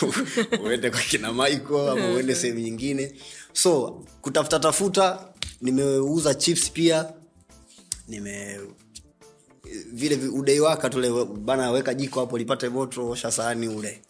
Uende 0.64 0.90
kwa 0.90 1.00
kina 1.00 1.32
Michael 1.32 1.88
ama 1.88 2.08
uende 2.08 2.34
sehemu 2.34 2.58
nyingine. 2.60 3.14
So 3.52 4.04
kutafuta 4.22 4.58
tafuta 4.58 5.28
nimeuza 5.60 6.34
chips 6.34 6.70
pia. 6.70 7.12
Nime 8.08 8.60
vile 9.92 10.28
udei 10.28 10.60
waka 10.60 10.90
tule 10.90 11.24
bana 11.24 11.70
weka 11.70 11.94
jiko 11.94 12.20
hapo 12.20 12.38
lipate 12.38 12.68
moto 12.68 13.08
osha 13.10 13.30
sahani 13.30 13.68
ule. 13.68 14.02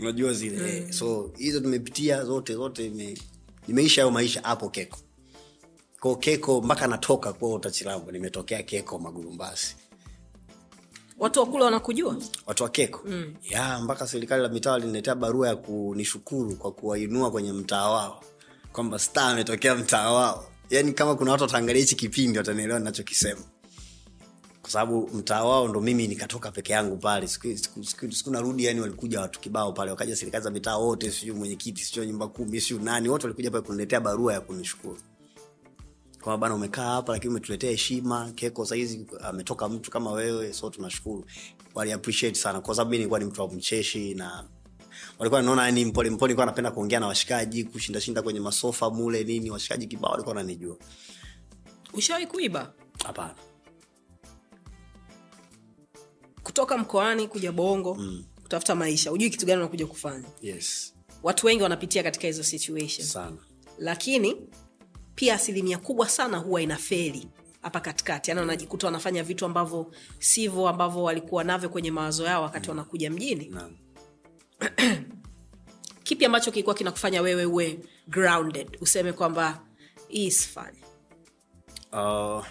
Unajua 0.00 0.32
zile. 0.32 0.80
Mm. 0.86 0.92
so 0.92 1.32
hizo 1.38 1.60
tumepitia 1.60 2.24
zote 2.24 2.54
zote 2.54 2.86
ime, 2.86 3.18
nimeisha 3.68 4.02
hayo 4.02 4.10
maisha 4.12 4.40
hapo 4.40 4.68
keko 4.68 4.98
ko 6.04 6.16
keko 6.16 6.60
mpaka 6.60 6.86
natoka 6.86 7.32
kwa 7.32 7.54
utachilambo 7.54 8.12
nimetokea 8.12 8.62
keko 8.62 8.98
magurumbasi 8.98 9.76
watu 11.18 11.40
wa 11.40 11.46
kule 11.46 11.64
wanakujua? 11.64 12.16
Watu 12.46 12.62
wa 12.62 12.68
keko? 12.68 13.00
Mm. 13.06 13.34
ya 13.50 13.78
mpaka 13.80 14.06
serikali 14.06 14.42
la 14.42 14.48
mitaa 14.48 14.78
liniletea 14.78 15.14
barua 15.14 15.48
ya 15.48 15.56
kunishukuru 15.56 16.56
kwa 16.56 16.72
kuwainua 16.72 17.30
kwenye 17.30 17.52
mtaa 17.52 17.90
wao 17.90 18.24
kwamba 18.72 18.98
star 18.98 19.30
ametokea 19.30 19.74
mtaa 19.74 20.10
wao. 20.12 20.48
Yaani 20.70 20.92
kama 20.92 21.14
kuna 21.14 21.32
watu 21.32 21.44
wataangalia 21.44 21.80
hichi 21.82 21.96
kipindi 21.96 22.38
watanielewa 22.38 22.78
ninachokisema. 22.78 23.42
Kwa 24.62 24.70
sababu 24.70 25.10
mtaa 25.14 25.44
wao 25.44 25.68
ndo 25.68 25.80
mimi 25.80 26.06
nikatoka 26.08 26.50
peke 26.50 26.72
yangu 26.72 26.96
pale. 26.96 27.28
Siku, 27.28 27.58
siku, 27.58 27.84
siku, 27.84 28.12
siku 28.12 28.30
narudi 28.30 28.64
yani 28.64 28.80
walikuja 28.80 29.20
watu 29.20 29.40
kibao 29.40 29.72
pale 29.72 29.90
wakaja 29.90 30.16
serikali 30.16 30.44
za 30.44 30.50
mitaa 30.50 30.76
wote 30.76 31.10
sijui 31.10 31.36
mwenyekiti 31.36 31.84
sijui 31.84 32.06
nyumba 32.06 32.28
kumi 32.28 32.60
sijui 32.60 32.84
nani 32.84 33.08
wote 33.08 33.26
walikuja 33.26 33.50
pale 33.50 33.62
kuniletea 33.62 34.00
barua 34.00 34.32
ya 34.32 34.40
kunishukuru 34.40 34.98
kwamba 36.24 36.38
bana 36.46 36.54
umekaa 36.54 36.90
hapa 36.90 37.12
lakini 37.12 37.30
umetuletea 37.30 37.70
heshima 37.70 38.32
keko 38.34 38.64
sahizi 38.66 39.06
ametoka 39.20 39.68
mtu 39.68 39.90
kama 39.90 40.12
wewe 40.12 40.52
so 40.52 40.70
tunashukuru. 40.70 41.24
Wali 41.74 41.92
appreciate 41.92 42.34
sana 42.38 42.60
kwa 42.60 42.74
sababu 42.74 42.90
mi 42.90 42.96
nilikuwa 42.96 43.18
ni 43.20 43.24
mtu 43.26 43.40
wa 43.40 43.48
mcheshi 43.48 44.14
na 44.14 44.44
walikuwa 45.18 45.42
naona 45.42 45.70
ni 45.70 45.84
mpole 45.84 46.10
mpole 46.10 46.28
nilikuwa 46.28 46.46
napenda 46.46 46.70
kuongea 46.70 47.00
na 47.00 47.06
washikaji 47.06 47.64
kushindashinda 47.64 48.22
kwenye 48.22 48.40
masofa 48.40 48.90
mule 48.90 49.24
nini 49.24 49.50
washikaji 49.50 49.86
kibao 49.86 50.10
walikuwa 50.10 50.36
wananijua. 50.36 50.76
Ushawahi 51.92 52.26
kuiba? 52.26 52.72
Hapana. 53.04 53.34
Kutoka 56.42 56.78
mkoani 56.78 57.28
kuja 57.28 57.52
bongo 57.52 57.94
mm. 57.94 58.24
kutafuta 58.42 58.74
maisha. 58.74 59.12
Ujui 59.12 59.30
kitu 59.30 59.46
gani 59.46 59.58
unakuja 59.58 59.86
kufanya. 59.86 60.28
Yes. 60.42 60.94
Watu 61.22 61.46
wengi 61.46 61.62
wanapitia 61.62 62.02
katika 62.02 62.26
hizo 62.26 62.42
situation. 62.44 63.06
Sana. 63.06 63.36
Lakini 63.78 64.36
pia 65.14 65.34
asilimia 65.34 65.78
kubwa 65.78 66.08
sana 66.08 66.38
huwa 66.38 66.62
inafeli 66.62 67.28
hapa 67.62 67.80
katikati. 67.80 68.30
Yani 68.30 68.40
wanajikuta 68.40 68.86
wanafanya 68.86 69.22
vitu 69.22 69.44
ambavyo 69.46 69.92
sivyo 70.18 70.68
ambavyo 70.68 71.02
walikuwa 71.02 71.44
navyo 71.44 71.68
kwenye 71.68 71.90
mawazo 71.90 72.24
yao 72.24 72.42
wakati 72.42 72.68
wanakuja 72.70 73.10
mjini. 73.10 73.56
Kipi 76.04 76.24
ambacho 76.24 76.50
kilikuwa 76.50 76.74
kinakufanya 76.74 77.22
wewe 77.22 77.44
uwe 77.44 77.78
grounded? 78.08 78.78
Useme 78.80 79.12
kwamba 79.12 79.60
hii 80.08 80.30
sifanye? 80.30 80.78
Uh, 81.92 82.46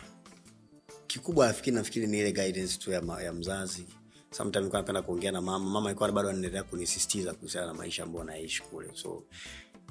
kikubwa 1.07 1.47
nafikiri 1.47 1.75
nafikiri 1.75 2.07
ni 2.07 2.19
ile 2.19 2.31
guidance 2.31 2.77
tu 2.77 2.91
ya, 2.91 3.01
ma, 3.01 3.23
ya 3.23 3.33
mzazi. 3.33 3.85
Sometime 4.31 4.59
nilikuwa 4.61 4.81
napenda 4.81 5.01
kuongea 5.01 5.31
na 5.31 5.41
mama. 5.41 5.69
Mama 5.69 5.89
alikuwa 5.89 6.11
bado 6.11 6.29
anaendelea 6.29 6.63
kunisisitiza 6.63 7.33
kuhusiana 7.33 7.67
na 7.67 7.73
maisha 7.73 8.03
ambayo 8.03 8.21
anaishi 8.21 8.61
kule. 8.63 8.89
So 8.93 9.23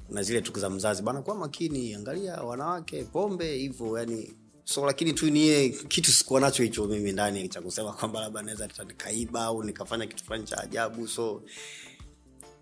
kuna 0.07 0.23
zile 0.23 0.41
tuku 0.41 0.59
za 0.59 0.69
mzazi. 0.69 1.01
Bana 1.01 1.21
kuwa 1.21 1.35
makini 1.35 1.93
angalia 1.93 2.33
wanawake 2.41 3.03
pombe 3.03 3.57
hivyo 3.57 3.97
yani 3.97 4.33
so 4.63 4.85
lakini 4.85 5.13
tu 5.13 5.29
niye 5.29 5.69
kitu 5.69 6.11
sikuwa 6.11 6.41
nacho 6.41 6.63
hicho 6.63 6.85
mimi 6.87 7.11
ndani 7.11 7.49
cha 7.49 7.61
kusema 7.61 7.93
kwamba 7.93 8.19
labda 8.21 8.41
naweza 8.41 8.67
nikaiba 8.87 9.43
au 9.43 9.63
nikafanya 9.63 10.07
kitu 10.07 10.23
fulani 10.25 10.43
cha 10.43 10.57
ajabu 10.57 11.07
so 11.07 11.41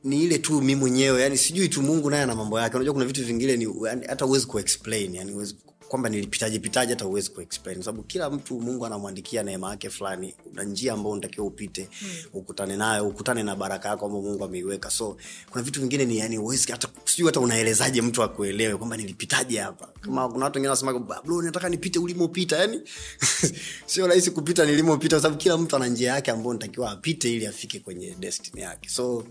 ni 0.04 0.24
ile 0.24 0.38
tu 0.38 0.62
mi 0.62 0.76
mwenyewe 0.76 1.22
yani 1.22 1.38
sijui 1.38 1.70
tu 1.70 1.82
mungu 1.82 2.10
naye 2.10 2.24
ana 2.24 2.36
mambo 2.36 2.60
yake. 2.60 2.76
Unajua 2.76 2.94
kuna 2.94 3.06
vitu 3.06 3.26
vingine 3.26 3.58
ni 3.58 3.68
hata 4.08 4.26
uwezi 4.26 4.46
kuexplain 4.48 5.16
yani 5.16 5.32
uwezi 5.32 5.56
kwamba 5.92 6.10
nilipitaje 6.10 6.60
pitaje 6.60 6.94
hata 6.94 7.08
uwezi 7.08 7.30
kuexplain. 7.30 7.82
Sababu 7.82 8.04
kila 8.04 8.30
mtu 8.30 8.60
mungu 8.62 8.86
anamwandikia 8.86 9.44
neema 9.44 9.70
yake 9.70 9.90
fulani 9.90 10.36
kuna 10.44 10.64
njia 10.64 10.94
ambayo 10.94 11.12
unatakiwa 11.14 11.48
upite 11.48 11.90
mm. 12.02 12.10
ukutane 12.34 12.76
nayo 12.78 13.08
ukutane 13.08 13.44
na 13.44 13.56
baraka 13.56 13.90
yako 13.90 14.06
ambayo 14.06 14.24
mungu 14.24 14.44
ameiweka. 14.44 14.90
So 14.90 15.18
kuna 15.50 15.64
vitu 15.64 15.80
vingine 15.82 16.06
ni 16.06 16.18
yani 16.18 16.38
uwezi 16.38 16.72
hata 16.72 16.88
sijui 17.06 17.26
hata 17.28 17.40
unaelezaje 17.40 18.02
mtu 18.02 18.24
akuelewe 18.24 18.78
kwamba 18.78 18.98
nilipitaje 18.98 19.60
hapa. 19.60 19.88
Kama 20.02 20.30
kuna 20.30 20.46
watu 20.46 20.58
wengine 20.58 20.70
wanasema 20.70 21.22
bro 21.26 21.42
nataka 21.42 21.70
nipite 21.70 22.00
ulimopita 22.00 22.58
yani 22.58 22.82
sio 23.86 24.08
rahisi 24.08 24.32
kupita 24.32 24.66
nilimopita 24.66 25.16
kwa 25.16 25.22
sababu 25.22 25.42
kila 25.42 25.58
mtu 25.58 25.76
ana 25.76 25.88
njia 25.88 26.14
yake 26.14 26.32
ambayo 26.32 26.54
natakiwa 26.54 26.92
apite 26.92 27.34
ili 27.34 27.48
afike 27.48 27.80
kwenye 27.80 28.16
destiny 28.20 28.62
yake. 28.62 28.90
So 28.90 29.24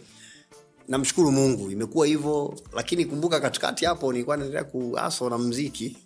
namshukuru 0.89 1.33
mungu 1.33 1.71
imekuwa 1.71 2.07
hivyo 2.07 2.55
lakini 2.73 3.05
kumbuka 3.05 3.41
katikati 3.41 3.85
hapo 3.85 4.13
nilikuwa 4.13 4.37
naendelea 4.37 4.65
kuaso 4.65 5.31
na 5.31 5.39
mziki 5.39 5.97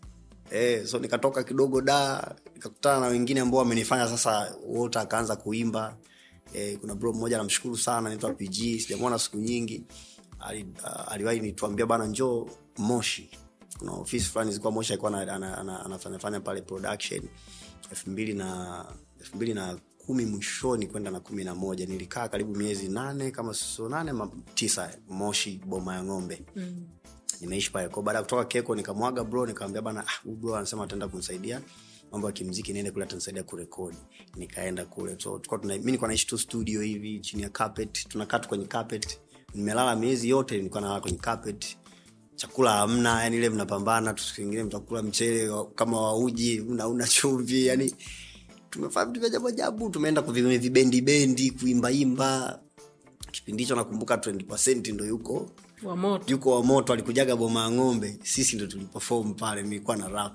e, 0.50 0.86
so 0.86 0.98
nikatoka 0.98 1.42
kidogo 1.44 1.80
da 1.80 2.34
nikakutana 2.54 3.00
na 3.00 3.06
wengine 3.06 3.40
ambao 3.40 3.58
wamenifanya 3.58 4.08
sasa 4.08 4.54
wote 4.66 4.98
akaanza 4.98 5.36
kuimba. 5.36 5.96
E, 6.54 6.76
kuna 6.76 6.94
bro 6.94 7.12
mmoja 7.12 7.36
namshukuru 7.38 7.76
sana 7.78 8.08
naitwa 8.08 8.32
pg 8.34 8.54
sijamwona 8.80 9.18
siku 9.18 9.36
nyingi. 9.36 9.84
Ali, 10.40 10.62
uh, 10.84 11.12
aliwahi 11.12 11.40
nituambia 11.40 11.86
bana 11.86 12.06
njoo 12.06 12.48
moshi. 12.78 13.30
Kuna 13.78 13.92
ofisi 13.92 14.24
fulani 14.24 14.50
zilikuwa 14.50 14.72
moshi 14.72 14.92
alikuwa 14.92 15.20
ana- 15.20 15.34
ana- 15.34 15.58
ana- 15.58 15.84
anafanyafanya 15.84 16.40
pale 16.40 16.62
production. 16.62 17.22
Elfu 17.90 18.10
mbili 18.10 19.54
na 19.54 19.78
kumi 20.06 20.26
mwishoni 20.26 20.86
kwenda 20.86 21.10
na 21.10 21.20
kumi 21.20 21.44
na 21.44 21.54
moja. 21.54 21.86
Nilikaa 21.86 22.28
karibu 22.28 22.54
miezi 22.56 22.88
nane 22.88 23.30
kama 23.30 23.54
sio 23.54 23.88
nane 23.88 24.12
tisa 24.54 24.90
moshi 25.08 25.60
boma 25.66 25.94
ya 25.94 26.04
ng'ombe. 26.04 26.42
Mm. 26.56 26.86
Nimeishi 27.44 27.70
pale. 27.72 27.88
Ko 27.88 28.02
baada 28.02 28.18
ya 28.18 28.22
kutoka 28.22 28.44
keko 28.44 28.74
nikamwaga 28.74 29.24
bro 29.24 29.46
nikamwambia 29.46 29.82
bana 29.82 30.04
ah, 30.06 30.28
bro 30.28 30.56
anasema 30.56 30.84
ataenda 30.84 31.08
kunisaidia 31.08 31.60
mambo 32.12 32.26
ya 32.26 32.32
kimziki 32.32 32.72
niende 32.72 32.90
kule 32.90 33.04
atanisaidia 33.04 33.42
kurekodi. 33.42 33.96
Nikaenda 34.36 34.84
kule. 34.84 35.16
So 35.18 35.30
tulikuwa 35.38 35.60
tuna, 35.60 35.74
mi 35.78 35.84
nilikuwa 35.84 36.08
naishi 36.08 36.26
tu 36.26 36.38
studio 36.38 36.80
hivi 36.82 37.20
chini 37.20 37.42
ya 37.42 37.48
carpet. 37.48 38.08
Tunakaa 38.08 38.38
tu 38.38 38.48
kwenye 38.48 38.64
carpet. 38.66 39.18
Nimelala 39.54 39.96
miezi 39.96 40.28
yote 40.28 40.56
nilikuwa 40.56 40.80
nalala 40.80 41.00
kwenye 41.00 41.18
carpet. 41.18 41.76
Chakula 42.36 42.70
hamna 42.72 43.22
yani 43.22 43.36
ile 43.36 43.48
mnapambana 43.50 44.14
tu 44.14 44.24
mtakula 44.64 45.02
mchele 45.02 45.48
wa- 45.48 45.70
kama 45.70 46.00
wauji 46.00 46.60
unauna 46.60 47.06
chumvi 47.08 47.66
yani 47.66 47.94
tumefanya 48.70 49.06
vitu 49.06 49.20
vya 49.20 49.26
ajabu 49.28 49.48
ajabu. 49.48 49.90
Tumeenda 49.90 50.22
kwenye 50.22 50.70
bendi 50.70 51.50
kuimbaimba 51.50 52.60
kipindi 53.30 53.62
hicho 53.62 53.76
nakumbuka 53.76 54.16
20 54.16 54.92
ndo 54.94 55.04
yuko 55.04 55.50
wa 55.84 55.96
moto. 55.96 56.24
Yuko 56.28 56.50
wa 56.56 56.62
moto 56.62 56.92
alikujaga 56.92 57.36
boma 57.36 57.62
ya 57.62 57.70
ng'ombe. 57.70 58.18
Sisi 58.22 58.56
ndo 58.56 58.66
tuliperform 58.66 59.34
pale 59.34 59.62
nilikuwa 59.62 59.96
na 59.96 60.08
rap. 60.08 60.32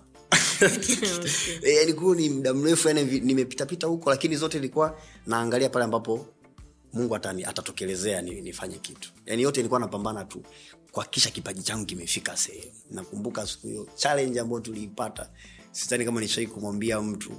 Okay. 0.62 1.76
yani 1.78 1.94
kuu 1.94 2.16
ni 2.16 2.30
muda 2.30 2.54
mrefu 2.54 2.88
yani 2.88 3.20
nimepitapita 3.20 3.88
huko 3.88 4.10
lakini 4.10 4.36
zote 4.36 4.58
ilikuwa 4.58 5.00
naangalia 5.28 5.70
pale 5.70 5.86
ambapo 5.86 6.26
mungu 6.94 7.16
atani, 7.16 7.46
atatokelezea 7.46 8.22
ni, 8.22 8.42
nifanye 8.42 8.78
kitu. 8.78 9.12
Yani 9.26 9.42
yote 9.42 9.60
ilikuwa 9.60 9.80
napambana 9.80 10.26
tu 10.26 10.44
kuhakikisha 10.92 11.30
kipaji 11.30 11.64
changu 11.64 11.86
kimefika 11.86 12.38
sehemu. 12.38 12.72
Nakumbuka 12.92 13.48
siku 13.48 13.68
hiyo 13.68 13.88
challenge 13.96 14.40
ambayo 14.40 14.62
tuliipata 14.62 15.30
sidhani 15.72 16.06
kama 16.06 16.22
nishai 16.22 16.48
kumwambia 16.48 17.02
mtu 17.02 17.32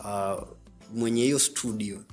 uh, 0.00 0.48
mwenye 0.94 1.22
hiyo 1.22 1.38
studio 1.38 2.04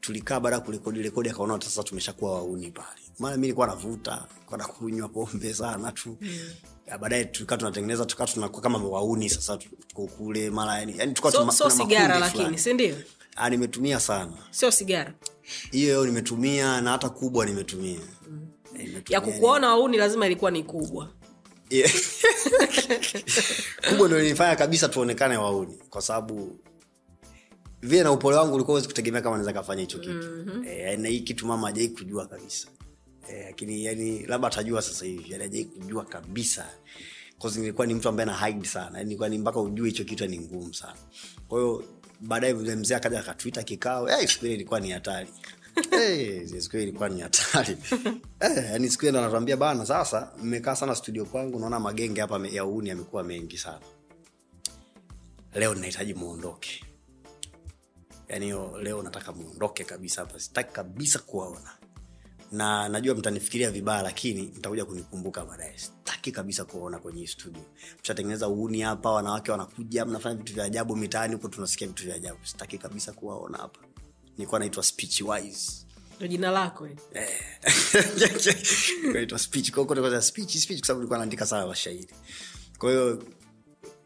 tulikaa 0.00 0.40
baada 0.40 0.56
ya 0.56 0.62
kurekodi 0.62 1.02
rekodi 1.02 1.30
akaona 1.30 1.60
sasa 1.60 1.82
tumeshakuwa 1.82 2.34
wauni 2.34 2.70
pale 2.70 3.07
maana 3.18 3.36
mi 3.36 3.40
nilikuwa 3.40 3.66
navuta 3.66 4.24
kwa 4.46 4.58
nakunywa 4.58 5.08
pombe 5.08 5.54
sana 5.54 5.92
tu. 5.92 6.16
Mm. 6.20 6.38
baadaye 7.00 7.24
tukaa 7.24 7.56
tunatengeneza 7.56 8.04
tukaa 8.06 8.26
tunakuwa 8.26 8.62
kama 8.62 8.78
wauni 8.78 9.30
sasa 9.30 9.56
tuko 9.56 10.06
kule 10.06 10.50
mara 10.50 10.78
yani, 10.78 10.94
yani 10.98 11.12
tuka 11.12 11.30
so, 11.30 11.50
so 11.50 11.70
sigara 11.70 12.18
lakini 12.18 12.58
sindio 12.58 12.96
Ah, 13.40 13.50
nimetumia 13.50 14.00
sana. 14.00 14.32
Sio 14.50 14.70
sigara. 14.70 15.14
Hiyo 15.70 16.06
nimetumia 16.06 16.80
na 16.80 16.90
hata 16.90 17.08
kubwa 17.08 17.46
nimetumia. 17.46 18.00
Mm. 18.28 18.46
nimetumia 18.72 19.02
ya 19.08 19.20
kukuona 19.20 19.68
wauni 19.68 19.96
lazima 19.96 20.26
ilikuwa 20.26 20.50
ni 20.50 20.62
kubwa. 20.62 21.08
Yeah. 21.70 21.90
kubwa 23.88 24.08
ndo 24.08 24.18
nilifanya 24.22 24.56
kabisa 24.56 24.88
tuonekane 24.88 25.36
wauni 25.36 25.78
kwa 25.90 26.02
sababu 26.02 26.58
vile 27.82 28.02
na 28.02 28.12
upole 28.12 28.36
wangu 28.36 28.54
ulikuwa 28.54 28.72
huwezi 28.72 28.88
kutegemea 28.88 29.22
kama 29.22 29.36
naweza 29.36 29.52
kafanya 29.52 29.80
hicho 29.80 29.98
kitu. 29.98 30.12
Mm-hmm. 30.12 30.64
e, 30.68 30.96
na 30.96 31.08
hii 31.08 31.20
kitu 31.20 31.46
mama 31.46 31.68
ajai 31.68 31.88
kujua 31.88 32.26
kabisa 32.26 32.68
Eh, 33.30 33.44
lakini 33.46 33.84
yani 33.84 34.26
labda 34.26 34.48
atajua 34.48 34.82
sasa 34.82 35.04
hivi 35.06 35.32
yani 35.32 35.44
ajai 35.44 35.64
kujua 35.64 36.04
kabisa. 36.04 36.66
Nilikuwa 37.56 37.86
ni 37.86 37.94
mtu 37.94 38.08
ambaye 38.08 38.26
na 38.26 38.46
hide 38.46 38.68
sana 38.68 38.98
yani 38.98 39.16
kwani 39.16 39.36
ni 39.36 39.42
mpaka 39.42 39.60
ujue 39.60 39.88
hicho 39.88 40.04
kitu 40.04 40.26
ni 40.26 40.38
ngumu 40.38 40.74
sana. 40.74 40.96
Kwa 41.48 41.60
hiyo 41.60 41.84
baadaye 42.20 42.54
mzee 42.54 42.76
mzee 42.76 42.94
akaja 42.94 43.20
akatwita 43.20 43.62
kikao 43.62 44.06
hey, 44.06 44.26
siku 44.26 44.46
ile 44.46 44.54
ilikuwa 44.54 44.80
ni 44.80 44.90
hatari. 44.90 45.28
Hey, 45.90 46.46
siku 46.46 46.76
ile 46.76 46.82
ilikuwa 46.82 47.08
ni 47.08 47.20
hatari. 47.20 47.76
Eh, 48.40 48.64
yani 48.72 48.90
siku 48.90 49.02
ile 49.02 49.10
ndo 49.10 49.20
anatuambia 49.20 49.56
bana 49.56 49.86
sasa 49.86 50.32
mmekaa 50.42 50.76
sana 50.76 50.94
studio 50.94 51.24
kwangu 51.24 51.58
naona 51.58 51.80
magenge 51.80 52.20
hapa 52.20 52.48
ya 52.48 52.64
uni 52.64 52.88
yamekuwa 52.88 53.24
mengi 53.24 53.58
sana. 53.58 53.80
Leo 55.54 55.74
ninahitaji 55.74 56.14
muondoke. 56.14 56.84
Yani 58.28 58.46
leo 58.82 59.02
nataka 59.02 59.32
muondoke 59.32 59.84
kabisa 59.84 60.20
hapa 60.20 60.40
sitaki 60.40 60.72
kabisa 60.72 61.18
kuwaona 61.18 61.77
na 62.52 62.88
najua 62.88 63.14
mtanifikiria 63.14 63.70
vibaya 63.70 64.02
lakini 64.02 64.42
mtakuja 64.42 64.84
kunikumbuka 64.84 65.44
baadaye. 65.44 65.78
Sitaki 65.78 66.32
kabisa 66.32 66.64
kuona 66.64 66.98
kwenye 66.98 67.26
studio. 67.26 67.62
Mshatengeneza 68.02 68.48
uuni 68.48 68.80
hapa 68.80 69.10
wanawake 69.12 69.50
wanakuja 69.50 70.04
mnafanya 70.04 70.36
vitu 70.36 70.54
vya 70.54 70.64
ajabu 70.64 70.96
mitaani 70.96 71.34
huko 71.34 71.48
tunasikia 71.48 71.86
vitu 71.86 72.04
vya 72.04 72.14
ajabu. 72.14 72.38
Sitaki 72.42 72.78
kabisa 72.78 73.12
kuwaona 73.12 73.58
hapa. 73.58 73.80
Nilikuwa 74.38 74.60
naitwa 74.60 74.82
speech 74.82 75.20
wise. 75.20 75.86
Jina 76.28 76.50
lako 76.50 76.86
eh? 76.86 76.96
naitwa 79.12 79.38
kote 79.86 80.22
speech 80.22 80.56
speech 80.56 80.78
kwa 80.78 80.86
sababu 80.86 81.00
nilikuwa 81.00 81.18
naandika 81.18 81.46
sana 81.46 81.66
mashairi. 81.66 82.08
Kwa 82.78 82.90
hiyo 82.90 83.22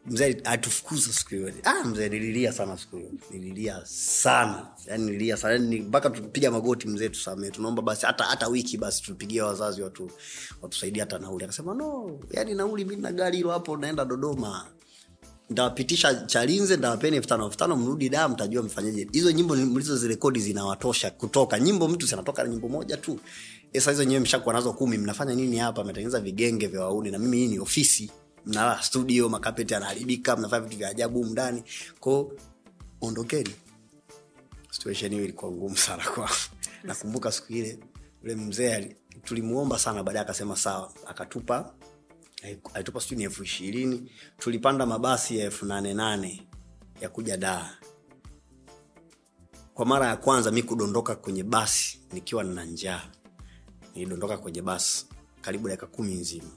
mzee 0.05 0.41
atufukuza 0.43 1.13
siku 1.13 1.29
hiyo. 1.29 1.53
Ah, 1.63 1.83
mzee 1.83 2.09
nililia 2.09 2.53
sana 2.53 2.77
siku 2.77 2.95
hiyo. 2.97 3.09
Nililia 3.31 3.81
sana. 3.85 4.67
Yani 4.87 5.05
nililia 5.05 5.37
sana. 5.37 5.53
Yani 5.53 5.79
mpaka 5.81 6.09
tupiga 6.09 6.51
magoti 6.51 6.87
mzee 6.87 7.09
tusamee. 7.09 7.49
Tunaomba 7.49 7.81
basi 7.81 8.05
hata 8.05 8.23
hata 8.23 8.47
wiki 8.47 8.77
basi 8.77 9.03
tupigie 9.03 9.41
wazazi 9.41 9.81
watu 9.81 10.11
watusaidie 10.61 10.99
hata 11.01 11.19
nauli. 11.19 11.43
Akasema 11.43 11.73
no 11.73 12.19
yani 12.31 12.53
nauli 12.53 12.85
mi 12.85 12.95
na 12.95 13.11
gari 13.11 13.37
hilo 13.37 13.51
hapo 13.51 13.77
naenda 13.77 14.05
dodoma. 14.05 14.65
Ndawapitisha 15.49 16.13
chalinze 16.15 16.77
ndawapeni 16.77 17.15
elfu 17.17 17.27
tano. 17.29 17.45
Elfu 17.45 17.57
tano 17.57 17.75
mrudi 17.75 18.09
daa 18.09 18.27
mtajua 18.29 18.63
mfanyeje. 18.63 19.07
Hizo 19.11 19.31
nyimbo 19.31 19.55
mlizozirekodi 19.55 20.39
zinawatosha 20.39 21.11
kutoka. 21.11 21.59
Nyimbo 21.59 21.87
mtu 21.87 22.05
zinatoka 22.05 22.43
na 22.43 22.49
nyimbo 22.49 22.69
moja 22.69 22.97
tu. 22.97 23.19
Sasa 23.73 23.91
hizo 23.91 24.03
nyewe 24.03 24.19
mshakuwa 24.19 24.55
nazo 24.55 24.73
kumi. 24.73 24.97
Mnafanya 24.97 25.35
nini 25.35 25.57
hapa? 25.57 25.83
Mnatengeneza 25.83 26.19
vigenge 26.19 26.67
vya 26.67 26.81
wauni 26.81 27.11
na 27.11 27.19
mimi 27.19 27.37
hii 27.37 27.47
ni 27.47 27.59
ofisi 27.59 28.11
mnalala 28.45 28.81
studio 28.83 29.29
makapeti 29.29 29.73
yanaharibika 29.73 30.35
mnafanya 30.35 30.63
vitu 30.65 30.77
vya 30.77 30.89
ajabu 30.89 31.25
mndani. 31.25 31.63
Kwao 31.99 32.31
ondokeni. 33.01 33.55
Situation 34.71 35.11
hiyo 35.11 35.23
ilikuwa 35.23 35.51
ngumu 35.51 35.77
sana 35.77 36.03
kwa 36.15 36.29
nakumbuka 36.83 37.31
siku 37.31 37.53
ile 37.53 37.79
ule 38.23 38.35
mzee 38.35 38.95
tulimuomba 39.23 39.79
sana 39.79 40.03
baadaye 40.03 40.23
akasema 40.25 40.55
sawa. 40.55 40.93
Akatupa 41.07 41.73
alitupa 42.73 43.01
sijui 43.01 43.17
ni 43.17 43.23
elfu 43.23 43.43
ishirini. 43.43 44.11
Tulipanda 44.37 44.85
mabasi 44.85 45.37
ya 45.37 45.45
elfu 45.45 45.65
nane 45.65 45.93
nane 45.93 46.47
ya 47.01 47.09
kuja 47.09 47.37
daa 47.37 47.69
kwa 49.73 49.85
mara 49.85 50.07
ya 50.07 50.17
kwanza 50.17 50.51
mi 50.51 50.63
kudondoka 50.63 51.15
kwenye 51.15 51.43
basi 51.43 51.99
nikiwa 52.11 52.43
na 52.43 52.65
njaa. 52.65 53.01
Nilidondoka 53.95 54.37
kwenye 54.37 54.61
basi 54.61 55.05
karibu 55.41 55.67
dakika 55.67 55.87
kumi 55.87 56.13
nzima 56.13 56.49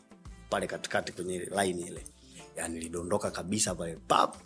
pale 0.50 0.66
katikati 0.66 1.12
kwenye 1.12 1.38
line 1.38 1.82
ile. 1.82 2.04
Yani 2.56 2.74
nilidondoka 2.74 3.30
kabisa 3.30 3.74
pale. 3.74 3.98
Pap! 4.08 4.36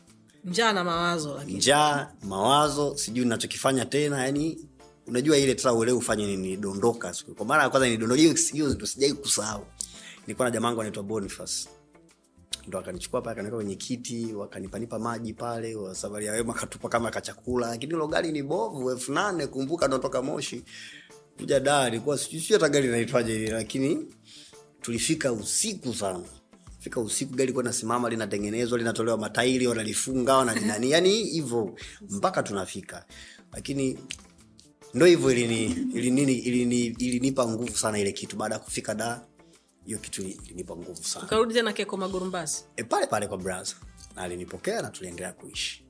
Njaa 0.45 0.73
na 0.73 0.85
mawazo 0.85 1.35
lakini. 1.35 1.59
Njaa 1.59 2.13
mawazo 2.23 2.97
sijui 2.97 3.25
nachokifanya 3.25 3.85
tena 3.85 4.25
yani 4.25 4.59
unajua 5.07 5.37
ile 5.39 5.55
tata 5.55 5.73
uelewe 5.73 5.99
ufanye 5.99 6.27
nini 6.27 6.43
nilidondoka 6.43 7.15
siku 7.15 7.35
kwa 7.35 7.47
mara 7.47 7.63
ya 7.63 7.71
kwanza 7.71 7.87
nilidondoka 7.87 8.21
hiyo 8.21 8.35
hiyo 8.53 8.69
ndo 8.75 8.87
sijai 8.87 9.13
kusahau. 9.13 9.67
Nilikuwa 10.27 10.49
na 10.49 10.55
jamangu 10.55 10.81
anaitwa 10.81 11.03
boniface. 11.03 11.69
Ndo 12.67 12.79
akanichukua 12.79 13.23
pale 13.23 13.33
akaniweka 13.33 13.57
kwenye 13.57 13.75
kiti 13.75 14.33
wakanipanipa 14.35 14.99
maji 14.99 15.33
pale 15.33 15.75
wa 15.75 15.97
ya 16.23 16.33
wema 16.33 16.53
katupa 16.55 16.89
kama 16.89 17.11
kachakula 17.11 17.67
lakini 17.69 17.93
hilo 17.93 18.07
gari 18.09 18.33
ni 18.33 18.43
bovu 18.43 18.91
elfu 18.91 19.13
nane 19.13 19.47
kumbuka 19.47 19.89
natoka 19.89 20.23
moshi. 20.23 20.65
Kuja 21.39 21.61
daa 21.61 21.89
ilikuwa 21.89 22.19
sijui 22.19 22.43
hata 22.53 22.69
gari 22.69 22.89
inaitwaje 22.89 23.51
lakini 23.51 24.07
tulifika 24.81 25.33
usiku 25.33 25.95
sana. 25.95 26.25
Fika 26.79 27.01
usiku 27.01 27.35
gari 27.35 27.53
kuwa 27.53 27.65
nasimama 27.65 28.11
linatengenezwa 28.11 28.79
linatolewa 28.79 29.19
matairi 29.19 29.67
wanalifunga 29.67 30.37
wanalinani 30.37 30.91
yani 30.91 31.25
hivyo 31.25 31.77
mpaka 32.11 32.43
tunafika. 32.43 33.05
Lakini 33.53 33.99
ndo 34.95 35.07
hivyo 35.07 35.31
ilini, 35.33 35.65
ilini, 35.95 36.33
ilini, 36.35 36.87
ilinipa 36.87 37.49
nguvu 37.49 37.77
sana 37.77 37.99
ile 37.99 38.13
kitu. 38.13 38.37
Baada 38.37 38.55
ya 38.55 38.59
kufika 38.61 38.95
da 38.95 39.27
hiyo 39.85 39.99
kitu 39.99 40.23
ilinipa 40.23 40.77
nguvu 40.77 41.05
sana. 41.05 41.27
Ukarudi 41.27 41.55
tena 41.55 41.73
keko 41.73 41.97
magurumbazi? 41.97 42.65
E, 42.77 42.85
pale 42.85 43.07
pale 43.07 43.27
kwa 43.27 43.39
braza 43.39 43.75
na 44.17 44.23
alinipokea 44.23 44.83
na 44.83 44.91
tuliendelea 44.91 45.33
kuishi. 45.33 45.85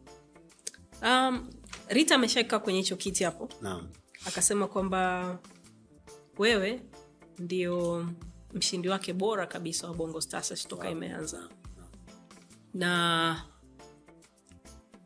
Um, 1.03 1.51
rita 1.89 2.15
ameshakaa 2.15 2.59
kwenye 2.59 2.79
hicho 2.79 2.97
kiti 2.97 3.25
hapo. 3.25 3.49
Naam. 3.63 3.89
Akasema 4.27 4.67
kwamba 4.67 5.39
wewe 6.39 6.83
ndio 7.39 8.07
mshindi 8.55 8.89
wake 8.89 9.13
bora 9.13 9.47
kabisa 9.47 9.89
wa 9.89 9.95
bongo 9.95 10.21
stars 10.21 10.69
toka 10.69 10.91
imeanza. 10.91 11.49
Na 12.75 13.45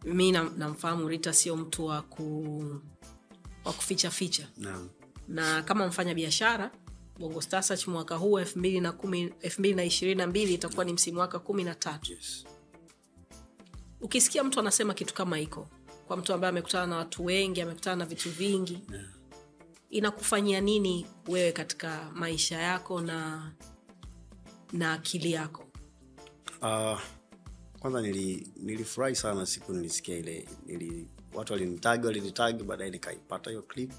mi 0.04 0.32
namfahamu 0.32 0.58
namfahamu 0.58 1.08
rita 1.08 1.32
sio 1.32 1.56
mtu 1.56 1.86
wa 1.86 2.02
ku 2.02 2.80
wa 3.64 3.72
kuficha 3.72 4.10
ficha. 4.10 4.48
Naam. 4.56 4.88
Na 5.28 5.62
kama 5.62 5.86
mfanya 5.86 6.14
biashara 6.14 6.70
bongo 7.18 7.40
stars 7.42 7.88
mwaka 7.88 8.16
huu 8.16 8.38
elfu 8.38 8.58
mbili 8.58 8.80
na 8.80 8.92
kumi- 8.92 9.32
elfu 9.40 9.60
mbili 9.60 9.74
na 9.74 9.84
ishirini 9.84 10.18
na 10.18 10.26
mbili 10.26 10.54
itakuwa 10.54 10.84
ni 10.84 10.92
msimu 10.92 11.20
wake 11.20 11.38
kumi 11.38 11.64
na 11.64 11.74
tatu. 11.74 12.12
Yes. 12.12 12.44
ukisikia 14.00 14.44
mtu 14.44 14.60
anasema 14.60 14.94
kitu 14.94 15.14
kama 15.14 15.36
hiko 15.36 15.68
kwa 16.06 16.16
mtu 16.16 16.32
ambaye 16.34 16.48
amekutana 16.48 16.86
na 16.86 16.96
watu 16.96 17.24
wengi 17.24 17.60
amekutana 17.60 17.96
na 17.96 18.04
vitu 18.04 18.30
vingi 18.30 18.82
Yeah. 18.92 19.04
Inakufanyia 19.94 20.60
nini 20.60 21.06
wewe 21.28 21.52
katika 21.52 22.10
maisha 22.14 22.58
yako 22.58 23.00
na 23.00 23.50
na 24.72 24.92
akili 24.92 25.32
yako? 25.32 25.64
Uh, 26.62 27.00
kwanza 27.80 28.02
nili, 28.02 28.48
nilifurahi 28.56 29.14
sana 29.16 29.46
siku 29.46 29.72
nilisikia 29.72 30.16
ile 30.18 30.48
nili, 30.66 31.08
watu 31.34 31.52
walinitagi 31.52 32.06
walinitagi 32.06 32.64
baadaye 32.64 32.90
nikaipata 32.90 33.50
hiyo 33.50 33.62
clip 33.62 33.92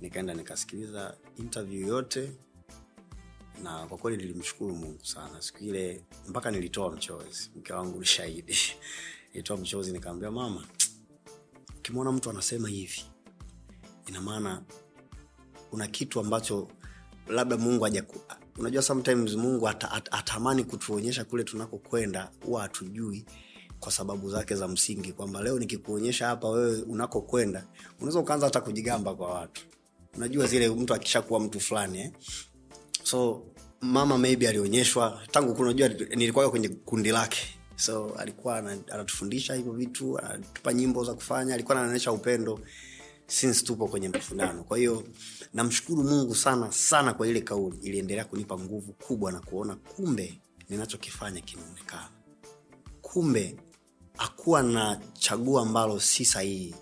nikaenda 0.00 0.34
nikasikiliza 0.34 1.16
interview 1.38 1.88
yote 1.88 2.32
na 3.62 3.86
kwa 3.86 3.98
kweli 3.98 4.16
nilimshukuru 4.16 4.74
mungu 4.76 5.04
sana. 5.04 5.42
Siku 5.42 5.64
ile 5.64 6.04
mpaka 6.28 6.50
nilitoa 6.50 6.90
mchozi 6.90 7.50
mke 7.56 7.72
wangu 7.72 8.04
shahidi. 8.04 8.56
Nilitoa 9.32 9.56
mchozi 9.56 9.92
nikaambia 9.92 10.30
mama 10.30 10.66
ukimwona 11.78 12.12
mtu 12.12 12.30
anasema 12.30 12.68
hivi 12.68 13.04
ina 14.06 14.20
maana 14.20 14.62
kuna 15.70 15.86
kitu 15.86 16.20
ambacho 16.20 16.68
labda 17.28 17.56
mungu 17.56 17.86
aja 17.86 18.04
unajua 18.58 18.82
sometimes 18.82 19.34
mungu 19.34 19.68
ata, 19.68 19.90
at, 19.92 20.08
atamani 20.14 20.64
kutuonyesha 20.64 21.24
kule 21.24 21.44
tunakokwenda 21.44 22.30
huwa 22.44 22.62
hatujui 22.62 23.24
kwa 23.80 23.92
sababu 23.92 24.30
zake 24.30 24.54
za 24.54 24.68
msingi 24.68 25.12
kwamba 25.12 25.42
leo 25.42 25.58
nikikuonyesha 25.58 26.26
hapa 26.26 26.48
wewe 26.48 26.82
unakokwenda 26.82 27.64
unaweza 27.98 28.18
ukaanza 28.18 28.46
hata 28.46 28.60
kujigamba 28.60 29.14
kwa 29.14 29.34
watu. 29.34 29.62
Unajua 30.16 30.46
zile 30.46 30.68
mtu 30.68 30.94
akishakuwa 30.94 31.40
mtu 31.40 31.60
fulani 31.60 32.00
eh? 32.00 32.12
so 33.02 33.42
mama 33.80 34.18
maybe 34.18 34.48
alionyeshwa 34.48 35.20
tangu 35.30 35.52
unajua 35.62 35.88
nilikuwa 35.88 36.50
kwenye 36.50 36.68
kundi 36.68 37.10
lake. 37.10 37.38
So 37.76 38.14
alikuwa 38.18 38.58
anatufundisha 38.58 39.54
hivyo 39.54 39.72
vitu 39.72 40.18
anatupa 40.18 40.72
nyimbo 40.72 41.04
za 41.04 41.14
kufanya 41.14 41.54
alikuwa 41.54 41.78
anaonyesha 41.80 42.12
upendo 42.12 42.60
since 43.30 43.64
tupo 43.64 43.88
kwenye 43.88 44.08
mfunano 44.08 44.64
kwa 44.64 44.78
hiyo 44.78 45.04
namshukuru 45.54 46.04
mungu 46.04 46.34
sana 46.34 46.72
sana 46.72 47.14
kwa 47.14 47.28
ile 47.28 47.40
kauli. 47.40 47.76
Iliendelea 47.82 48.24
kunipa 48.24 48.58
nguvu 48.58 48.92
kubwa 48.92 49.32
na 49.32 49.40
kuona 49.40 49.76
kumbe 49.76 50.40
ninachokifanya 50.68 51.40
kinaonekana. 51.40 52.08
Kumbe 53.02 53.56
hakuwa 54.16 54.62
na 54.62 55.00
chaguo 55.12 55.60
ambalo 55.60 56.00
si 56.00 56.24
sahihi. 56.24 56.74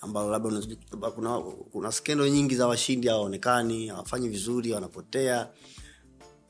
Ambalo 0.00 0.30
labda 0.30 1.10
kuna, 1.10 1.40
kuna 1.72 1.92
skendo 1.92 2.28
nyingi 2.28 2.56
za 2.56 2.66
washindi 2.66 3.08
hawaonekani 3.08 3.88
hawafanyi 3.88 4.28
vizuri 4.28 4.72
wanapotea. 4.72 5.48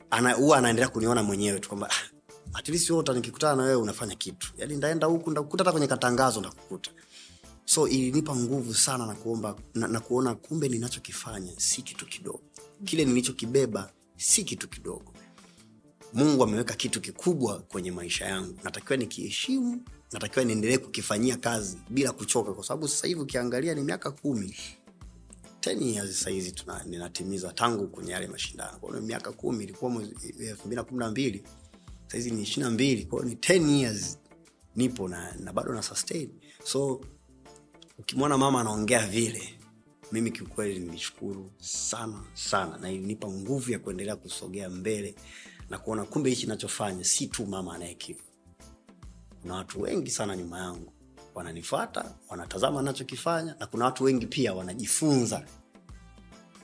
Ana, 0.09 0.33
huwa 0.33 0.57
anaendelea 0.57 0.89
kuniona 0.89 1.23
mwenyewe 1.23 1.59
tu 1.59 1.67
kwamba 1.69 1.89
"Ah, 1.89 2.57
at 2.59 2.69
least 2.69 2.89
wewe 2.89 3.03
nikikutana 3.13 3.55
na 3.55 3.63
wewe 3.63 3.75
unafanya 3.75 4.15
kitu. 4.15 4.53
Yani 4.57 4.75
ndaenda 4.75 5.07
huku 5.07 5.31
ndakukuta 5.31 5.63
hata 5.63 5.71
kwenye 5.71 5.87
katangazo 5.87 6.39
ndakukuta 6.39 6.91
so 7.65 7.87
ilinipa 7.87 8.35
nguvu 8.35 8.73
sana 8.73 9.05
na 9.05 9.13
kuomba 9.15 9.55
na, 9.73 9.87
na 9.87 9.99
kuona 9.99 10.35
kumbe 10.35 10.69
ninachokifanya 10.69 11.53
si 11.57 11.81
kitu 11.81 12.05
kidogo. 12.05 12.41
Kile 12.85 13.05
nilichokibeba 13.05 13.93
si 14.17 14.43
kitu 14.43 14.69
kidogo. 14.69 15.13
Mungu 16.13 16.43
ameweka 16.43 16.73
kitu 16.73 17.01
kikubwa 17.01 17.59
kwenye 17.59 17.91
maisha 17.91 18.25
yangu. 18.25 18.59
Natakiwa 18.63 18.97
nikiheshimu 18.97 19.81
natakiwa 20.11 20.45
niendelee 20.45 20.77
kukifanyia 20.77 21.37
kazi 21.37 21.77
bila 21.89 22.11
kuchoka 22.11 22.53
kwa 22.53 22.63
sababu 22.63 22.87
sasa 22.87 23.19
ukiangalia 23.19 23.75
ni 23.75 23.81
miaka 23.81 24.11
kumi. 24.11 24.55
Sahizi 26.11 26.53
ninatimiza 26.85 27.53
tangu 27.53 27.87
kwenye 27.87 28.11
yale 28.11 28.27
mashindano. 28.27 28.77
Kwao 28.79 29.01
miaka 29.01 29.31
kumi 29.31 29.63
ilikuwa 29.63 29.91
mwezi 29.91 30.15
elfu 30.39 30.61
mbili 30.67 30.75
na 30.75 30.83
kumi 30.83 30.99
na 30.99 31.11
mbili. 31.11 31.43
Sahizi 32.07 32.31
ni 32.31 32.41
ishiri 32.41 32.61
na 32.63 32.69
mbili. 32.69 33.05
Kwao 33.05 33.23
ni 33.23 33.35
10 33.35 33.69
years 33.69 34.17
nipo 34.75 35.07
na, 35.07 35.35
na 35.35 35.53
bado 35.53 35.73
na 35.73 35.81
sustain. 35.83 36.29
So 36.63 37.01
ukimwona 37.99 38.37
mama 38.37 38.61
anaongea 38.61 39.07
vile 39.07 39.59
mimi 40.11 40.31
kiukweli 40.31 40.79
nilishukuru 40.79 41.51
sana 41.57 42.23
sana. 42.33 42.77
Na 42.77 42.91
ilinipa 42.91 43.27
nguvu 43.27 43.71
ya 43.71 43.79
kuendelea 43.79 44.15
kusogea 44.15 44.69
mbele 44.69 45.15
na 45.69 45.77
kuona 45.77 46.03
kumbe 46.05 46.29
hichi 46.29 46.47
nachofanya 46.47 47.03
si 47.03 47.27
tu 47.27 47.45
mama 47.45 47.75
anayekiva 47.75 48.21
kuna 49.41 49.53
watu 49.55 49.81
wengi 49.81 50.11
sana 50.11 50.35
nyuma 50.37 50.59
yangu 50.59 50.93
wananifata 51.35 52.15
wanatazama 52.29 52.81
nachokifanya 52.81 53.55
na 53.59 53.67
kuna 53.67 53.85
watu 53.85 54.03
wengi 54.03 54.25
pia 54.27 54.53
wanajifunza 54.53 55.45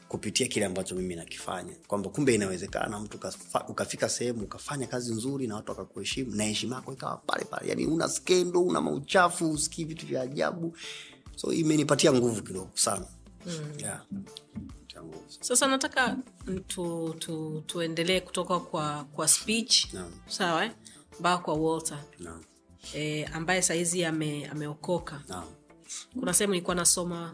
kupitia 0.07 0.47
kile 0.47 0.65
ambacho 0.65 0.95
mimi 0.95 1.15
nakifanya. 1.15 1.73
Kwamba 1.87 2.09
kumbe 2.09 2.35
inawezekana 2.35 2.99
mtu 2.99 3.17
kafa, 3.19 3.65
ukafika 3.67 4.09
sehemu 4.09 4.43
ukafanya 4.43 4.87
kazi 4.87 5.13
nzuri 5.13 5.47
na 5.47 5.55
watu 5.55 5.71
wakakuheshimu 5.71 6.35
na 6.35 6.43
heshima 6.43 6.75
yako 6.75 6.93
ikawa 6.93 7.17
pale 7.17 7.45
pale. 7.45 7.69
Yani 7.69 7.85
una 7.85 8.09
skendo 8.09 8.61
una 8.61 8.81
mauchafu 8.81 9.51
usikii 9.51 9.83
vitu 9.85 10.05
vya 10.07 10.21
ajabu 10.21 10.77
so 11.39 11.53
imenipatia 11.53 12.13
nguvu 12.13 12.41
kidogo 12.41 12.69
sana. 12.73 13.05
Mm. 13.45 13.79
yeah. 13.79 14.01
Sasa 15.41 15.67
nataka 15.67 16.17
tu, 16.67 17.15
tu, 17.19 17.63
tuendelee 17.67 18.19
kutoka 18.19 18.59
kwa 18.59 19.03
kwa 19.03 19.27
speech. 19.27 19.93
Naam. 19.93 20.11
sawa 20.27 20.65
eh? 20.65 20.71
mpaka 21.19 21.37
kwa 21.43 21.53
walter. 21.53 22.03
Naam. 22.19 22.43
e, 22.95 23.25
ambaye 23.25 23.61
sahizi 23.61 24.05
ame, 24.05 24.45
ameokoka. 24.47 25.21
Kuna 26.19 26.33
sehemu 26.33 26.53
nilikuwa 26.53 26.75
nasoma 26.75 27.31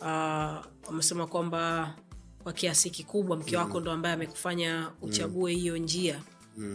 uh, 0.00 0.86
wamesema 0.88 1.26
kwamba 1.26 1.94
kwa 2.42 2.52
kiasi 2.52 2.90
kikubwa 2.90 3.36
mke 3.36 3.56
wako 3.56 3.80
ndo 3.80 3.92
ambaye 3.92 4.14
amekufanya 4.14 4.90
uchague 5.02 5.52
hiyo 5.54 5.76
njia 5.78 6.22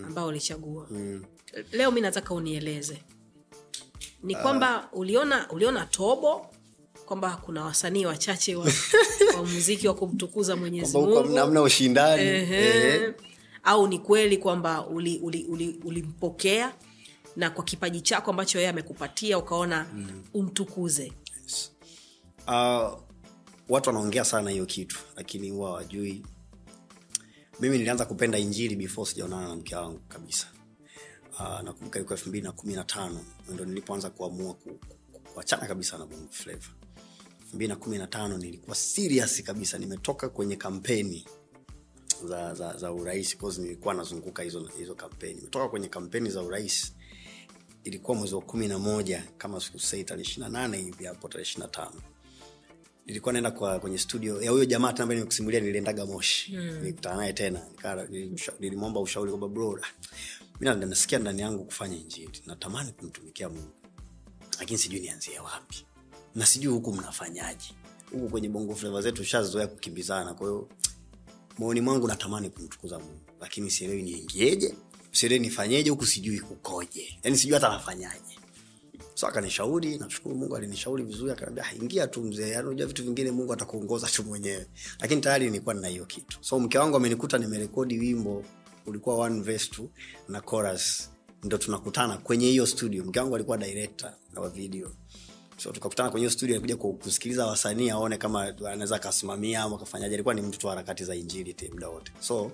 ambayo 0.07 0.27
ulichagua. 0.27 0.87
Mm. 0.91 1.25
leo 1.71 1.91
mi 1.91 2.01
nataka 2.01 2.33
unieleze. 2.33 3.03
Ni 4.23 4.35
kwamba 4.35 4.89
uliona 4.91 5.49
uliona 5.51 5.85
tobo 5.85 6.52
kwamba 7.05 7.35
kuna 7.45 7.63
wasanii 7.65 8.05
wachache 8.05 8.55
wa, 8.55 8.65
wa 9.37 9.45
muziki 9.45 9.87
wa 9.87 9.93
kumtukuza 9.93 10.55
mwenyezi 10.55 10.97
mungu. 10.97 11.15
hamna- 11.15 11.41
hamna 11.41 11.61
ushindani. 11.61 12.23
Ehe. 12.23 13.13
Au 13.63 13.87
ni 13.87 13.99
kweli 13.99 14.37
kwamba 14.37 14.87
ulimpokea 14.87 15.47
uli, 15.47 15.77
uli, 15.83 16.01
uli 16.01 16.63
na 17.35 17.49
kwa 17.49 17.63
kipaji 17.63 18.01
chako 18.01 18.31
ambacho 18.31 18.57
yeye 18.57 18.69
amekupatia 18.69 19.37
ukaona 19.37 19.87
umtukuze? 20.33 21.13
Uh, 22.47 22.99
watu 23.69 23.89
wanaongea 23.89 24.25
sana 24.25 24.51
hiyo 24.51 24.65
kitu 24.65 24.99
lakini 25.15 25.49
huwa 25.49 25.71
wajui 25.73 26.25
mimi 27.59 27.77
nilianza 27.77 28.05
kupenda 28.05 28.37
injili 28.37 28.75
before 28.75 29.09
sijaonana 29.09 29.47
na 29.47 29.55
mke 29.55 29.75
wangu 29.75 29.99
kabisa. 30.07 30.47
Uh, 31.39 31.61
nakumbuka 31.61 31.99
ilikuwa 31.99 32.17
elfu 32.17 32.29
mbili 32.29 32.43
na 32.43 32.51
kumi 32.51 32.73
na 32.73 32.83
tano 32.83 33.19
ndo 33.49 33.65
nilipoanza 33.65 34.09
kuamua 34.09 34.53
ku- 34.53 34.79
ku- 35.13 35.19
kuachana 35.33 35.65
kabisa 35.67 35.97
na 35.97 36.05
bongo 36.05 36.27
flava 36.31 36.67
elfu 37.53 37.57
mbili 37.57 37.69
na 37.69 37.75
kumi 37.75 37.97
na 37.97 38.07
tano 38.07 38.37
nilikuwa 38.37 38.75
serious 38.75 39.43
kabisa. 39.43 39.77
Nimetoka 39.77 40.29
kwenye 40.29 40.55
kampeni 40.55 41.25
za, 42.27 42.53
za, 42.55 42.77
za 42.77 42.91
urais 42.91 43.37
cause 43.37 43.61
nilikuwa 43.61 43.93
nazunguka 43.93 44.43
hizo, 44.43 44.69
hizo 44.77 44.95
kampeni. 44.95 45.33
Nimetoka 45.33 45.67
kwenye 45.69 45.87
kampeni 45.87 46.29
za 46.29 46.41
urais 46.41 46.93
ilikuwa 47.83 48.17
mwezi 48.17 48.35
wa 48.35 48.41
kumi 48.41 48.67
na 48.67 48.79
moja 48.79 49.23
kama 49.37 49.59
sikusei 49.61 50.03
tarehe 50.03 50.21
ishiri 50.27 50.41
na 50.41 50.49
nane 50.49 50.77
hivi 50.77 51.05
hapo 51.05 51.27
tarehe 51.27 51.41
ishiri 51.49 51.61
na 51.61 51.67
tano. 51.67 52.01
Nilikuwa 53.05 53.33
naenda 53.33 53.51
kwa 53.51 53.79
kwenye 53.79 53.97
studio 53.97 54.41
ya 54.41 54.51
huyo 54.51 54.65
jamaa 54.65 54.93
tena 54.93 55.03
ambaye 55.03 55.19
nimekusimulia 55.19 55.59
niliendaga 55.59 56.05
moshi. 56.05 56.51
Mm. 56.55 56.77
nilikutana 56.79 57.15
naye 57.15 57.33
tena. 57.33 57.61
Nilimwomba 58.59 58.99
ushauri 58.99 59.31
kwamba 59.31 59.47
bro 59.47 59.79
mi 60.59 60.69
nasikia 60.75 61.19
ndani 61.19 61.41
yangu 61.41 61.65
kufanya 61.65 61.97
injili. 61.97 62.41
Natamani 62.45 62.91
kumtumikia 62.91 63.49
mungu. 63.49 63.71
Lakini 64.59 64.79
sijui 64.79 64.99
nianzie 64.99 65.39
wapi 65.39 65.85
na 66.35 66.45
sijui 66.45 66.73
huku 66.73 66.93
mnafanyaje. 66.93 67.65
Huku 68.11 68.29
kwenye 68.29 68.49
bongo 68.49 68.75
fleva 68.75 69.01
zetu 69.01 69.23
shazoea 69.23 69.67
kukimbizana 69.67 70.33
kwa 70.33 70.47
hiyo 70.47 70.69
moyoni 71.57 71.81
mwangu 71.81 72.07
natamani 72.07 72.49
kumtukuza 72.49 72.99
mungu 72.99 73.19
lakini 73.41 73.71
sielewi 73.71 74.01
niingieje 74.03 74.75
sielewi 75.11 75.39
nifanyeje 75.41 75.89
huku 75.89 76.05
sijui 76.05 76.39
kukoje. 76.39 77.19
Yani 77.23 77.37
sijui 77.37 77.53
hata 77.53 77.69
nafanyaje. 77.69 78.37
So 79.15 79.27
akanishauri 79.27 79.97
nashukuru 79.97 80.35
mungu 80.35 80.55
alinishauri 80.55 81.03
vizuri 81.03 81.31
akaniambia 81.31 81.65
"Ah, 81.65 81.75
ingia 81.75 82.07
tu 82.07 82.21
mzee 82.23 82.49
yani 82.49 82.67
unajua 82.67 82.87
vitu 82.87 83.03
vingine 83.03 83.31
mungu 83.31 83.53
atakuongoza 83.53 84.07
tu 84.07 84.23
mwenyewe. 84.23 84.65
Lakini 84.99 85.21
tayari 85.21 85.45
nilikuwa 85.45 85.75
nina 85.75 85.87
hiyo 85.87 86.05
kitu. 86.05 86.37
So 86.41 86.59
mke 86.59 86.77
wangu 86.77 86.97
amenikuta 86.97 87.37
nimerekodi 87.37 87.99
wimbo 87.99 88.45
ulikuwa 88.85 89.15
one 89.15 89.41
verse 89.41 89.71
na 90.27 90.41
chorus. 90.41 91.09
Ndo 91.43 91.57
tunakutana 91.57 92.17
kwenye 92.17 92.47
hiyo 92.47 92.65
studio. 92.65 93.03
Mke 93.05 93.19
wangu 93.19 93.35
alikuwa 93.35 93.57
director 93.57 94.13
wa 94.35 94.49
video 94.49 94.91
so 95.63 95.71
tukakutana 95.71 96.09
kwenye 96.09 96.29
studio 96.29 96.55
nikuja 96.55 96.75
kusikiliza 96.75 97.47
wasanii 97.47 97.89
aone 97.89 98.17
kama 98.17 98.43
anaweza 98.43 98.95
akasimamia 98.95 99.61
ama 99.61 99.75
akafanyaje. 99.75 100.13
Alikuwa 100.15 100.35
ni 100.35 100.41
mtu 100.41 100.59
tu 100.59 100.67
wa 100.67 100.73
harakati 100.73 101.03
za 101.03 101.15
injili 101.15 101.53
te 101.53 101.69
muda 101.73 101.87
wote. 101.89 102.11
So 102.19 102.51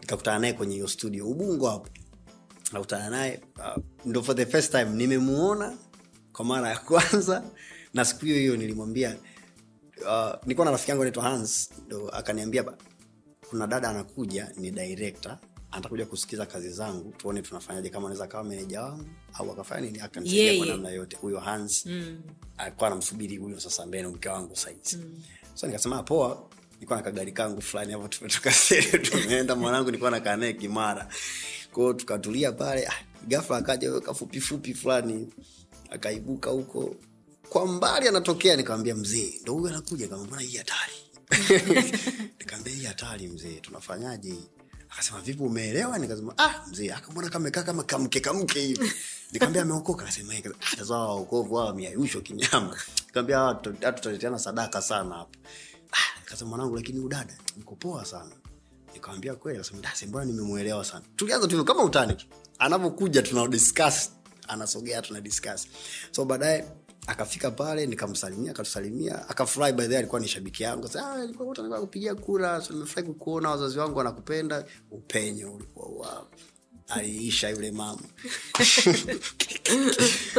nikakutana 0.00 0.38
naye 0.38 0.52
kwenye 0.52 0.74
hiyo 0.74 0.88
studio. 0.88 1.28
Ubungo 1.28 1.68
hapo. 1.70 1.88
Nakutana 2.72 3.10
naye 3.10 3.40
uh, 3.58 3.82
ndo 4.04 4.22
for 4.22 4.36
the 4.36 4.46
first 4.46 4.70
time 4.70 4.84
nimemuona 4.84 5.76
kwa 6.32 6.44
mara 6.44 6.68
ya 6.68 6.78
kwanza. 6.78 7.44
Na 7.94 8.04
siku 8.04 8.24
hiyo 8.24 8.36
hiyo 8.36 8.56
nilimwambia 8.56 9.16
uh, 10.06 10.42
nilikuwa 10.42 10.64
na 10.64 10.70
rafiki 10.70 10.90
yangu 10.90 11.02
anaitwa 11.02 11.22
hans 11.22 11.70
ndo 11.86 12.08
akaniambia 12.08 12.64
kuna 13.50 13.66
dada 13.66 13.88
anakuja 13.88 14.52
ni 14.56 14.70
director 14.70 15.38
atakuja 15.72 16.06
kusikiza 16.06 16.46
kazi 16.46 16.70
zangu 16.70 17.12
tuone 17.12 17.42
tunafanyaje 17.42 17.88
kama 17.90 18.06
anaweza 18.06 18.26
kawa 18.26 18.44
meneja 18.44 18.82
wangu 18.82 19.04
au 19.34 19.52
akafanya 19.52 19.80
nini 19.86 20.00
akanisaidia 20.00 20.56
kwa 20.58 20.66
namna 20.66 20.90
yote. 20.90 21.16
Huyo 21.16 21.40
hans 21.40 21.86
mm. 21.86 22.20
alikuwa 22.58 22.86
anamsubiri 22.86 23.36
huyo 23.36 23.60
sasa 23.60 23.86
mbele 23.86 24.08
mke 24.08 24.28
wangu 24.28 24.56
saizi 24.56 24.96
mm. 24.96 25.22
so 25.54 25.66
nikasema 25.66 25.98
"Ah, 25.98 26.02
poa. 26.02 26.48
Nilikuwa 26.74 26.98
na 26.98 27.04
kagari 27.04 27.32
kangu 27.32 27.60
fulani 27.62 27.92
hapo 27.92 28.08
tumetoka 28.08 28.52
sere 28.52 28.98
tumeenda 29.10 29.54
mwanangu 29.56 29.86
nilikuwa 29.86 30.10
nakaa 30.10 30.36
naye 30.36 30.52
kimara. 30.52 31.08
Kwao 31.72 31.92
tukatulia 31.92 32.52
pale 32.52 32.86
ah, 32.86 32.94
gafla 33.28 33.56
akaja 33.56 33.88
huyo 33.88 34.00
kafupifupi 34.00 34.74
fulani 34.74 35.28
akaibuka 35.90 36.50
huko. 36.50 36.96
Kwa 37.48 37.66
mbali 37.66 38.08
anatokea 38.08 38.56
nikamwambia 38.56 38.94
mzee 38.94 39.34
ndo 39.42 39.52
huyo 39.52 39.68
anakuja. 39.68 40.08
Kama 40.08 40.24
mbona 40.24 40.42
hii 40.42 40.56
hatari. 40.56 40.92
Nikamwambia 42.40 42.74
hii 42.74 42.84
hatari 42.84 43.28
mzee 43.28 43.60
tunafanyaje 43.60 44.30
hii 44.30 44.48
akasema 44.92 45.20
vipi 45.20 45.42
umeelewa? 45.42 45.98
Nikasema 45.98 46.34
ah 46.38 46.66
mzee 46.70 46.92
akamwona 46.92 47.30
kamekaa 47.30 47.62
kama 47.62 47.82
kamke 47.82 48.20
kamke 48.20 48.60
hivi? 48.60 48.92
Nikamwambia 49.32 49.62
ameokoka. 49.62 50.02
Akasema 50.02 50.34
"Eh." 50.34 50.44
waokovu 50.90 51.48
sasa 51.48 51.60
hawa 51.60 51.74
miayusho 51.74 52.20
kinyama. 52.20 52.76
Nikamwambia 53.06 53.36
hawa 53.36 53.54
tutaleteana 53.54 54.38
sadaka 54.38 54.82
sana 54.82 55.14
hapa 55.14 55.38
ah 55.92 56.20
nikasema 56.20 56.50
mwanangu 56.50 56.76
lakini 56.76 57.00
udada 57.00 57.38
niko 57.56 57.74
poa 57.76 58.04
sana. 58.04 58.30
Nikamwambia 58.94 59.34
kweli? 59.34 59.58
Akasema 59.58 59.80
dasi 59.80 60.06
mbona 60.06 60.24
nimemuelewa 60.24 60.84
sana? 60.84 61.04
Tulianza 61.16 61.48
tu 61.48 61.64
kama 61.64 61.82
utani 61.84 62.14
tu. 62.14 62.26
Anapokuja 62.58 63.22
tuna 63.22 63.48
discuss 63.48 64.10
anasogea 64.48 65.02
tuna 65.02 65.20
discuss 65.20 65.68
so 66.10 66.24
baadaye 66.24 66.64
akafika 67.06 67.50
pale 67.50 67.86
nikamsalimia 67.86 68.50
akatusalimia 68.50 69.28
akafurahi 69.28 69.72
by 69.72 69.86
the 69.86 69.98
alikuwa 69.98 70.20
ni 70.20 70.28
shabiki 70.28 70.62
yangu. 70.62 70.88
"Ah, 70.98 71.26
kupigia 71.80 72.14
kura 72.14 72.60
so 72.60 72.72
nimefurahi 72.74 73.08
kukuona 73.08 73.50
wazazi 73.50 73.78
wangu 73.78 73.98
wanakupenda. 73.98 74.64
Upenyo 74.90 75.54
ulikuwa 75.54 76.08
wapi 76.08 76.42
aliisha 76.88 77.48
yule 77.50 77.72
mama. 77.72 78.00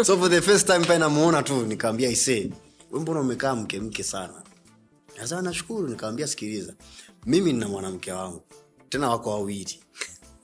So 0.03 0.18
for 0.18 0.30
the 0.30 0.41
first 0.41 0.68
time 0.68 0.86
pale 0.86 0.99
namuona 0.99 1.43
tu 1.43 1.66
nikaambia 1.66 2.09
ise 2.09 2.51
mbona 2.91 3.20
umekaa 3.20 3.55
mke 3.55 3.80
mke 3.80 4.03
sana? 4.03 4.43
Sasa 5.20 5.41
nashukuru 5.41 5.88
nikamwambia 5.88 6.28
sikiliza. 6.28 6.74
Mimi 7.26 7.53
nina 7.53 7.68
mwanamke 7.68 8.11
wangu. 8.11 8.41
Tena 8.89 9.09
wako 9.09 9.30
wawili. 9.30 9.80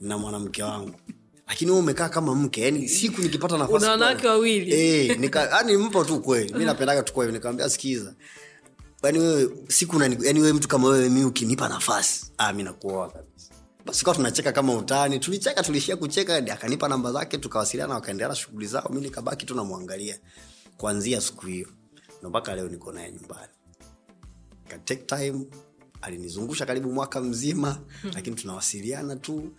Na 0.01 0.17
mwanamke 0.17 0.63
wangu 0.63 0.95
lakini 1.49 1.71
wewe 1.71 1.83
umekaa 1.83 2.09
kama 2.09 2.35
mke 2.35 2.61
yani 2.61 2.89
siku 2.89 3.21
nikipata 3.21 3.57
nafasi 3.57 3.75
Una 3.77 3.91
wanawake 3.91 4.27
wawili? 4.27 4.73
eh 4.73 5.19
nika 5.19 5.41
yani 5.41 5.77
mpo 5.77 6.03
tu 6.03 6.21
kweli. 6.21 6.53
Mimi 6.53 6.65
napendaga 6.65 7.03
tu 7.03 7.13
kweli. 7.13 7.31
Nikamwambia 7.33 7.69
sikiza. 7.69 8.13
Yani 9.03 9.19
wewe 9.19 9.49
siku 9.67 9.99
na 9.99 10.05
yani 10.05 10.39
wewe 10.39 10.53
mtu 10.53 10.67
kama 10.67 10.87
wewe 10.89 11.09
mimi 11.09 11.25
ukinipa 11.25 11.69
nafasi 11.69 12.31
ah 12.37 12.51
mimi 12.51 12.63
nakuoa 12.63 13.09
kabisa. 13.09 13.49
Basi 13.85 14.03
kwa 14.05 14.15
tunacheka 14.15 14.51
kama 14.51 14.73
utani. 14.73 15.19
Tulicheka 15.19 15.63
tulishia 15.63 15.95
kucheka 15.97 16.35
akanipa 16.37 16.87
namba 16.87 17.11
zake 17.11 17.37
tukawasiliana 17.37 17.93
wakaendelea 17.93 18.35
shughuli 18.35 18.67
zao. 18.67 18.87
Mimi 18.89 19.01
nikabaki 19.01 19.45
tu 19.45 19.55
namwangalia. 19.55 20.19
Kuanzia 20.77 21.21
siku 21.21 21.45
hiyo. 21.45 21.67
Na 22.21 22.29
mpaka 22.29 22.55
leo 22.55 22.69
niko 22.69 22.91
naye 22.91 23.11
nyumbani. 23.11 23.51
Ka 24.67 24.77
take 24.77 25.03
time. 25.15 25.45
Alinizungusha 26.01 26.65
karibu 26.65 26.91
mwaka 26.91 27.21
mzima 27.21 27.79
lakini 28.13 28.35
tunawasiliana 28.35 29.15
tu 29.15 29.51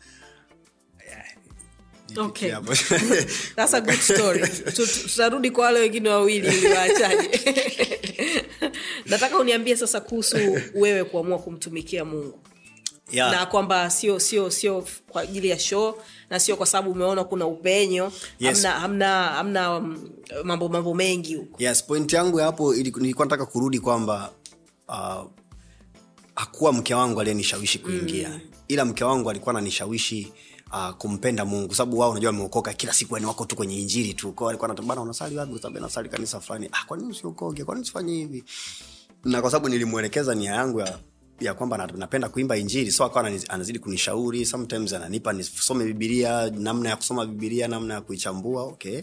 Okay. 2.16 2.50
That's 3.56 3.74
a 3.74 3.80
good 3.80 4.00
story. 4.00 4.40
Tu- 4.40 4.72
tu- 4.72 5.08
tutarudi 5.08 5.50
kwa 5.50 5.64
wale 5.64 5.80
wengine 5.80 6.08
wawili 6.08 6.48
uliwaachaje 6.48 7.30
nataka 9.06 9.38
uniambie 9.38 9.76
sasa 9.76 10.00
kuhusu 10.00 10.36
wewe 10.74 11.04
kuamua 11.04 11.38
kumtumikia 11.38 12.04
mungu 12.04 12.38
yeah. 13.12 13.32
na 13.32 13.46
kwamba 13.46 13.90
sio 13.90 14.20
sio 14.20 14.50
sio 14.50 14.86
kwa 15.08 15.22
ajili 15.22 15.48
ya 15.48 15.58
show 15.58 16.02
na 16.30 16.40
sio 16.40 16.56
kwa 16.56 16.66
sababu 16.66 16.90
umeona 16.90 17.24
kuna 17.24 17.46
upenyo 17.46 18.12
Yes. 18.40 18.62
hamna 18.62 18.80
hamna 18.80 19.24
hamna 19.24 19.76
um, 19.76 20.10
mambo 20.44 20.68
mambo 20.68 20.94
mengi 20.94 21.34
huko 21.34 21.62
yes 21.62 21.84
point 21.84 22.12
yangu 22.12 22.38
ya 22.40 22.44
hapo 22.46 22.74
nilikuwa 22.74 23.26
nataka 23.26 23.46
kurudi 23.46 23.78
kwamba 23.78 24.32
uh, 24.88 25.24
hakuwa 26.34 26.72
mke 26.72 26.94
wangu 26.94 27.20
aliyenishawishi 27.20 27.78
kuingia 27.78 28.28
mm. 28.28 28.40
ila 28.68 28.84
mke 28.84 29.04
wangu 29.04 29.30
alikuwa 29.30 29.50
ananishawishi 29.54 30.32
uh, 30.72 30.90
kumpenda 30.90 31.44
mungu. 31.44 31.66
Kwa 31.66 31.76
sababu 31.76 31.98
wao 31.98 32.10
unajua 32.10 32.30
wameokoka 32.30 32.72
kila 32.72 32.92
siku 32.92 33.14
yani 33.14 33.26
wako 33.26 33.44
tu 33.44 33.56
kwenye 33.56 33.80
injili 33.80 34.14
tu. 34.14 34.32
Kwao 34.32 34.46
walikuwa 34.46 34.70
anataka, 34.70 35.00
unasali 35.00 35.36
wapi? 35.36 35.52
Kwa 35.52 35.62
sababu 35.62 35.80
nasali 35.80 36.08
kanisa 36.08 36.40
fulani. 36.40 36.68
Ah 36.72 36.84
kwa 36.86 36.96
nini 36.96 37.10
usiokoke? 37.10 37.64
Kwa 37.64 37.74
nini 37.74 37.82
usifanye 37.82 38.14
hivi? 38.14 38.44
Na 39.24 39.40
kwa 39.40 39.50
sababu 39.50 39.68
nilimwelekeza 39.68 40.34
nia 40.34 40.52
yangu 40.52 40.80
ya 40.80 40.98
ya 41.40 41.54
kwamba 41.54 41.76
napenda 41.96 42.28
kuimba 42.28 42.56
injili 42.56 42.90
so 42.90 43.04
akawa 43.04 43.30
anazidi 43.48 43.78
kunishauri 43.78 44.46
sometimes 44.46 44.92
ananipa 44.92 45.32
nisome 45.32 45.84
bibilia 45.84 46.50
namna 46.50 46.88
ya 46.88 46.96
kusoma 46.96 47.26
bibilia 47.26 47.68
namna 47.68 47.94
ya 47.94 48.00
kuichambua 48.00 48.62
okay. 48.62 49.02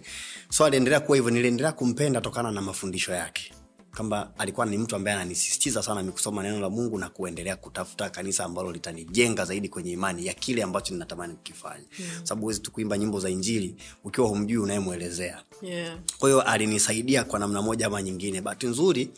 So 0.50 0.66
aliendelea 0.66 1.00
kuwa 1.00 1.18
hivyo 1.18 1.32
niliendelea 1.32 1.72
kumpenda 1.72 2.22
tokana 2.22 2.52
na 2.52 2.62
mafundisho 2.62 3.14
yake 3.14 3.54
kwamba 3.98 4.32
alikuwa 4.38 4.66
ni 4.66 4.78
mtu 4.78 4.96
ambaye 4.96 5.18
ananisisitiza 5.18 5.84
sana 5.84 6.04
mi 6.04 6.12
kusoma 6.12 6.44
neno 6.44 6.60
la 6.60 6.70
mungu 6.70 6.98
na 6.98 7.10
kuendelea 7.10 7.56
kutafuta 7.56 8.10
kanisa 8.10 8.44
ambalo 8.46 8.72
litanijenga 8.72 9.46
zaidi 9.46 9.70
kwenye 9.70 9.92
imani 9.92 10.26
ya 10.26 10.34
kile 10.34 10.64
ambacho 10.64 10.94
ninatamani 10.94 11.34
kukifanya. 11.34 11.86
Mm. 12.00 12.06
sababu 12.24 12.42
huwezi 12.42 12.60
tu 12.60 12.72
kuimba 12.72 12.98
nyimbo 12.98 13.20
za 13.20 13.30
injili 13.30 13.76
ukiwa 14.04 14.28
humjui 14.28 14.58
unayemwelezea. 14.58 15.42
Yeah. 15.62 15.98
kwa 16.20 16.30
hiyo 16.30 16.42
alinisaidia 16.42 17.24
kwa 17.24 17.40
namna 17.40 17.62
moja 17.62 17.88
ama 17.88 18.02
nyingine. 18.02 18.42
Bahati 18.42 18.68
nzuri 18.68 19.10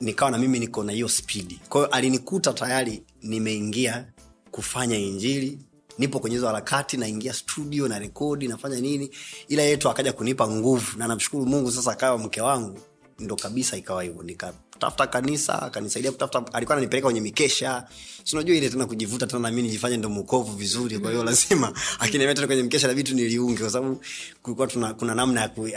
nikawa 0.00 0.30
na 0.30 0.38
mimi 0.38 0.58
niko 0.58 0.84
na 0.84 0.92
hiyo 0.92 1.08
spidi 1.08 1.60
kwa 1.68 1.80
hiyo 1.80 1.90
alinikuta 1.92 2.52
tayari 2.52 3.02
nimeingia 3.22 4.06
kufanya 4.50 4.98
injili 4.98 5.58
nipo 5.98 6.18
kwenye 6.20 6.36
hizo 6.36 6.46
harakati 6.46 6.96
naingia 6.96 7.32
studio 7.32 7.88
na 7.88 7.98
rekodi 7.98 8.48
nafanya 8.48 8.80
nini. 8.80 9.10
Ila 9.48 9.62
yetu 9.62 9.88
akaja 9.90 10.12
kunipa 10.12 10.48
nguvu. 10.50 10.98
Na 10.98 11.06
namshukuru 11.08 11.46
mungu 11.46 11.72
sasa 11.72 11.92
akawa 11.92 12.18
mke 12.18 12.40
wangu 12.40 12.78
ndo 13.18 13.36
kabisa 13.36 13.76
ikawa 13.76 14.02
hivyo. 14.02 14.22
Nikatafuta 14.22 15.06
kanisa 15.06 15.62
akanisaidia 15.62 16.12
kutafuta 16.12 16.52
alikuwa 16.52 16.76
ananipeleka 16.76 17.06
kwenye 17.06 17.20
mikesha. 17.20 17.86
Sinajua 18.24 18.56
ile 18.56 18.68
tena 18.70 18.86
kujivuta 18.86 19.26
tena 19.26 19.38
nami 19.40 19.62
nijifanye 19.62 19.96
ndo 19.96 20.08
mkovu 20.10 20.56
vizuri 20.56 20.98
kwa 20.98 21.10
hiyo 21.10 21.24
lazima 21.24 21.72
akiniambia 21.98 22.34
tena 22.34 22.46
kwenye 22.46 22.62
mkesha 22.62 22.88
labidi 22.88 23.10
niliunge 23.14 23.60
kwa 23.60 23.70
sababu 23.70 24.00
kulikuwa 24.42 24.66
tuna, 24.66 24.94
kuna 24.94 25.14
namna 25.14 25.40
ya 25.40 25.48
ku- 25.48 25.68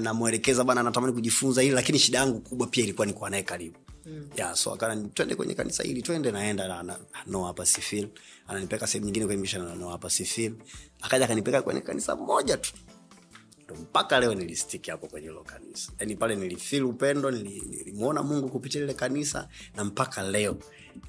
namwelekeza 0.00 0.64
bana 0.64 0.80
anatamani 0.80 1.12
kujifunza 1.12 1.62
hili 1.62 1.74
lakini 1.74 1.98
shida 1.98 2.18
yangu 2.18 2.40
kubwa 2.40 2.66
pia 2.66 2.84
ilikuwa 2.84 3.06
nikuwa 3.06 3.30
naye 3.30 3.42
karibu. 3.42 3.76
Mm. 4.06 4.28
yeah, 4.36 4.54
so 4.56 4.72
akana 4.74 4.96
twende 5.14 5.34
kwenye 5.34 5.54
kanisa 5.54 5.82
hili 5.82 6.02
twende 6.02 6.30
naenda 6.30 6.68
na, 6.68 6.82
na, 6.82 6.96
no 7.26 7.44
hapa 7.44 7.66
sifil 7.66 8.08
ananipeleka 8.48 8.86
sehemu 8.86 9.04
nyingine 9.06 9.26
kwenye 9.26 9.40
misha 9.40 9.58
na 9.58 9.74
no 9.74 9.88
hapa 9.88 10.10
sifil 10.10 10.52
akaja 11.00 11.24
akanipeleka 11.24 11.62
kwenye 11.62 11.80
kanisa 11.80 12.16
moja 12.16 12.56
tu 12.56 12.72
ndo 13.70 13.80
mpaka 13.80 14.20
leo 14.20 14.34
nilistiki 14.34 14.90
hapo 14.90 15.06
kwenye 15.06 15.28
hilo 15.28 15.42
kanisa. 15.44 15.92
Yani 15.98 16.16
pale 16.16 16.36
nilifili 16.36 16.82
upendo 16.82 17.30
nili- 17.30 17.68
nilimwona 17.68 18.22
mungu 18.22 18.48
kupitia 18.48 18.80
lile 18.80 18.94
kanisa 18.94 19.48
na 19.76 19.84
mpaka 19.84 20.22
leo 20.22 20.56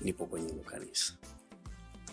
nipo 0.02 0.26
kwenye 0.26 0.48
hilo 0.50 0.64
kanisa. 0.64 1.14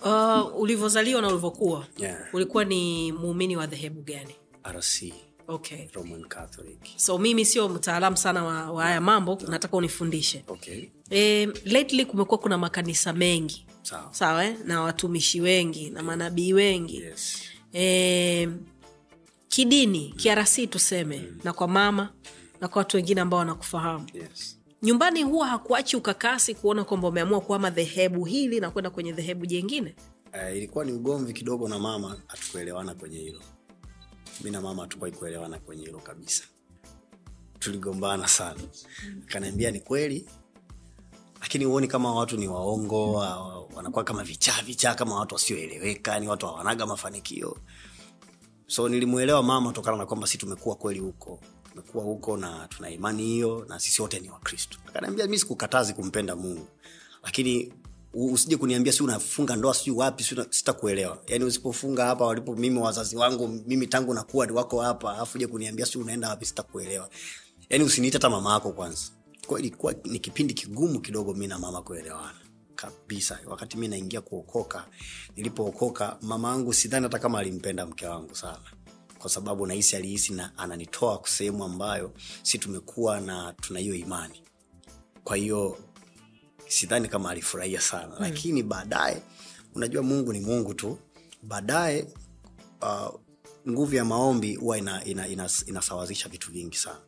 Uh, 0.03 0.61
ulivyozaliwa 0.61 1.23
na 1.23 1.29
ulivyokuwa 1.29 1.87
Yeah. 1.97 2.29
ulikuwa 2.33 2.65
ni 2.65 3.13
muumini 3.13 3.57
wa 3.57 3.67
dhehebu 3.67 4.03
gani? 4.03 4.35
Rc 4.73 5.13
okay. 5.49 5.87
Roman 5.93 6.25
catholic. 6.25 6.79
So 6.97 7.19
mimi 7.19 7.45
sio 7.45 7.69
mtaalamu 7.69 8.17
sana 8.17 8.45
wa, 8.45 8.71
wa 8.73 8.83
haya 8.85 9.01
mambo 9.01 9.39
nataka 9.49 9.77
unifundishe. 9.77 10.45
Okay. 10.49 10.85
E, 11.11 11.47
lately 11.65 12.05
kumekuwa 12.05 12.39
kuna 12.39 12.59
makanisa 12.59 13.13
mengi. 13.13 13.67
Sawa. 13.83 14.09
Sawa 14.15 14.45
eh? 14.45 14.57
na 14.65 14.83
watumishi 14.83 15.41
wengi 15.41 15.91
na 15.91 16.03
manabii 16.03 16.53
wengi. 16.53 16.97
Yes. 16.97 17.39
E, 17.75 18.49
kidini 19.49 20.13
kiarasi 20.17 20.67
tuseme 20.67 21.33
na 21.45 21.53
kwa 21.53 21.69
mama 21.69 22.13
na 22.61 22.69
kwa 22.69 22.79
watu 22.81 22.97
wengine 22.97 23.21
ambao 23.21 23.39
wanakufahamu. 23.39 24.07
Yes. 24.15 24.59
Nyumbani 24.83 25.23
huwa 25.23 25.47
hakuachi 25.49 25.97
ukakasi 25.97 26.55
kuona 26.55 26.85
kwamba 26.85 27.09
umeamua 27.09 27.41
kuama 27.41 27.71
dhehebu 27.71 28.25
hili 28.25 28.61
na 28.61 28.71
kwenda 28.71 28.91
kwenye 28.91 29.13
dhehebu 29.13 29.47
jengine 29.47 29.95
uh, 30.51 30.57
ilikuwa 30.57 30.85
ni 30.85 30.93
ugomvi 30.93 31.33
kidogo 31.33 31.69
na 31.69 31.79
mama 31.79 32.17
hatukuelewana 32.27 32.95
kwenye 32.95 33.19
hilo. 33.19 33.41
Mi 34.45 34.51
na 34.51 34.61
mama 34.61 34.83
hatukuwahi 34.83 35.17
kuelewana 35.17 35.59
kwenye 35.59 35.85
hilo 35.85 35.99
kabisa. 35.99 36.45
Tuligombana 37.59 38.29
sana. 38.29 38.61
Akaniambia 39.29 39.71
ni 39.71 39.81
kweli 39.81 40.29
lakini 41.41 41.65
huoni 41.65 41.89
kama 41.89 42.15
watu 42.15 42.37
ni 42.37 42.49
waongo 42.49 43.13
wa- 43.13 43.61
wanakuwa 43.77 44.05
kama 44.05 44.25
vichaa 44.25 44.63
vichaa 44.63 44.95
kama 44.95 45.19
watu 45.21 45.35
wasioeleweka 45.35 46.21
ni 46.21 46.29
watu 46.29 46.47
hawanaga 46.47 46.87
mafanikio 46.87 47.59
so 48.69 48.89
nilimwelewa 48.89 49.43
mama 49.43 49.69
kutokana 49.69 49.97
na 49.97 50.07
kwamba 50.07 50.27
si 50.27 50.39
tumekuwa 50.39 50.75
kweli 50.75 51.01
huko. 51.01 51.41
Tumekuwa 51.71 52.05
huko 52.05 52.37
na 52.37 52.69
tuna 52.69 52.91
imani 52.91 53.23
hiyo 53.23 53.67
na 53.69 53.81
sisi 53.81 54.03
wote 54.03 54.21
ni 54.21 54.31
wakristo. 54.31 54.79
Akaniambia 54.89 55.27
mi 55.27 55.39
sikukatazi 55.39 55.95
kumpenda 55.95 56.37
mungu. 56.37 56.67
Lakini 57.23 57.73
usije 58.15 58.57
kuniambia 58.57 58.93
si 58.93 59.03
unafunga 59.03 59.57
ndoa 59.57 59.75
sijui 59.75 59.97
wapi 59.97 60.25
sitakuelewa. 60.51 61.19
Yaani 61.27 61.45
usipofunga 61.45 62.05
hapa 62.07 62.25
walipo 62.27 62.55
mimi 62.57 62.79
wazazi 62.79 63.17
wangu 63.17 63.49
mimi 63.67 63.87
tangu 63.87 64.15
nakuwa 64.15 64.47
wako 64.55 64.81
hapa 64.81 65.15
alafu 65.15 65.39
uje 65.39 65.47
kuniambia 65.47 65.87
si 65.87 65.99
unaenda 65.99 66.29
wapi 66.29 66.47
sitakuelewa. 66.47 67.09
Yaani 67.71 67.85
usiniite 67.85 68.17
hata 68.19 68.31
mama 68.31 68.53
yako 68.53 68.73
kwanza. 68.73 69.03
Kwa 69.47 69.59
ilikuwa 69.59 69.95
ni 70.05 70.19
kipindi 70.19 70.55
kigumu 70.55 71.01
kidogo 71.01 71.35
mi 71.35 71.47
na 71.47 71.59
mama 71.59 71.83
kuelewana 71.83 72.35
kabisa. 72.79 73.39
Wakati 73.47 73.77
mi 73.77 73.89
naingia 73.89 74.21
kuokoka 74.21 74.87
nilipookoka 75.37 76.19
mama 76.23 76.49
yangu 76.49 76.73
sidhani 76.73 77.03
hata 77.05 77.19
kama 77.19 77.39
alimpenda 77.39 77.87
mke 77.87 78.07
wangu 78.07 78.35
sana. 78.35 78.61
Kwa 79.19 79.31
sababu 79.31 79.67
nahisi 79.67 79.97
alihisi 79.97 80.33
na 80.33 80.59
ananitoa 80.59 81.23
sehemu 81.25 81.65
ambayo 81.65 82.13
si 82.43 82.59
tumekuwa 82.59 83.21
na 83.21 83.53
tuna 83.61 83.79
hiyo 83.81 83.95
imani. 83.95 84.43
Kwa 85.25 85.37
hiyo 85.37 85.79
sidhani 86.69 87.09
kama 87.09 87.31
alifurahia 87.31 87.81
sana. 87.81 88.09
Mm. 88.09 88.17
lakini 88.21 88.63
baadaye 88.63 89.23
unajua 89.75 90.03
mungu 90.03 90.33
ni 90.33 90.41
mungu 90.41 90.75
tu. 90.75 90.99
Baadaye 91.43 92.07
uh, 92.83 93.21
nguvu 93.69 93.95
ya 93.95 94.05
maombi 94.05 94.55
huwa 94.55 94.79
ina, 94.79 95.05
ina, 95.05 95.29
ina, 95.29 95.51
inasawazisha 95.67 96.29
vitu 96.29 96.53
vingi 96.53 96.77
sana. 96.77 97.01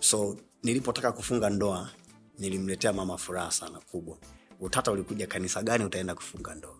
So 0.00 0.36
nilipotaka 0.62 1.12
kufunga 1.12 1.50
ndoa 1.50 1.90
nilimletea 2.38 2.92
mama 2.92 3.18
furaha 3.18 3.50
sana 3.50 3.78
kubwa 3.80 4.18
utata 4.60 4.92
ulikuja 4.92 5.26
kanisa 5.26 5.62
gani 5.62 5.84
utaenda 5.84 6.14
kufunga 6.14 6.54
ndoa? 6.54 6.74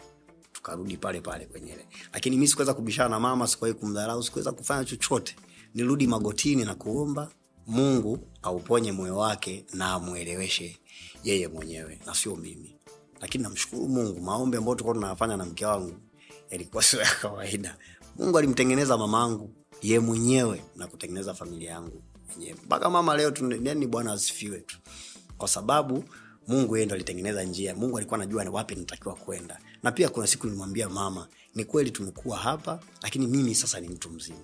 Tukarudi 0.53 0.97
pale 0.97 1.21
pale 1.21 1.47
kwenye 1.47 1.73
ile. 1.73 1.87
Lakini 2.13 2.37
mi 2.37 2.49
sikuweza 2.49 2.75
kubishana 2.75 3.09
na 3.09 3.21
mama 3.21 3.47
sikuwahi 3.49 3.75
kumdharau 3.75 4.23
sikuweza 4.23 4.53
kufanya 4.53 4.85
chochote. 4.85 5.37
Nirudi 5.75 6.07
magotini 6.07 6.65
na 6.65 6.75
kuomba 6.75 7.31
mungu 7.67 8.19
auponye 8.43 8.93
moyo 8.93 9.17
wake 9.17 9.65
na 9.73 9.93
amweleweshe 9.93 10.79
yeye 11.25 11.49
mwenyewe 11.49 12.01
na 12.07 12.15
sio 12.15 12.37
mimi. 12.37 12.77
Lakini 13.21 13.45
namshukuru 13.45 13.89
mungu 13.89 14.21
maombi 14.21 14.57
ambayo 14.57 14.75
tulikuwa 14.75 14.95
tunayafanya 14.95 15.37
na 15.37 15.45
mke 15.45 15.67
wangu 15.67 15.95
yalikuwa 16.51 16.83
sio 16.83 17.01
ya 17.01 17.15
kawaida. 17.23 17.77
Mungu 18.17 18.39
alimtengeneza 18.39 18.99
mama 18.99 19.23
angu 19.23 19.51
ye 19.83 19.99
mwenyewe 20.01 20.65
na 20.77 20.87
kutengeneza 20.87 21.35
familia 21.35 21.71
yangu 21.71 22.03
mwenyewe 22.29 22.57
mpaka 22.65 22.91
mama 22.91 23.17
leo 23.17 23.31
tu- 23.31 23.61
yani 23.63 23.87
bwana 23.87 24.13
asifiwe 24.13 24.61
tu. 24.61 24.79
Kwa 25.39 25.49
sababu 25.49 26.05
mungu 26.49 26.77
yeye 26.77 26.87
ndo 26.87 26.95
alitengeneza 26.95 27.43
njia. 27.45 27.75
Mungu 27.75 27.97
alikuwa 27.99 28.21
anajua 28.21 28.45
wapi 28.51 28.75
natakiwa 28.75 29.15
kwenda. 29.15 29.59
Na 29.83 29.93
pia 29.93 30.09
kuna 30.09 30.27
siku 30.27 30.47
nilimwambia 30.47 30.89
mama 30.89 31.29
ni 31.55 31.65
kweli 31.65 31.91
tumekuwa 31.91 32.39
hapa 32.39 32.81
lakini 33.03 33.27
mimi 33.27 33.55
sasa 33.55 33.81
ni 33.81 33.89
mtu 33.89 34.11
mzima. 34.11 34.39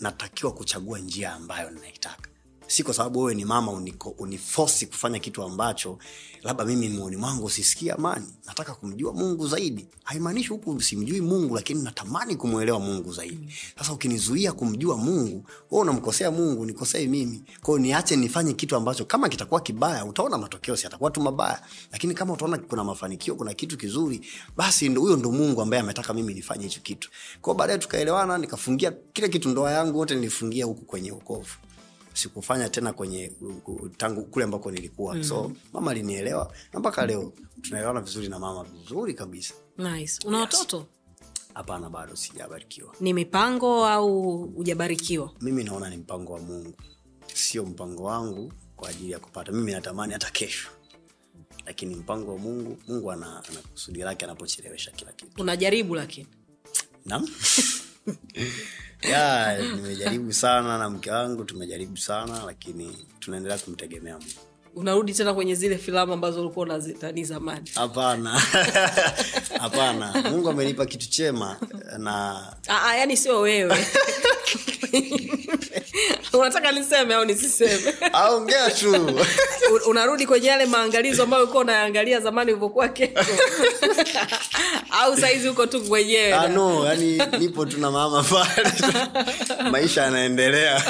Natakiwa 0.00 0.52
kuchagua 0.52 0.98
njia 0.98 1.32
ambayo 1.32 1.70
ninaitaka 1.70 2.30
si 2.66 2.82
kwa 2.82 2.94
sababu 2.94 3.18
wewe 3.20 3.34
ni 3.34 3.44
mama 3.44 3.72
uniko, 3.72 4.08
unifosi 4.18 4.86
kufanya 4.86 5.18
kitu 5.18 5.42
ambacho 5.42 5.98
labda 6.42 6.64
mimi 6.64 6.88
moyoni 6.88 7.16
mwangu 7.16 7.50
sisikia 7.50 7.94
amani. 7.94 8.26
Nataka 8.46 8.74
kumjua 8.74 9.12
mungu 9.12 9.48
zaidi. 9.48 9.86
Haimaanishi 10.04 10.48
huku 10.48 10.80
simjui 10.82 11.20
mungu 11.20 11.54
lakini 11.54 11.82
natamani 11.82 12.36
kumwelewa 12.36 12.80
mungu 12.80 13.12
zaidi. 13.12 13.54
Sasa 13.78 13.92
ukinizuia 13.92 14.52
kumjua 14.52 14.96
mungu 14.96 15.44
we 15.70 15.80
unamkosea 15.80 16.30
mungu 16.30 16.66
nikosei 16.66 17.06
mimi. 17.08 17.42
Kwao 17.62 17.78
niache 17.78 18.16
nifanye 18.16 18.52
kitu 18.52 18.76
ambacho 18.76 19.04
kama 19.04 19.28
kitakuwa 19.28 19.60
kibaya 19.60 20.04
utaona 20.04 20.38
matokeo 20.38 20.76
si 20.76 20.86
atakuwa 20.86 21.10
tu 21.10 21.20
mabaya. 21.20 21.62
Lakini 21.92 22.14
kama 22.14 22.32
utaona 22.32 22.58
kuna 22.58 22.84
mafanikio 22.84 23.34
kuna 23.34 23.54
kitu 23.54 23.76
kizuri 23.78 24.20
basi 24.56 24.88
huyo 24.88 25.16
ndo 25.16 25.32
mungu 25.32 25.62
ambaye 25.62 25.82
ametaka 25.82 26.14
mimi 26.14 26.34
nifanye 26.34 26.64
hicho 26.64 26.80
kitu. 26.80 27.10
Kwao 27.42 27.56
baadaye 27.56 27.78
tukaelewana 27.78 28.38
nikafungia 28.38 28.92
kile 29.12 29.28
kitu 29.28 29.48
ndoa 29.48 29.70
yangu 29.72 29.98
wote 29.98 30.14
nilifungia 30.14 30.64
huku 30.64 30.84
kwenye 30.84 31.12
ukovu 31.12 31.50
sikufanya 32.16 32.68
tena 32.68 32.92
kwenye 32.92 33.32
tangu 33.96 34.22
kule 34.24 34.44
ambako 34.44 34.70
nilikuwa. 34.70 35.14
Mm. 35.14 35.24
so 35.24 35.52
mama 35.72 35.90
alinielewa 35.90 36.52
na 36.72 36.80
mpaka 36.80 37.06
leo 37.06 37.32
tunaelewana 37.62 38.00
vizuri 38.00 38.28
na 38.28 38.38
mama 38.38 38.64
vizuri 38.64 39.14
kabisa. 39.14 39.54
Nice. 39.78 40.26
Una 40.28 40.40
Yes. 40.40 40.66
hapana 41.54 41.90
bado 41.90 42.16
sijabarikiwa. 42.16 42.94
Ni 43.00 43.12
mipango 43.12 43.86
au 43.86 44.38
hujabarikiwa? 44.46 45.32
Mimi 45.40 45.64
naona 45.64 45.90
ni 45.90 45.96
mpango 45.96 46.32
wa 46.32 46.40
mungu. 46.40 46.74
Sio 47.34 47.64
mpango 47.64 48.02
wangu 48.04 48.52
kwa 48.76 48.88
ajili 48.88 49.12
ya 49.12 49.18
kupata. 49.18 49.52
Mimi 49.52 49.72
natamani 49.72 50.12
hata 50.12 50.30
kesho. 50.30 50.68
Lakini 51.66 51.94
mpango 51.94 52.32
wa 52.32 52.38
mungu 52.38 52.78
mungu 52.88 53.12
ana, 53.12 53.26
ana 53.50 53.60
kusudi 53.72 54.00
lake 54.00 54.24
anapochelewesha 54.24 54.90
kila 54.90 55.12
kitu. 55.12 55.42
Unajaribu 55.42 55.94
lakini? 55.94 56.26
Naam. 57.04 57.28
ya 59.02 59.58
nimejaribu 59.58 60.32
sana 60.32 60.78
na 60.78 60.90
mke 60.90 61.10
wangu 61.10 61.44
tumejaribu 61.44 61.96
sana 61.96 62.42
lakini 62.46 62.96
tunaendelea 63.20 63.58
kumtegemea 63.58 64.14
mungu. 64.18 64.30
Unarudi 64.74 65.14
tena 65.14 65.34
kwenye 65.34 65.54
zile 65.54 65.78
filamu 65.78 66.12
ambazo 66.12 66.40
ulikuwa 66.40 66.66
unazitani 66.66 67.24
zamani? 67.24 67.70
Hapana. 67.74 68.30
Hapana. 69.60 70.22
Mungu 70.30 70.48
amenipa 70.50 70.86
kitu 70.86 71.08
chema 71.10 71.56
na 71.98 72.42
Aa, 72.68 72.96
yani 72.96 73.16
sio 73.16 73.40
wewe 73.40 73.86
unataka 76.38 76.72
niseme 76.72 77.14
au 77.14 77.24
nisiseme? 77.24 77.94
Aongea 78.12 78.70
tu. 78.70 79.20
Unarudi 79.90 80.26
kwenye 80.26 80.48
yale 80.48 80.66
maangalizo 80.66 81.22
ambayo 81.22 81.42
ulikuwa 81.42 81.62
unayaangalia 81.62 82.20
zamani 82.20 82.50
ulivyokuwa 82.52 82.88
keko 82.88 83.20
au 84.90 85.16
saizi 85.20 85.48
uko 85.48 85.66
tu 85.66 85.80
mwenyewe 85.84 86.32
Ah, 86.34 86.48
no 86.48 86.86
yani 86.86 87.22
nipo 87.38 87.66
tu 87.66 87.78
na 87.80 87.90
mama 87.90 88.22
pale. 88.22 88.70
Maisha 89.70 90.02
yanaendelea. 90.02 90.82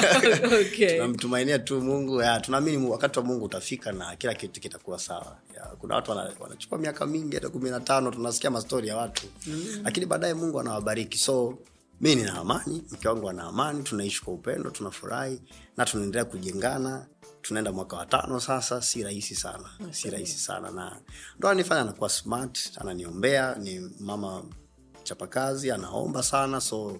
Okay. 0.61 0.91
tunamtumainia 0.95 1.59
tu 1.59 1.81
mungu. 1.81 2.21
Ya, 2.21 2.39
tunaamini 2.39 2.87
wakati 2.87 3.19
wa 3.19 3.25
mungu 3.25 3.45
utafika 3.45 3.91
na 3.91 4.15
kila 4.15 4.33
kitu 4.33 4.61
kitakuwa 4.61 4.99
sawa. 4.99 5.35
Ya, 5.55 5.61
kuna 5.79 5.95
watu 5.95 6.11
wanachukua 6.39 6.77
miaka 6.77 7.05
mingi 7.05 7.35
hata 7.35 7.49
kumi 7.49 7.69
na 7.69 7.79
tano 7.79 8.11
tunasikia 8.11 8.49
mastori 8.51 8.87
ya 8.87 8.97
watu. 8.97 9.23
Mm. 9.47 9.65
lakini 9.83 10.05
baadaye 10.05 10.33
mungu 10.33 10.59
anawabariki. 10.59 11.17
So 11.17 11.57
mi 12.01 12.15
nina 12.15 12.33
amani 12.33 12.83
mke 12.91 13.07
wangu 13.07 13.29
ana 13.29 13.43
amani 13.43 13.83
tunaishi 13.83 14.21
kwa 14.23 14.33
upendo 14.33 14.69
tunafurahi 14.69 15.41
na 15.77 15.85
tunaendelea 15.85 16.25
kujengana. 16.25 17.07
Tunaenda 17.41 17.71
mwaka 17.71 17.95
wa 17.97 18.05
tano 18.05 18.39
sasa 18.39 18.81
si 18.81 19.03
rahisi 19.03 19.35
sana 19.35 19.69
si 19.91 20.09
rahisi 20.09 20.39
sana. 20.39 20.71
Na 20.71 21.01
ndo 21.39 21.47
ananifanya 21.49 21.81
anakuwa 21.81 22.09
smart 22.09 22.71
ananiombea 22.81 23.55
ni 23.55 23.79
mama 23.99 24.43
chapakazi 25.03 25.71
anaomba 25.71 26.23
sana 26.23 26.61
so 26.61 26.99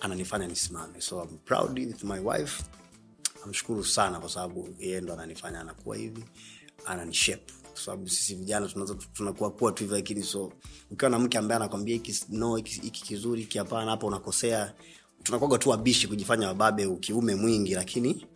ananifanya 0.00 0.46
nisimame. 0.46 1.00
So 1.00 1.22
I'm 1.22 1.38
proud 1.38 1.78
with 1.78 2.04
my 2.04 2.18
wife. 2.20 2.62
Namshukuru 3.40 3.84
sana 3.84 4.20
kwa 4.20 4.28
sababu 4.28 4.74
yeye 4.78 5.00
ndo 5.00 5.12
ananifanya 5.12 5.60
anakuwa 5.60 5.96
hivi 5.96 6.24
ananishape 6.86 7.52
kwa 7.78 7.84
sababu 7.84 8.08
sisi 8.08 8.34
vijana 8.34 8.68
tunaweza 8.68 8.94
tunakuwa 8.94 9.50
kuwa 9.50 9.72
tu 9.72 9.82
hivyo 9.82 9.96
lakini 9.96 10.22
so 10.22 10.52
ukiwa 10.90 11.10
na 11.10 11.18
mke 11.18 11.38
ambaye 11.38 11.56
anakwambia 11.56 11.94
hiki 11.94 12.24
no 12.28 12.56
hiki 12.56 12.90
kizuri 12.90 13.40
hiki 13.40 13.58
hapana 13.58 13.90
hapa 13.90 14.06
unakosea 14.06 14.74
tunakwaga 15.22 15.58
tu 15.58 15.70
wabishi 15.70 16.08
kujifanya 16.08 16.48
wababe 16.48 16.86
ukiume 16.86 17.34
mwingi 17.34 17.74
lakini 17.74 18.26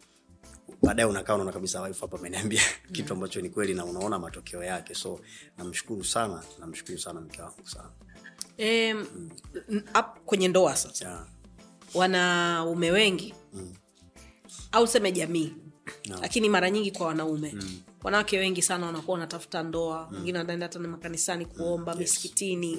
baadaye 0.83 1.09
unakaa 1.09 1.35
unaona 1.35 1.53
kabisa 1.53 1.83
wife 1.83 2.01
hapa 2.01 2.19
ameniambia 2.19 2.63
kitu 2.93 3.13
ambacho 3.13 3.41
ni 3.41 3.51
kweli 3.51 3.75
na 3.75 3.85
unaona 3.85 4.19
matokeo 4.19 4.65
yake. 4.65 4.95
So 4.95 5.21
namshukuru 5.59 6.05
sana 6.05 6.43
namshukuru 6.61 6.99
sana 6.99 7.21
mke 7.21 7.43
wangu 7.43 7.69
sana. 7.69 7.91
E, 8.59 8.95
mm. 8.95 9.31
up 10.01 10.25
kwenye 10.27 10.49
ndoa 10.49 10.77
sasa. 10.77 11.09
Yeah. 11.09 11.27
wanaume 11.95 12.91
wengi 12.91 13.35
au 14.73 14.87
seme 14.87 15.13
jamii 15.13 15.53
No. 16.09 16.19
lakini 16.21 16.49
mara 16.49 16.71
nyingi 16.71 16.91
kwa 16.91 17.07
wanaume 17.07 17.55
wanawake 18.05 18.39
wengi 18.39 18.63
sana 18.63 18.87
wanakuwa 18.87 19.15
wanatafuta 19.15 19.63
ndoa 19.63 20.09
wengine 20.13 20.39
wanaenda 20.39 20.67
hata 20.67 20.79
makanisani 20.79 21.47
kuomba 21.47 21.95
misikitini. 21.95 22.79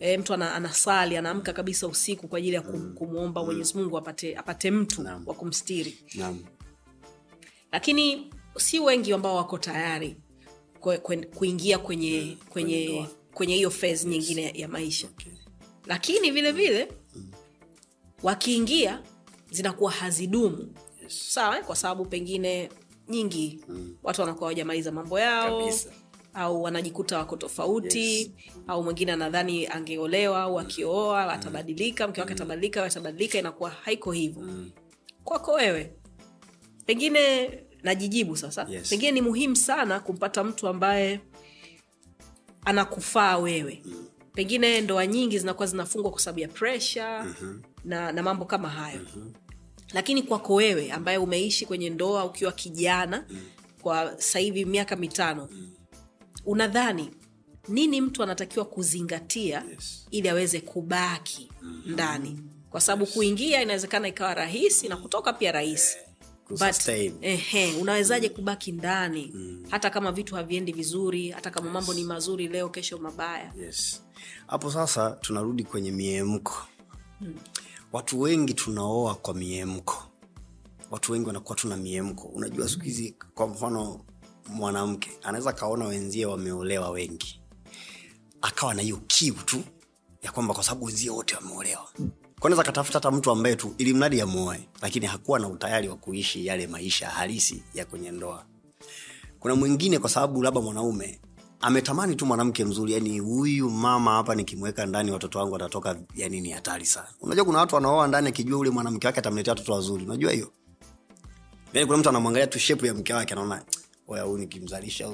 E, 0.00 0.18
mtu 0.18 0.34
ana, 0.34 0.54
anasali 0.54 1.16
anaamka 1.16 1.52
kabisa 1.52 1.86
usiku 1.86 2.28
kwa 2.28 2.38
ajili 2.38 2.54
ya 2.54 2.62
kum, 2.62 2.94
kumwomba 2.94 3.44
mwenyezi 3.44 3.78
mungu 3.78 3.98
apate, 3.98 4.36
apate 4.36 4.70
mtu 4.70 5.02
Naam. 5.02 5.22
wa 5.26 5.34
kumstiri. 5.34 5.98
Naam. 6.14 6.44
lakini 7.72 8.30
si 8.56 8.80
wengi 8.80 9.12
ambao 9.12 9.36
wako 9.36 9.58
tayari 9.58 10.16
kwe, 10.80 10.98
kuingia 11.34 11.78
kwenye 11.78 12.36
kwenye 12.48 12.84
ndoa. 12.88 13.08
kwenye 13.34 13.54
hiyo 13.54 13.70
phase 13.70 14.08
nyingine 14.08 14.52
ya 14.54 14.68
maisha. 14.68 15.06
Okay. 15.08 15.32
lakini 15.86 16.30
vile 16.30 16.52
vile 16.52 16.92
wakiingia 18.22 19.02
zinakuwa 19.50 19.90
hazidumu. 19.92 20.74
Yes. 21.02 21.34
sawa 21.34 21.60
kwa 21.62 21.76
sababu 21.76 22.04
pengine 22.06 22.70
nyingi. 23.10 23.60
Watu 24.02 24.20
wanakuwa 24.20 24.46
wajamaliza 24.46 24.92
mambo 24.92 25.20
yao 25.20 25.58
Kabisa. 25.60 25.90
au 26.34 26.62
wanajikuta 26.62 27.18
wako 27.18 27.36
tofauti 27.36 28.32
au 28.66 28.84
mwingine 28.84 29.12
anadhani 29.12 29.66
angeolewa 29.66 30.40
au 30.42 30.60
akioa 30.60 31.32
atabadilika 31.32 32.08
mke 32.08 32.20
wake 32.20 32.32
atabadilika 32.32 32.84
atabadilika 32.84 33.38
inakuwa 33.38 33.70
haiko 33.70 34.12
hivyo. 34.12 34.42
Kwako 35.24 35.52
wewe 35.52 35.92
pengine 36.86 37.50
najijibu 37.82 38.36
sasa. 38.36 38.66
Yes. 38.70 38.88
pengine 38.90 39.12
ni 39.12 39.20
muhimu 39.20 39.56
sana 39.56 40.00
kumpata 40.00 40.44
mtu 40.44 40.68
ambaye 40.68 41.20
anakufaa 42.64 43.38
wewe. 43.38 43.82
Pengine 44.32 44.80
ndoa 44.80 45.06
nyingi 45.06 45.38
zinakuwa 45.38 45.66
zinafungwa 45.66 46.10
kwa 46.10 46.20
sababu 46.20 46.40
ya 46.40 46.48
presha 46.48 47.26
na, 47.84 48.12
na 48.12 48.22
mambo 48.22 48.44
kama 48.44 48.68
hayo 48.68 49.00
lakini 49.92 50.22
kwako 50.22 50.54
wewe 50.54 50.92
ambaye 50.92 51.18
umeishi 51.18 51.66
kwenye 51.66 51.90
ndoa 51.90 52.24
ukiwa 52.24 52.52
kijana 52.52 53.24
kwa 53.82 54.12
sasa 54.16 54.38
hivi 54.38 54.64
miaka 54.64 54.96
mitano 54.96 55.48
unadhani 56.46 57.10
nini 57.68 58.00
mtu 58.00 58.22
anatakiwa 58.22 58.64
kuzingatia 58.64 59.64
Yes. 59.70 60.06
ili 60.10 60.28
aweze 60.28 60.60
kubaki 60.60 61.48
ndani? 61.86 62.38
Kwa 62.70 62.80
sababu 62.80 63.06
kuingia 63.06 63.62
inawezekana 63.62 64.08
ikawa 64.08 64.34
rahisi 64.34 64.88
na 64.88 64.96
kutoka 64.96 65.32
pia 65.32 65.52
rahisi. 65.52 65.96
But, 66.48 66.58
Kusustain. 66.58 67.14
ehe, 67.22 67.74
unawezaje 67.80 68.28
kubaki 68.28 68.72
ndani? 68.72 69.34
Hata 69.70 69.90
kama 69.90 70.12
vitu 70.12 70.34
haviendi 70.34 70.72
vizuri 70.72 71.30
hata 71.30 71.50
kama 71.50 71.70
mambo 71.70 71.94
ni 71.94 72.04
mazuri 72.04 72.48
leo 72.48 72.68
kesho 72.68 72.98
mabaya. 72.98 73.52
Yes. 73.60 74.02
Sasa 74.72 75.10
tunarudi 75.10 75.64
kwenye 75.64 75.90
miemko 75.90 76.54
watu 77.92 78.20
wengi 78.20 78.54
tunaoa 78.54 79.14
kwa 79.14 79.34
miemko. 79.34 80.02
Watu 80.90 81.12
wengi 81.12 81.26
wanakuwa 81.26 81.56
tuna 81.56 81.76
miemko. 81.76 82.28
Unajua 82.28 82.68
siku 82.68 82.84
hizi 82.84 83.14
kwa 83.34 83.46
mfano 83.48 84.00
mwanamke 84.48 85.10
anaweza 85.22 85.50
akaona 85.50 85.84
wenzie 85.86 86.26
wameolewa 86.26 86.90
wengi. 86.90 87.40
Akawa 88.42 88.74
na 88.74 88.82
hiyo 88.82 88.96
kiu 89.06 89.34
tu 89.34 89.62
ya 90.22 90.32
kwamba 90.32 90.54
kwa 90.54 90.64
sababu 90.64 90.84
wenzie 90.84 91.10
wote 91.10 91.36
wameolewa. 91.36 91.88
Kwanaweza 92.40 92.62
akatafuta 92.62 92.98
hata 92.98 93.10
mtu 93.10 93.30
ambaye 93.30 93.56
tu 93.56 93.74
ili 93.78 93.94
mradi 93.94 94.20
amuoe 94.20 94.68
lakini 94.82 95.06
hakuwa 95.06 95.38
na 95.38 95.48
utayari 95.48 95.88
wa 95.88 95.96
kuishi 95.96 96.46
yale 96.46 96.66
maisha 96.66 97.08
halisi 97.08 97.62
ya 97.74 97.84
kwenye 97.84 98.10
ndoa. 98.10 98.44
Kuna 99.40 99.54
mwingine 99.54 99.98
kwa 99.98 100.10
sababu 100.10 100.42
labda 100.42 100.60
mwanaume 100.60 101.20
ametamani 101.60 102.16
tu 102.16 102.26
mwanamke 102.26 102.64
mzuri 102.64 102.92
yani 102.92 103.18
huyu 103.18 103.70
mama 103.70 104.10
hapa 104.12 104.34
nikimweka 104.34 104.86
ndani 104.86 105.10
watoto 105.10 105.38
wangu 105.38 105.52
watatoka 105.52 105.96
yani 106.14 106.40
ni 106.40 106.50
hatari 106.50 106.86
sana. 106.86 107.08
Unajua 107.20 107.44
kuna 107.44 107.58
watu 107.58 107.74
wanaoa 107.74 108.08
ndani 108.08 108.28
akijua 108.28 108.58
ule 108.58 108.70
mwanamke 108.70 109.06
wake 109.06 109.18
atamletea 109.18 109.52
watoto 109.52 109.72
wazuri 109.72 110.04
unajua 110.04 110.32
hiyo? 110.32 110.52
Yani 111.72 111.86
kuna 111.86 111.98
mtu 111.98 112.08
anamwangalia 112.08 112.46
tu 112.46 112.58
shepu 112.58 112.86
ya 112.86 112.94
mke 112.94 113.14
wake 113.14 113.32
anaona 113.32 113.62
oya 114.08 114.22
huyu 114.22 114.38
nikimzalisha 114.38 115.10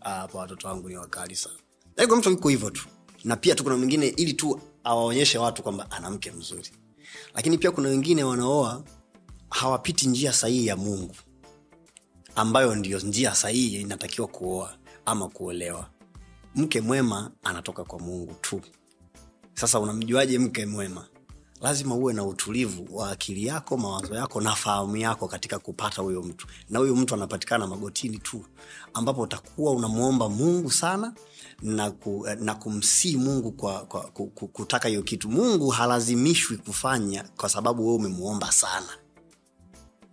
ah, 0.00 0.10
hapa 0.10 0.38
watoto 0.38 0.68
wangu 0.68 0.88
ni 0.88 0.96
wakali 0.96 1.36
sana. 1.36 1.54
Yani 1.96 2.08
kuna 2.08 2.20
mtu 2.20 2.30
yuko 2.30 2.48
hivyo 2.48 2.70
tu. 2.70 2.86
Na 3.24 3.36
pia 3.36 3.54
tu 3.54 3.62
kuna 3.64 3.76
mwingine 3.76 4.06
ili 4.06 4.32
tu 4.32 4.60
awaonyeshe 4.84 5.38
watu 5.38 5.62
kwamba 5.62 5.90
ana 5.90 6.10
mke 6.10 6.32
mzuri. 6.32 6.70
Lakini 7.34 7.58
pia 7.58 7.70
kuna 7.70 7.88
wengine 7.88 8.24
wanaoa 8.24 8.82
hawapiti 9.50 10.08
njia 10.08 10.32
sahihi 10.32 10.66
ya 10.66 10.76
mungu 10.76 11.14
ambayo 12.36 12.74
ndio 12.74 12.98
njia 12.98 13.34
sahihi 13.34 13.80
inatakiwa 13.80 14.28
kuoa 14.28 14.74
ama 15.06 15.28
kuolewa. 15.28 15.86
Mke 16.54 16.80
mwema 16.80 17.30
anatoka 17.42 17.84
kwa 17.84 17.98
mungu 17.98 18.34
tu. 18.40 18.60
Sasa 19.54 19.80
unamjuaje 19.80 20.38
mke 20.38 20.66
mwema? 20.66 21.06
Lazima 21.60 21.94
uwe 21.94 22.12
na 22.12 22.24
utulivu 22.24 22.96
wa 22.96 23.10
akili 23.10 23.46
yako 23.46 23.76
mawazo 23.76 24.14
yako 24.14 24.40
na 24.40 24.54
fahamu 24.54 24.96
yako 24.96 25.28
katika 25.28 25.58
kupata 25.58 26.02
huyo 26.02 26.22
mtu. 26.22 26.46
Na 26.70 26.78
huyo 26.78 26.96
mtu 26.96 27.14
anapatikana 27.14 27.66
magotini 27.66 28.18
tu 28.18 28.44
ambapo 28.94 29.20
utakuwa 29.20 29.72
unamwomba 29.72 30.28
mungu 30.28 30.70
sana 30.70 31.14
na, 31.62 31.90
ku, 31.90 32.26
na 32.40 32.54
kumsii 32.54 33.16
mungu 33.16 33.52
kwa, 33.52 33.80
kwa 33.84 34.00
ku, 34.00 34.26
ku, 34.26 34.48
kutaka 34.48 34.88
hiyo 34.88 35.02
kitu. 35.02 35.30
Mungu 35.30 35.68
halazimishwi 35.68 36.56
kufanya 36.56 37.24
kwa 37.36 37.48
sababu 37.48 37.82
wewe 37.86 37.96
umemwomba 37.96 38.52
sana. 38.52 38.88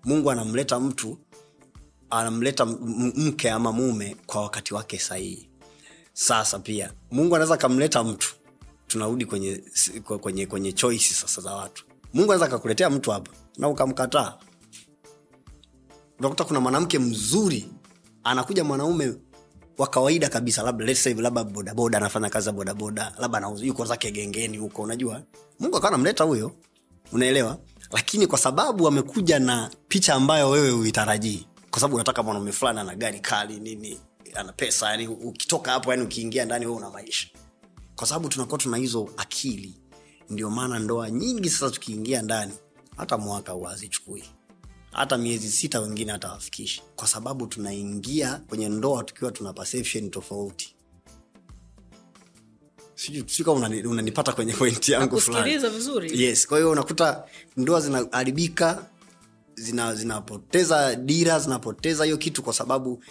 Mungu 0.06 0.32
anamleta 0.32 0.80
mtu 0.80 1.18
anamleta 2.10 2.66
mke 2.66 3.52
ama 3.52 3.72
mume 3.72 4.16
kwa 4.26 4.42
wakati 4.42 4.74
wake 4.74 5.00
sahihi. 5.00 5.50
Sasa 6.14 6.60
pia 6.60 6.94
mungu 7.12 7.36
anaweza 7.36 7.54
akamleta 7.54 8.04
mtu 8.04 8.34
tunarudi 8.88 9.26
kwenye, 9.26 9.64
kwenye, 10.22 10.46
kwenye 10.46 10.72
choisi 10.74 11.14
sasa 11.14 11.42
za 11.42 11.54
watu. 11.54 11.86
Mungu 12.14 12.32
anaweza 12.32 12.46
akakuletea 12.46 12.90
mtu 12.90 13.12
hapa 13.12 13.32
na 13.58 13.68
ukamkataa. 13.70 14.38
Unakuta 16.20 16.44
kuna 16.44 16.60
mwanamke 16.60 17.00
mzuri 17.00 17.70
anakuja 18.24 18.64
mwanaume 18.64 19.14
wa 19.78 19.88
kawaida 19.88 20.30
kabisa 20.30 20.64
labda 20.64 20.86
let's 20.86 21.04
say 21.04 21.14
labda 21.14 21.44
bodaboda 21.44 21.98
anafanya 21.98 22.30
kazi 22.30 22.48
ya 22.50 22.54
bodaboda 22.54 23.14
labda 23.20 23.52
yuko 23.62 23.86
zake 23.86 24.12
gengeni 24.12 24.58
huko 24.58 24.82
unajua. 24.82 25.24
Mungu 25.60 25.78
akawa 25.78 25.90
anamleta 25.94 26.24
huyo 26.24 26.52
unaelewa? 27.12 27.58
Lakini 27.92 28.28
kwa 28.28 28.38
sababu 28.40 28.88
amekuja 28.88 29.40
na 29.40 29.72
picha 29.88 30.14
ambayo 30.16 30.50
wewe 30.50 30.72
uitarajii 30.72 31.48
kwa 31.72 31.80
sababu 31.80 31.96
unataka 31.96 32.24
mwanaume 32.24 32.52
fulani 32.52 32.80
ana 32.80 32.96
gari 32.96 33.20
kali 33.20 33.60
nini 33.60 34.00
ana 34.36 34.54
pesa 34.54 34.90
yani 34.90 35.08
ukitoka 35.08 35.72
hapo 35.72 35.92
yani 35.92 36.04
ukiingia 36.04 36.46
ndani 36.46 36.66
we 36.66 36.72
una 36.72 36.90
maisha. 36.90 37.28
Kwa 37.96 38.08
sababu 38.08 38.30
tunakuwa 38.30 38.58
tuna 38.58 38.78
hizo 38.78 39.10
akili 39.18 39.74
ndio 40.30 40.50
maana 40.50 40.80
ndoa 40.80 41.10
nyingi 41.12 41.50
sasa 41.50 41.70
tukiingia 41.72 42.22
ndani 42.22 42.54
hata 42.98 43.18
mwaka 43.18 43.54
hazichukui 43.68 44.24
hata 44.92 45.18
miezi 45.18 45.52
sita 45.52 45.80
wengine 45.80 46.12
hatawafikishi. 46.12 46.82
Kwa 46.96 47.08
sababu 47.08 47.48
tunaingia 47.48 48.42
kwenye 48.50 48.70
ndoa 48.70 49.04
tukiwa 49.04 49.32
tuna 49.32 49.54
perception 49.54 50.10
tofauti. 50.10 50.76
Kama 53.46 53.68
unanipata 53.70 54.32
kwenye 54.34 54.54
pointi 54.54 54.92
yangu 54.92 55.22
fulani. 55.22 55.52
Yes 56.24 56.48
kwa 56.48 56.58
hiyo 56.58 56.72
unakuta 56.72 57.24
ndoa 57.58 57.82
zinaharibika 57.82 58.86
zina, 59.60 59.96
dira 60.96 61.40
zinapoteza 61.40 62.04
hiyo 62.06 62.18
kitu 62.18 62.44
kwa 62.44 62.54
sababu 62.54 63.04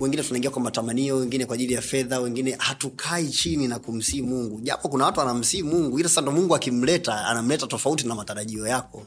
wengine 0.00 0.22
tunaingia 0.22 0.50
kwa 0.50 0.62
matamanio 0.62 1.16
wengine 1.16 1.46
kwa 1.46 1.54
ajili 1.54 1.74
ya 1.74 1.82
fedha 1.82 2.20
wengine 2.20 2.56
hatukai 2.58 3.28
chini 3.28 3.68
na 3.68 3.78
kumsii 3.78 4.22
mungu. 4.22 4.60
Japo 4.60 4.88
kuna 4.88 5.04
watu 5.04 5.20
anamsii 5.20 5.62
mungu 5.62 5.98
ila 5.98 6.08
sasa 6.08 6.30
mungu 6.30 6.54
akimleta 6.54 7.24
anamleta 7.26 7.66
tofauti 7.66 8.06
na 8.06 8.14
matarajio 8.14 8.66
yako. 8.66 9.06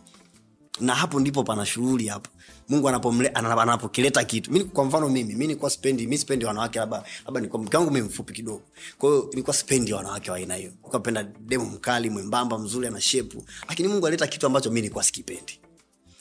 Na 0.80 0.96
hapo 0.96 1.20
ndipo 1.20 1.44
pana 1.44 1.66
shughuli 1.66 2.08
hapo. 2.08 2.30
Mungu 2.70 2.90
anapokileta 2.90 4.24
kitu. 4.24 4.52
Mi 4.52 4.64
kwa 4.64 4.86
mfano 4.86 5.10
mimi 5.10 5.34
mi 5.36 5.48
nilikuwa 5.48 5.72
spendi 5.72 6.08
mi 6.08 6.18
spendi 6.18 6.46
wanawake 6.46 6.80
labda 6.80 7.04
labda 7.26 7.58
mke 7.60 7.78
wangu 7.78 7.92
mi 7.92 8.02
mfupi 8.02 8.34
kidogo. 8.34 8.62
Kwa 8.98 9.10
hiyo 9.10 9.54
spendi 9.54 9.94
wanawake 9.94 10.32
wa 10.32 10.38
aina 10.38 10.56
hiyo. 10.56 10.72
Nilikuwa 10.72 11.24
demo 11.24 11.66
mkali 11.66 12.10
mwembamba 12.10 12.58
mzuri 12.60 12.88
ana 12.88 13.02
shepu. 13.02 13.44
Lakini 13.70 13.88
mungu 13.88 14.08
alileta 14.08 14.28
kitu 14.28 14.46
ambacho 14.48 14.70
mi 14.72 14.76
nilikuwa 14.82 15.04
sikipendi 15.04 15.60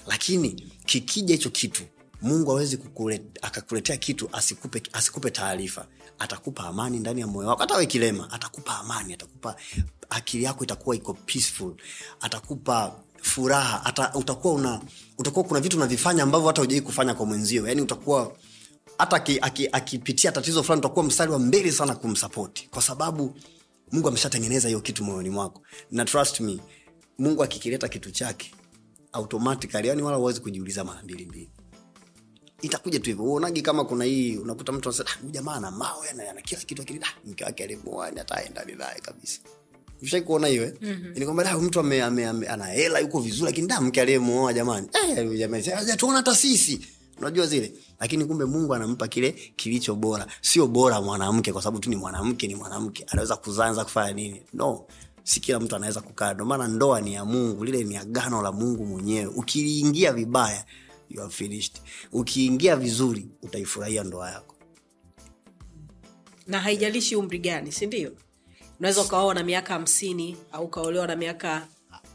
lakini 0.08 0.50
kikija 0.86 1.34
hicho 1.34 1.50
kitu 1.50 1.82
mungu 2.22 2.50
awezi 2.50 2.76
akakuletea 3.42 3.96
kitu 3.96 4.28
asikupe, 4.32 4.82
asikupe 4.92 5.30
taarifa. 5.30 5.86
Atakupa 6.18 6.62
amani 6.64 6.98
ndani 6.98 7.20
ya 7.20 7.26
moyo 7.26 7.48
wako. 7.48 7.60
Hata 7.60 7.76
we 7.76 7.86
atakupa 8.30 8.78
amani 8.78 9.14
atakupa 9.14 9.56
akili 10.10 10.44
yako 10.44 10.64
itakuwa 10.64 10.96
iko 10.96 11.14
peaceful. 11.14 11.74
Atakupa 12.20 12.96
furaha. 13.22 13.84
Ata, 13.84 14.14
utakuwa 14.14 14.54
una 14.54 14.80
utakuwa 15.18 15.44
kuna 15.44 15.60
vitu 15.60 15.76
unavifanya 15.76 16.22
ambavyo 16.22 16.46
hata 16.46 16.62
ujai 16.62 16.80
kufanya 16.80 17.14
kwa 17.14 17.26
mwenzio. 17.26 17.68
Yani 17.68 17.80
utakuwa 17.80 18.32
hata 18.98 19.16
akipitia 19.16 19.46
aki, 19.46 19.68
akipitia 19.72 20.32
tatizo 20.32 20.62
fulani 20.62 20.80
utakuwa 20.80 21.04
mstari 21.04 21.32
wa 21.32 21.38
mbele 21.38 21.72
sana 21.72 21.94
kumsapoti 21.94 22.68
kwa 22.70 22.82
sababu 22.82 23.34
mungu 23.92 24.08
ameshatengeneza 24.08 24.68
hiyo 24.68 24.80
kitu 24.80 25.04
moyoni 25.04 25.30
mwako. 25.30 25.62
Na 25.90 26.04
trust 26.04 26.40
me 26.40 26.58
mungu 27.18 27.42
akikileta 27.42 27.88
kitu 27.88 28.10
chake 28.10 28.54
automatically 29.12 29.88
yani 29.88 30.02
wala 30.02 30.16
huwezi 30.16 30.40
kujiuliza 30.40 30.84
mara 30.84 31.02
mbili 31.02 31.26
mbili. 31.26 31.50
Itakuja 32.62 33.00
tu 33.00 33.10
hivyo. 33.10 33.24
Uonagi 33.24 33.62
kama 33.62 33.84
kuna 33.84 34.04
hii 34.04 34.36
unakuta 34.36 34.72
mtu 34.72 34.88
anasema 34.88 35.08
"Ah, 35.10 35.18
huyu 35.20 35.32
jamaa 35.32 35.52
ana 35.54 35.70
mawe 35.70 36.12
na 36.12 36.30
ana 36.30 36.42
kila 36.42 36.60
kitu 36.60 36.82
akili. 36.82 36.98
Da 36.98 37.06
mke 37.24 37.44
wake 37.44 37.64
alimuoa 37.64 38.10
ni 38.10 38.18
hataenda 38.18 38.64
naye 38.64 39.00
kabisa. 39.02 39.40
Ushai 40.02 40.22
kuona 40.22 40.46
hiyo 40.46 40.62
eh? 40.64 40.74
mm-hmm. 40.80 41.12
ni 41.14 41.24
kwamba 41.24 41.44
"Da, 41.44 41.58
mtu 41.58 41.80
ame, 41.80 42.02
ame, 42.02 42.26
ame, 42.26 42.46
ana 42.48 42.66
hela 42.66 42.98
yuko 42.98 43.20
vizuri 43.20 43.44
lakini 43.44 43.66
da 43.68 43.80
mke 43.80 44.00
aliyemuoa 44.00 44.52
jamani. 44.52 44.88
Eh, 45.08 45.16
huyu 45.26 45.38
jamani 45.38 45.64
hajatuona 45.64 46.16
hata 46.16 46.34
sisi. 46.36 46.80
Unajua 47.18 47.46
zile? 47.46 47.72
Lakini 48.00 48.24
kumbe 48.24 48.44
mungu 48.44 48.74
anampa 48.74 49.08
kile 49.08 49.32
kilicho 49.32 49.94
bora. 49.94 50.26
Sio 50.40 50.66
bora 50.66 51.00
mwanamke 51.00 51.52
kwa 51.52 51.62
sababu 51.62 51.78
tu 51.78 51.90
ni 51.90 51.96
mwanamke 51.96 52.46
ni 52.46 52.54
mwanamke. 52.54 53.04
Anaweza 53.08 53.36
kuzanza 53.36 53.84
kufanya 53.84 54.12
nini? 54.12 54.42
No 54.52 54.86
si 55.28 55.40
kila 55.40 55.60
mtu 55.60 55.76
anaweza 55.76 56.00
kukaa 56.00 56.34
ndio 56.34 56.46
maana 56.46 56.68
ndoa 56.68 57.00
ni 57.00 57.14
ya 57.14 57.24
mungu 57.24 57.64
lile 57.64 57.84
ni 57.84 57.96
agano 57.96 58.42
la 58.42 58.52
mungu 58.52 58.86
mwenyewe. 58.86 59.26
Ukiliingia 59.26 60.12
vibaya 60.12 60.64
you 61.10 61.20
are 61.22 61.30
finished. 61.30 61.76
Ukiingia 62.12 62.76
vizuri 62.76 63.28
utaifurahia 63.42 64.04
ndoa 64.04 64.30
yako. 64.30 64.54
Na 66.46 66.60
haijalishi 66.60 67.16
umri 67.16 67.38
gani 67.38 67.72
sindio 67.72 68.12
unaweza 68.78 69.02
ukaoa 69.02 69.34
na 69.34 69.42
miaka 69.42 69.72
hamsini 69.74 70.36
au 70.52 70.64
ukaolewa 70.64 71.06
na 71.06 71.16
miaka 71.16 71.66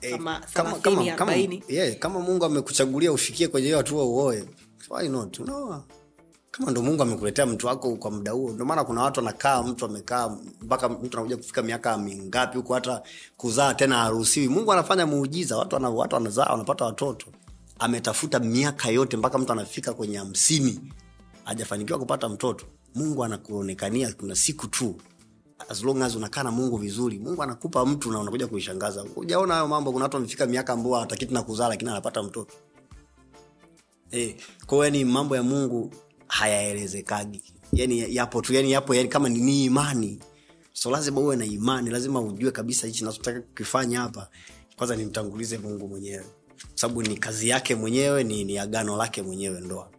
Eh, 0.01 0.11
kama 0.11 0.39
kama, 0.53 0.79
kama, 0.79 1.11
kama, 1.15 1.33
yeah, 1.69 1.95
kama 1.99 2.19
mungu 2.19 2.45
amekuchagulia 2.45 3.11
ufikie 3.11 3.47
kwenye 3.47 3.67
hiyo 3.67 3.77
hatua 3.77 4.03
uoe 4.05 4.43
why 4.89 5.09
not? 5.09 5.39
Unaoa 5.39 5.83
kama 6.57 6.71
ndo 6.71 6.81
mungu 6.81 7.01
amekuletea 7.03 7.45
mtu 7.45 7.67
wako 7.67 7.95
kwa 7.95 8.11
muda 8.11 8.31
huo 8.31 8.51
ndio 8.51 8.65
maana 8.65 8.83
kuna 8.83 9.01
watu 9.01 9.19
anakaa 9.19 9.63
mtu 9.63 9.85
amekaa 9.85 10.37
mpaka 10.61 10.89
mtu 10.89 11.17
anakuja 11.17 11.37
kufika 11.37 11.61
miaka 11.61 11.97
mingapi 11.97 12.57
huku 12.57 12.73
hata 12.73 13.03
kuzaa 13.37 13.73
tena 13.73 13.97
haruhusiwi. 13.97 14.47
Mungu 14.47 14.73
anafanya 14.73 15.05
muujiza 15.05 15.57
watu, 15.57 15.75
wana, 15.75 15.89
watu 15.89 16.15
wanazaa 16.15 16.45
wanapata 16.51 16.85
watoto. 16.85 17.27
Ametafuta 17.79 18.39
miaka 18.39 18.89
yote 18.89 19.17
mpaka 19.17 19.37
mtu 19.37 19.51
anafika 19.51 19.93
kwenye 19.93 20.17
hamsini 20.17 20.79
hajafanikiwa 21.43 21.99
kupata 21.99 22.29
mtoto. 22.29 22.65
Mungu 22.95 23.23
anakuonekania 23.23 24.13
kuna 24.13 24.35
siku 24.35 24.67
tu 24.67 24.95
as 25.69 25.83
long 25.83 26.01
as 26.01 26.15
unakaa 26.15 26.43
na 26.43 26.51
mungu 26.51 26.77
vizuri. 26.77 27.19
Mungu 27.19 27.43
anakupa 27.43 27.85
mtu 27.85 28.11
na 28.11 28.19
unakuja 28.19 28.47
kuishangaza. 28.47 29.05
Ujaona 29.15 29.53
hayo 29.53 29.67
mambo 29.67 29.91
kuna 29.91 30.05
watu 30.05 30.17
wamefika 30.17 30.45
miaka 30.45 30.73
ambao 30.73 30.93
hatakiti 30.95 31.33
na 31.33 31.41
kuzaa 31.43 31.67
lakini 31.69 31.91
anapata 31.91 32.23
mtoto. 32.23 32.53
E, 34.11 34.35
kwao 34.67 34.83
yani 34.85 35.05
mambo 35.05 35.35
ya 35.35 35.43
mungu 35.43 35.91
hayaelezekagi 36.33 37.41
yani 37.73 38.15
yapo 38.15 38.41
tu 38.41 38.53
yani 38.53 38.71
yapo 38.71 38.95
yani 38.95 39.09
kama 39.09 39.29
ni, 39.29 39.41
ni 39.41 39.65
imani. 39.65 40.19
So 40.73 40.91
lazima 40.91 41.21
uwe 41.21 41.35
na 41.35 41.45
imani 41.45 41.89
lazima 41.89 42.21
ujue 42.21 42.51
kabisa 42.51 42.87
hichi 42.87 43.03
nachotaka 43.03 43.41
kukifanya 43.41 43.99
hapa. 43.99 44.29
Kwanza 44.75 44.95
nimtangulize 44.95 45.57
mungu 45.57 45.87
mwenyewe. 45.87 46.25
Sababu 46.75 47.01
ni 47.01 47.17
kazi 47.17 47.49
yake 47.49 47.75
mwenyewe 47.75 48.23
ni, 48.23 48.43
ni 48.43 48.57
agano 48.57 48.97
lake 48.97 49.21
mwenyewe 49.21 49.61
ndoa. 49.61 49.89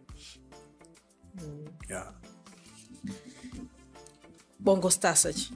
Yeah. 1.89 2.13
bongo 4.59 4.91
Star 4.91 5.15
Search 5.15 5.51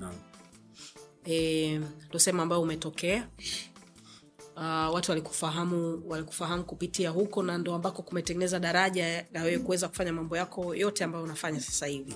e, 1.25 1.81
ndo 2.09 2.19
sehemu 2.19 2.41
ambayo 2.41 2.61
umetokea 2.61 3.27
uh, 4.59 4.93
watu 4.93 5.11
walikufahamu 5.11 6.03
walikufahamu 6.07 6.63
kupitia 6.63 7.09
huko 7.09 7.43
na 7.43 7.57
ndo 7.57 7.75
ambako 7.75 8.01
kumetengeneza 8.01 8.59
daraja 8.59 9.25
la 9.33 9.43
wewe 9.43 9.59
kuweza 9.59 9.87
kufanya 9.87 10.13
mambo 10.13 10.37
yako 10.37 10.75
yote 10.75 11.03
ambayo 11.03 11.23
unafanya 11.23 11.59
sasa 11.61 11.85
hivi. 11.85 12.15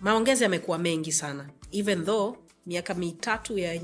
Maongezi 0.00 0.42
yamekuwa 0.42 0.78
mengi 0.78 1.12
sana. 1.12 1.50
Even 1.70 2.04
though 2.04 2.36
miaka 2.66 2.94
mitatu 2.94 3.58
ya, 3.58 3.80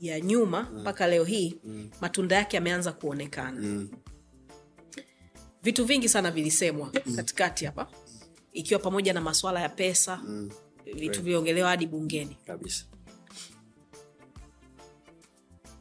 ya 0.00 0.20
nyuma 0.20 0.62
mpaka 0.62 1.06
leo 1.06 1.24
hii 1.24 1.58
matunda 2.00 2.36
yake 2.36 2.56
yameanza 2.56 2.92
kuonekana. 2.92 3.60
Mm. 3.60 3.88
vitu 5.62 5.84
vingi 5.84 6.08
sana 6.08 6.30
vilisemwa 6.30 6.90
katikati 7.16 7.64
hapa 7.64 7.88
ikiwa 8.52 8.80
pamoja 8.80 9.12
na 9.12 9.20
maswala 9.20 9.60
ya 9.60 9.68
pesa 9.68 10.16
Mm. 10.24 10.50
vitu 10.94 11.22
viliongelewa 11.22 11.68
hadi 11.68 11.86
bungeni. 11.86 12.36
Kabisa 12.46 12.84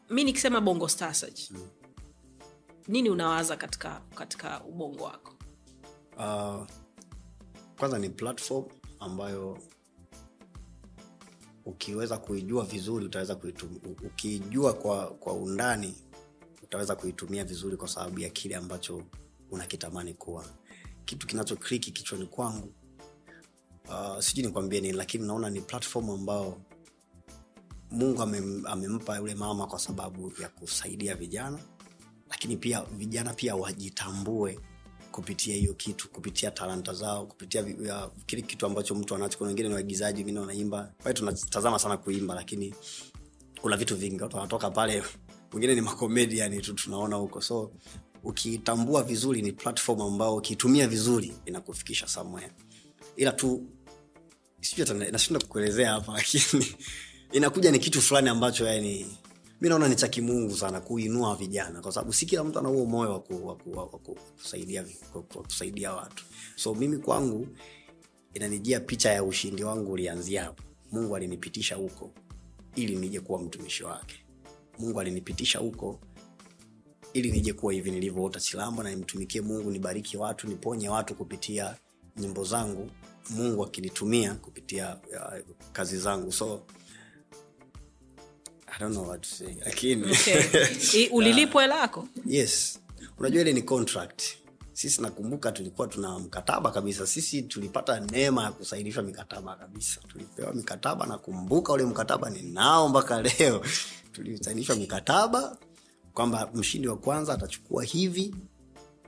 mi 0.10 0.24
nikisema 0.24 0.62
bongo 0.62 0.88
stasaj 0.88 1.34
Search 1.40 1.52
nini 2.88 3.10
unawaza 3.10 3.58
katika 3.58 4.02
katika 4.16 4.64
ubongo 4.64 5.04
wako? 5.04 5.34
Uh, 6.18 6.68
kwanza 7.80 8.00
ni 8.00 8.10
platform 8.10 8.66
ambayo 9.00 9.60
ukiweza 11.66 12.18
kuijua 12.18 12.66
vizuri 12.66 13.06
utaweza 13.06 13.36
kuitumia 13.36 13.80
ukiijua 14.06 14.74
kwa, 14.74 15.08
kwa 15.08 15.34
undani 15.34 15.96
utaweza 16.64 16.96
kuitumia 16.96 17.46
vizuri 17.46 17.78
kwa 17.78 17.88
sababu 17.88 18.20
ya 18.20 18.30
kile 18.30 18.56
ambacho 18.56 19.04
unakitamani 19.52 20.14
kuwa. 20.14 20.46
Kitu 21.06 21.28
kinacho 21.28 21.56
kliki 21.56 21.92
kichwani 21.92 22.26
kwangu 22.26 22.74
uh, 23.90 24.20
sijui 24.20 24.46
nikwambie 24.46 24.82
nini 24.82 24.94
lakini 24.98 25.28
naona 25.28 25.50
ni 25.50 25.62
platform 25.62 26.10
ambao 26.10 26.62
mungu 27.92 28.22
amem, 28.22 28.66
amempa 28.66 29.18
yule 29.18 29.36
mama 29.36 29.68
kwa 29.68 29.80
sababu 29.80 30.34
ya 30.42 30.50
kusaidia 30.50 31.16
vijana 31.16 31.60
lakini 32.30 32.58
pia 32.58 32.82
vijana 32.82 33.34
pia 33.34 33.56
wajitambue 33.56 34.60
kupitia 35.12 35.56
hiyo 35.56 35.74
kitu 35.74 36.10
kupitia 36.10 36.52
talanta 36.52 36.94
zao 36.94 37.26
kupitia 37.26 37.64
vi- 37.64 37.78
kile 38.26 38.42
kitu 38.42 38.66
ambacho 38.66 38.96
mtu 38.96 39.16
anacho. 39.16 39.38
Kuna 39.38 39.48
wengine 39.48 39.68
ni 39.70 39.74
waigizaji 39.76 40.20
wengine 40.20 40.40
wanaimba. 40.40 40.84
Kwa 40.84 41.04
hiyo 41.04 41.14
tunatazama 41.14 41.80
sana 41.80 41.98
kuimba 41.98 42.36
lakini 42.36 42.76
kuna 43.62 43.78
vitu 43.78 43.96
vingi. 43.96 44.24
Watu 44.24 44.36
wanatoka 44.36 44.72
pale 44.72 45.04
wengine 45.54 45.76
ni 45.76 45.82
makomediani 45.82 46.62
tu 46.62 46.74
tunaona 46.74 47.16
huko. 47.16 47.42
So 47.42 47.72
ukitambua 48.24 49.04
vizuri 49.04 49.42
ni 49.42 49.52
platform 49.52 50.02
ambao 50.02 50.36
ukiitumia 50.36 50.88
vizuri 50.88 51.34
inakufikisha 51.46 52.08
somewhere. 52.08 52.52
Ila 53.16 53.32
tu 53.32 53.64
nashindwa 55.12 55.42
kukuelezea 55.42 55.92
hapa 55.92 56.14
lakini 56.14 56.76
inakuja 57.32 57.72
ni 57.72 57.80
kitu 57.80 58.02
fulani 58.02 58.30
ambacho 58.30 58.66
yani 58.66 59.06
mi 59.62 59.70
naona 59.70 59.88
ni 59.88 59.96
cha 59.96 60.08
kimungu 60.08 60.58
sana 60.58 60.82
kuinua 60.82 61.36
vijana 61.36 61.82
kwa 61.82 61.92
sababu 61.92 62.14
si 62.14 62.26
kila 62.26 62.44
mtu 62.44 62.60
ana 62.60 62.70
huo 62.70 62.86
moyo 62.86 63.12
wa 63.12 63.20
watu. 65.94 66.24
So 66.56 66.76
mimi 66.76 66.98
kwangu 66.98 67.48
inanijia 68.34 68.80
picha 68.80 69.12
ya 69.12 69.24
ushindi 69.24 69.64
wangu 69.64 69.92
ulianzia 69.92 70.44
hapo. 70.44 70.64
Mungu 70.92 71.16
alinipitisha 71.16 71.76
huko 71.76 72.12
ili 72.76 72.96
nije 72.96 73.20
kuwa 73.20 73.42
mtumishi 73.42 73.84
wake. 73.84 74.16
Mungu 74.80 75.00
alinipitisha 75.02 75.60
huko 75.60 76.00
ili 77.14 77.32
nije 77.32 77.54
kuwa 77.54 77.74
hivi 77.74 77.92
nilivyoota 77.92 78.40
silambo 78.40 78.84
na 78.84 78.90
nimtumikie 78.90 79.42
mungu 79.42 79.72
nibariki 79.72 80.18
watu 80.18 80.48
niponye 80.48 80.90
watu 80.90 81.16
kupitia 81.16 81.76
nyimbo 82.18 82.44
zangu. 82.44 82.90
Mungu 83.30 83.64
akinitumia 83.64 84.34
kupitia 84.36 84.96
uh, 84.96 85.56
kazi 85.72 85.98
zangu. 85.98 86.32
So 86.32 86.62
I 88.78 88.80
don't 88.80 88.94
know 88.94 89.08
what 89.08 89.22
to 89.22 89.30
say 89.30 89.56
lakini 89.66 90.12
okay. 90.12 91.08
Ulilipwa 91.18 91.62
hela 91.62 91.80
yako? 91.80 92.08
Yes. 92.26 92.80
Unajua 93.18 93.42
ile 93.42 93.54
ni 93.54 93.62
contract. 93.62 94.22
Sisi 94.74 95.02
nakumbuka 95.02 95.52
tulikuwa 95.52 95.88
tuna 95.88 96.20
mkataba 96.20 96.72
kabisa. 96.72 97.08
Sisi 97.08 97.42
tulipata 97.42 98.00
neema 98.00 98.44
ya 98.44 98.52
kusaidishwa 98.52 99.04
mikataba 99.04 99.56
kabisa. 99.56 100.02
Tulipewa 100.08 100.54
mikataba 100.54 101.06
nakumbuka 101.06 101.74
ule 101.74 101.86
mkataba 101.86 102.30
ninao 102.30 102.90
mpaka 102.90 103.22
leo. 103.22 103.66
Tulisainishwa 104.14 104.76
mikataba 104.76 105.58
kwamba 106.14 106.50
mshindi 106.54 106.88
wa 106.88 106.98
kwanza 106.98 107.34
atachukua 107.34 107.84
hivi 107.84 108.36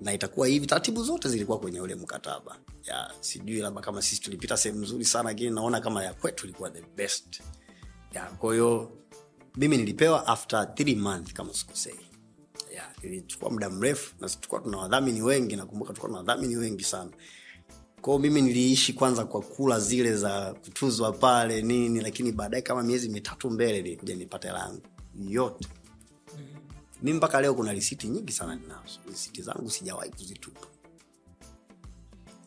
na 0.01 0.13
itakuwa 0.13 0.47
hivi. 0.47 0.67
Taratibu 0.67 1.03
zote 1.03 1.29
zilikuwa 1.29 1.59
kwenye 1.59 1.81
ule 1.81 1.95
mkataba. 1.95 2.57
Ya 2.85 3.11
sijui 3.19 3.59
labda 3.59 3.81
kama 3.81 4.01
sisi 4.01 4.21
tulipita 4.21 4.57
sehemu 4.57 4.81
nzuri 4.81 5.05
sana 5.05 5.29
lakini 5.29 5.49
naona 5.49 5.81
kama 5.81 6.03
ya 6.03 6.13
kwetu 6.13 6.45
ilikuwa 6.45 6.69
the 6.69 6.83
best. 6.95 7.41
Ya 8.13 8.25
kwa 8.25 8.53
hiyo 8.53 8.98
mimi 9.59 9.77
nilipewa 9.77 10.27
after 10.27 10.75
three 10.75 10.95
month 10.95 11.33
kama 11.33 11.53
sikosei. 11.53 11.99
Yeah, 12.73 12.89
ilichukua 13.01 13.49
muda 13.49 13.69
mrefu 13.69 14.15
na 14.19 14.29
tulikuwa 14.29 14.61
tuna 14.61 14.77
wadhamini 14.77 15.21
wengi 15.21 15.55
nakumbuka 15.55 15.93
tulikuwa 15.93 16.09
tuna 16.09 16.17
wadhamini 16.33 16.55
wengi 16.55 16.83
sana. 16.83 17.11
Kwao 18.01 18.19
mimi 18.19 18.41
niliishi 18.41 18.93
kwanza 18.93 19.25
kwa 19.25 19.41
kula 19.41 19.79
zile 19.79 20.15
za 20.17 20.53
kutuzwa 20.53 21.11
pale 21.11 21.61
nini 21.61 22.01
lakini 22.01 22.31
baadaye 22.31 22.61
kama 22.61 22.83
miezi 22.83 23.09
mitatu 23.09 23.49
mbele 23.49 23.81
nilikuja 23.81 24.15
nipate 24.15 24.47
langu 24.51 24.81
yote. 25.27 25.67
Mi 27.01 27.13
mpaka 27.13 27.41
leo 27.41 27.53
kuna 27.53 27.73
risiti 27.73 28.07
nyingi 28.07 28.31
sana 28.33 28.55
ninazo. 28.55 28.99
Risiti 29.09 29.41
zangu 29.41 29.69
sijawahi 29.69 30.09
kuzitupa 30.11 30.67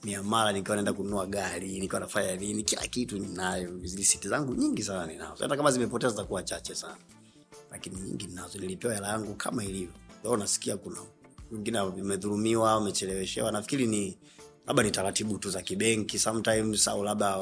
miamala 0.04 0.52
nikiwa 0.52 0.76
naenda 0.76 0.92
kununua 0.92 1.26
gari 1.26 1.80
nikiwa 1.80 2.00
nafanya 2.00 2.36
nini 2.36 2.62
kila 2.62 2.86
kitu 2.86 3.18
ninayo. 3.18 3.78
Risiti 3.82 4.28
zangu 4.28 4.54
nyingi 4.54 4.82
sana 4.82 5.06
ninazo. 5.06 5.42
Hata 5.42 5.56
kama 5.56 5.70
zimepotea 5.70 6.10
zitakuwa 6.10 6.42
chache 6.42 6.74
sana. 6.74 6.96
Lakini 7.70 8.00
nyingi 8.00 8.26
ninazo. 8.26 8.58
Nilipewa 8.58 8.94
hela 8.94 9.08
yangu 9.08 9.34
kama 9.34 9.64
ilivyo. 9.64 9.94
Leo 10.24 10.36
nasikia 10.36 10.76
kuna 10.76 11.00
wengine 11.52 11.78
wamedhulumiwa 11.80 12.74
wamecheleweshewa. 12.74 13.52
Nafikiri 13.52 13.86
ni 13.86 14.18
labda 14.66 14.82
ni 14.82 14.90
taratibu 14.90 15.38
tu 15.38 15.50
za 15.50 15.62
kibenki. 15.62 16.18
Sometimes 16.18 16.88
au 16.88 17.04
labda 17.04 17.38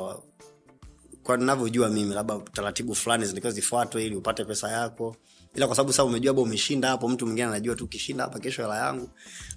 kwa 1.23 1.37
ninavyojua 1.37 1.89
mimi 1.89 2.15
labda 2.15 2.39
taratibu 2.39 2.95
fulani 2.95 3.25
zinatakiwa 3.25 3.53
zifuatwe 3.53 4.07
ili 4.07 4.17
upate 4.17 4.45
pesa 4.45 4.71
yako. 4.71 5.17
Ila 5.55 5.67
kwa 5.67 5.77
sababu 5.77 5.93
sasa 5.93 6.05
umejua 6.05 6.35
ba 6.35 6.43
umeshinda 6.43 6.89
hapo 6.89 7.09
mtu 7.09 7.27
mwingine 7.27 7.47
anajua 7.47 7.75
tu 7.75 7.85
ukishinda 7.85 8.25
hapa 8.25 8.39
kesho 8.41 8.63
hela 8.63 8.77
yangu. 8.77 9.11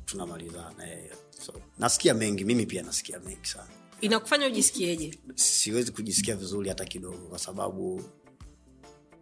Tunamalizana 0.05 0.91
eh, 0.91 1.11
so 1.45 1.53
nasikia 1.79 2.13
mengi 2.13 2.43
mimi 2.45 2.65
pia 2.65 2.83
nasikia 2.83 3.19
mengi 3.19 3.47
sana. 3.47 3.67
Inakufanya 4.01 4.47
ujisikieje 4.47 5.19
siwezi 5.35 5.91
kujisikia 5.91 6.35
vizuri 6.35 6.69
hata 6.69 6.85
kidogo 6.85 7.17
kwa 7.17 7.39
sababu 7.39 8.03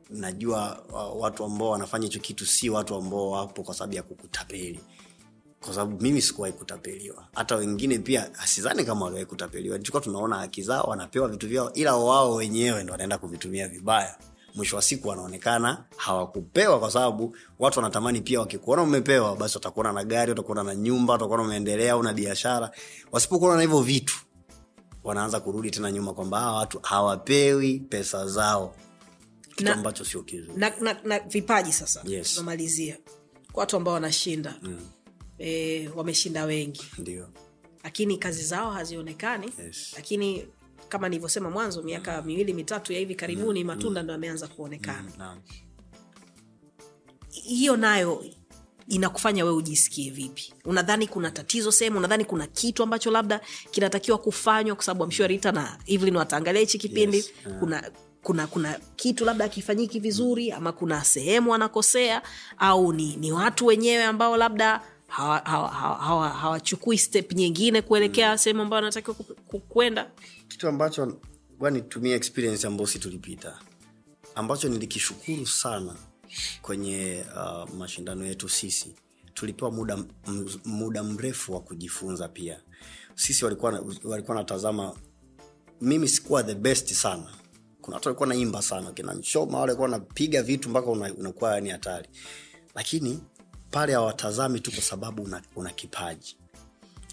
najua 0.09 0.83
watu 1.15 1.43
ambao 1.43 1.69
wanafanya 1.69 2.05
hicho 2.05 2.19
kitu 2.19 2.45
si 2.45 2.69
watu 2.69 2.95
ambao 2.95 3.29
wapo 3.29 3.63
kwa 3.63 3.75
sababu 3.75 3.93
ya 3.95 4.03
kukutapeli. 4.03 4.79
Kwa 5.59 5.73
sababu 5.73 6.01
mimi 6.01 6.21
sikuwahi 6.21 6.53
kutapeliwa. 6.53 7.27
Hata 7.35 7.55
wengine 7.55 7.99
pia 7.99 8.33
asizani 8.39 8.83
kama 8.85 9.01
waliwahi 9.05 9.25
kutapeliwa. 9.25 9.77
Tulikuwa 9.79 10.01
tunaona 10.03 10.35
haki 10.35 10.61
zao 10.63 10.83
wanapewa 10.83 11.27
vitu 11.27 11.47
vyao 11.47 11.73
ila 11.73 11.95
wao 11.95 12.35
wenyewe 12.35 12.83
ndo 12.83 12.91
wanaenda 12.91 13.17
kuvitumia 13.17 13.67
vibaya 13.67 14.17
mwisho 14.55 14.75
wa 14.75 14.81
siku 14.81 15.07
wanaonekana 15.07 15.83
hawakupewa 15.97 16.79
kwa 16.79 16.91
sababu 16.91 17.35
watu 17.59 17.79
wanatamani 17.79 18.21
pia 18.21 18.39
wakikuona 18.39 18.81
umepewa 18.81 19.35
basi 19.35 19.57
watakuona 19.57 19.91
na 19.93 20.03
gari 20.03 20.31
watakuona 20.31 20.63
na 20.63 20.75
nyumba 20.75 21.13
watakuona 21.13 21.43
umeendelea 21.43 21.97
una 21.97 22.13
biashara 22.13 22.71
wasipokuona 23.11 23.55
na 23.55 23.61
hivyo 23.61 23.81
vitu 23.81 24.15
wanaanza 25.03 25.39
kurudi 25.39 25.71
tena 25.71 25.91
nyuma 25.91 26.13
kwamba 26.13 26.39
hawa 26.39 26.57
watu 26.57 26.79
hawapewi 26.79 27.79
pesa 27.79 28.27
zao 28.27 28.75
kitu 29.49 29.63
Na- 29.63 29.73
ambacho 29.73 30.05
sio 30.05 30.23
kizuri 30.23 30.53
na, 30.59 30.71
na, 30.81 30.95
na 31.03 31.19
vipaji 31.19 31.71
sasa 31.73 32.01
Yes. 32.05 32.33
tunamalizia 32.33 32.97
kwa 33.51 33.61
watu 33.61 33.77
ambao 33.77 33.93
wanashinda 33.93 34.55
mm. 34.61 34.79
e, 35.39 35.87
wameshinda 35.95 36.45
wengi 36.45 36.81
ndio 36.97 37.29
lakini 37.83 38.17
kazi 38.17 38.43
zao 38.43 38.71
hazionekani 38.71 39.53
Yes. 39.65 39.91
lakini 39.95 40.47
kama 40.91 41.09
nilivyosema 41.09 41.49
mwanzo 41.49 41.81
miaka 41.83 42.21
miwili 42.21 42.53
mitatu 42.53 42.93
ya 42.93 42.99
hivi 42.99 43.15
karibuni 43.15 43.63
matunda 43.63 44.03
ndo 44.03 44.13
yameanza 44.13 44.47
kuonekana. 44.47 45.11
Naam. 45.17 45.37
Hiyo 47.29 47.77
nayo 47.77 48.25
inakufanya 48.87 49.43
wewe 49.45 49.55
ujisikie 49.57 50.09
vipi? 50.11 50.53
Unadhani 50.65 51.07
kuna 51.07 51.31
tatizo 51.31 51.71
sehemu? 51.71 51.97
Unadhani 51.97 52.25
kuna 52.25 52.47
kitu 52.47 52.83
ambacho 52.83 53.11
labda 53.11 53.41
kinatakiwa 53.71 54.17
kufanywa? 54.17 54.75
Kwa 54.75 54.85
sababu 54.85 55.03
amshua 55.03 55.27
rita 55.27 55.51
na 55.51 55.77
evelyn 55.87 56.15
wataangalia 56.15 56.61
hichi 56.61 56.77
kipindi. 56.77 57.17
Yes, 57.17 57.31
yeah. 57.45 57.59
kuna 57.59 57.91
kuna 58.23 58.47
kuna 58.47 58.79
kitu 58.95 59.25
labda 59.25 59.45
akifanyiki 59.45 59.99
vizuri 59.99 60.51
ama 60.51 60.71
kuna 60.71 61.03
sehemu 61.03 61.51
wanakosea 61.51 62.21
au 62.57 62.93
ni, 62.93 63.15
ni 63.15 63.31
watu 63.31 63.65
wenyewe 63.65 64.03
ambao 64.03 64.37
labda 64.37 64.81
hawachukui 65.07 65.51
hawa, 65.51 65.69
hawa, 65.69 66.29
hawa, 66.29 66.97
step 66.97 67.31
nyingine 67.33 67.81
kuelekea 67.81 68.37
sehemu 68.37 68.61
ambayo 68.61 68.77
wanatakiwa 68.83 69.15
ku- 69.15 69.23
ku- 69.47 69.59
kwenda 69.59 70.09
kitu 70.51 70.67
ambacho 70.67 71.05
nitumia 71.05 71.69
nitumie 71.71 72.15
experience 72.15 72.67
ambayo 72.67 72.87
si 72.87 72.99
tulipita 72.99 73.59
ambacho 74.35 74.69
nilikishukuru 74.69 75.47
sana 75.47 75.95
kwenye 76.61 77.25
uh, 77.35 77.69
mashindano 77.69 78.25
yetu 78.25 78.49
sisi. 78.49 78.95
Tulipewa 79.33 79.71
muda, 79.71 79.97
muda 80.65 81.03
mrefu 81.03 81.53
wa 81.53 81.59
kujifunza 81.61 82.27
pia. 82.27 82.61
Sisi 83.15 83.45
walikuwa 83.45 84.35
natazama 84.35 84.95
mimi 85.81 86.07
sikuwa 86.07 86.43
the 86.43 86.55
best 86.55 86.93
sana. 86.93 87.31
Kuna 87.81 87.95
watu 87.97 88.07
walikuwa 88.09 88.27
naimba 88.29 88.61
sana 88.61 88.91
kina 88.91 89.13
nchoma 89.13 89.59
walikuwa 89.59 89.87
napiga 89.87 90.43
vitu 90.43 90.69
mpaka 90.69 90.87
una- 90.87 91.13
unakuwa 91.13 91.55
yani 91.55 91.69
hatari. 91.69 92.09
Lakini 92.75 93.19
pale 93.71 93.93
hawatazami 93.93 94.59
tu 94.59 94.71
kwa 94.71 94.81
sababu 94.83 95.23
una, 95.23 95.41
una 95.55 95.69
kipaji 95.69 96.37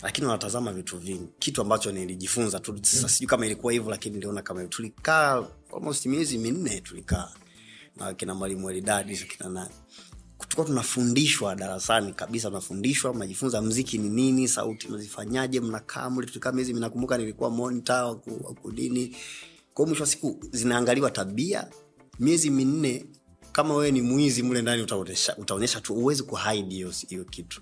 lakini 0.03 0.27
wanatazama 0.27 0.73
vitu 0.73 0.99
vingi. 0.99 1.29
Kitu 1.39 1.63
ambacho 1.63 1.93
nilijifunza 1.93 2.61
tu 2.61 2.79
sasa 2.83 3.09
sijui 3.09 3.27
kama 3.29 3.47
ilikuwa 3.47 3.73
hivyo 3.73 3.91
lakini 3.91 4.15
niliona 4.15 4.43
kama 4.43 4.65
tulikaa 4.67 5.45
almost 5.77 6.07
miezi 6.07 6.39
minne 6.39 6.81
tulikaa 6.81 7.29
na 7.97 8.15
kina 8.15 8.35
mwalimu 8.35 8.71
elidadi 8.71 9.17
kina 9.17 9.49
nani. 9.49 9.71
Tulikuwa 10.39 10.67
tunafundishwa 10.67 11.55
darasani 11.57 12.13
kabisa 12.13 12.49
tunafundishwa 12.49 13.15
mnajifunza 13.15 13.63
mziki 13.63 13.99
ni 13.99 14.09
nini 14.09 14.49
sauti 14.49 14.89
mnazifanyaje 14.89 15.61
mnakaa 15.61 16.11
mle 16.11 16.27
tulikaa 16.27 16.53
miezi 16.53 16.75
minakumbuka 16.75 17.19
nilikuwa 17.19 17.51
monta 17.51 18.05
wakudini 18.05 19.17
kwao 19.75 19.87
mwisho 19.87 20.03
wa 20.03 20.09
siku 20.09 20.41
zinaangaliwa 20.53 21.11
tabia. 21.11 21.69
Miezi 22.19 22.51
minne 22.51 23.07
kama 23.59 23.75
wewe 23.75 23.91
ni 23.91 24.03
mwizi 24.03 24.43
mle 24.43 24.63
ndani 24.63 24.83
utaonyesha, 24.83 25.37
utaonyesha 25.37 25.81
tu 25.81 25.95
uwezi 25.95 26.23
kuhaidi 26.23 26.75
hiyo 27.09 27.25
kitu. 27.31 27.61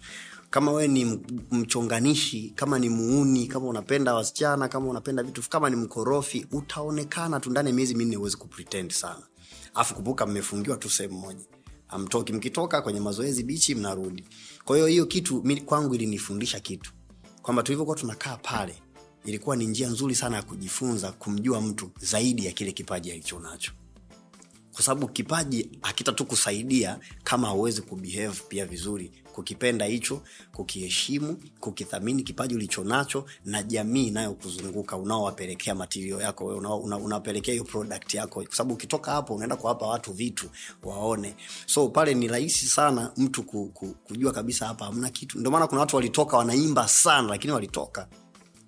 Kama 0.51 0.73
wewe 0.73 0.89
ni 0.89 1.21
mchonganishi 1.51 2.53
kama 2.57 2.79
ni 2.79 2.89
muuni 2.89 3.47
kama 3.47 3.67
unapenda 3.67 4.15
wasichana 4.15 4.69
kama 4.69 4.87
unapenda 4.91 5.23
vitu 5.23 5.51
kama 5.51 5.71
ni 5.71 5.77
mkorofi 5.77 6.47
utaonekana 6.53 7.41
tu 7.41 7.51
ndani 7.51 7.69
ya 7.69 7.75
miezi 7.75 7.95
minne 7.95 8.17
uwezi 8.17 8.37
kupretend 8.37 8.91
sana. 8.93 9.23
Afu 9.75 9.95
kumbuka 9.95 10.27
mmefungiwa 10.27 10.77
tu 10.77 10.91
sehemu 10.91 11.19
moja. 11.19 11.45
Amtoki 11.89 12.33
mkitoka 12.33 12.83
kwenye 12.83 13.01
mazoezi 13.01 13.43
bichi 13.43 13.75
mnarudi. 13.75 14.25
Kwa 14.65 14.77
hiyo 14.77 14.87
hiyo 14.89 15.07
kitu 15.07 15.45
kwangu 15.65 15.95
ilinifundisha 15.95 16.61
kitu. 16.61 16.93
Kwamba 17.43 17.63
tulivyokuwa 17.63 17.97
tunakaa 17.97 18.37
pale 18.37 18.83
ilikuwa 19.25 19.57
ni 19.57 19.67
njia 19.67 19.89
nzuri 19.89 20.15
sana 20.15 20.37
ya 20.37 20.43
kujifunza 20.43 21.13
kumjua 21.13 21.61
mtu 21.61 21.91
zaidi 22.01 22.47
ya 22.47 22.53
kile 22.53 22.73
kipaji 22.73 23.13
alicho 23.13 23.39
nacho 23.39 23.73
kwa 24.77 24.85
sababu 24.85 25.09
kipaji 25.09 25.71
hakita 25.83 26.13
tu 26.13 26.25
kusaidia 26.27 26.99
kama 27.25 27.49
hauwezi 27.49 27.83
kubehave 27.83 28.41
pia 28.49 28.67
vizuri. 28.67 29.13
Kukipenda 29.33 29.85
hicho 29.87 30.23
kukiheshimu 30.53 31.37
kukithamini 31.61 32.23
kipaji 32.23 32.55
ulichonacho 32.55 33.25
na 33.45 33.63
jamii 33.63 34.07
inayokuzunguka 34.07 34.97
unaowapelekea 34.97 35.75
matirio 35.75 36.21
yako 36.21 36.47
unawapelekea 36.47 37.53
una- 37.53 37.53
hiyo 37.53 37.65
product 37.65 38.15
yako. 38.15 38.43
Kwa 38.45 38.57
sababu 38.57 38.75
ukitoka 38.75 39.11
hapo 39.11 39.35
unaenda 39.35 39.57
kuwapa 39.57 39.87
watu 39.87 40.13
vitu 40.13 40.51
waone. 40.83 41.35
So 41.67 41.89
pale 41.89 42.15
ni 42.15 42.29
rahisi 42.29 42.67
sana 42.67 43.13
mtu 43.17 43.43
ku, 43.43 43.67
ku, 43.75 43.87
kujua 44.05 44.33
kabisa 44.33 44.67
hapa 44.67 44.85
hamna 44.85 45.11
kitu. 45.11 45.39
Ndio 45.39 45.51
maana 45.51 45.67
kuna 45.67 45.81
watu 45.81 45.97
walitoka 45.97 46.37
wanaimba 46.37 46.89
sana 46.89 47.29
lakini 47.29 47.53
walitoka. 47.53 48.09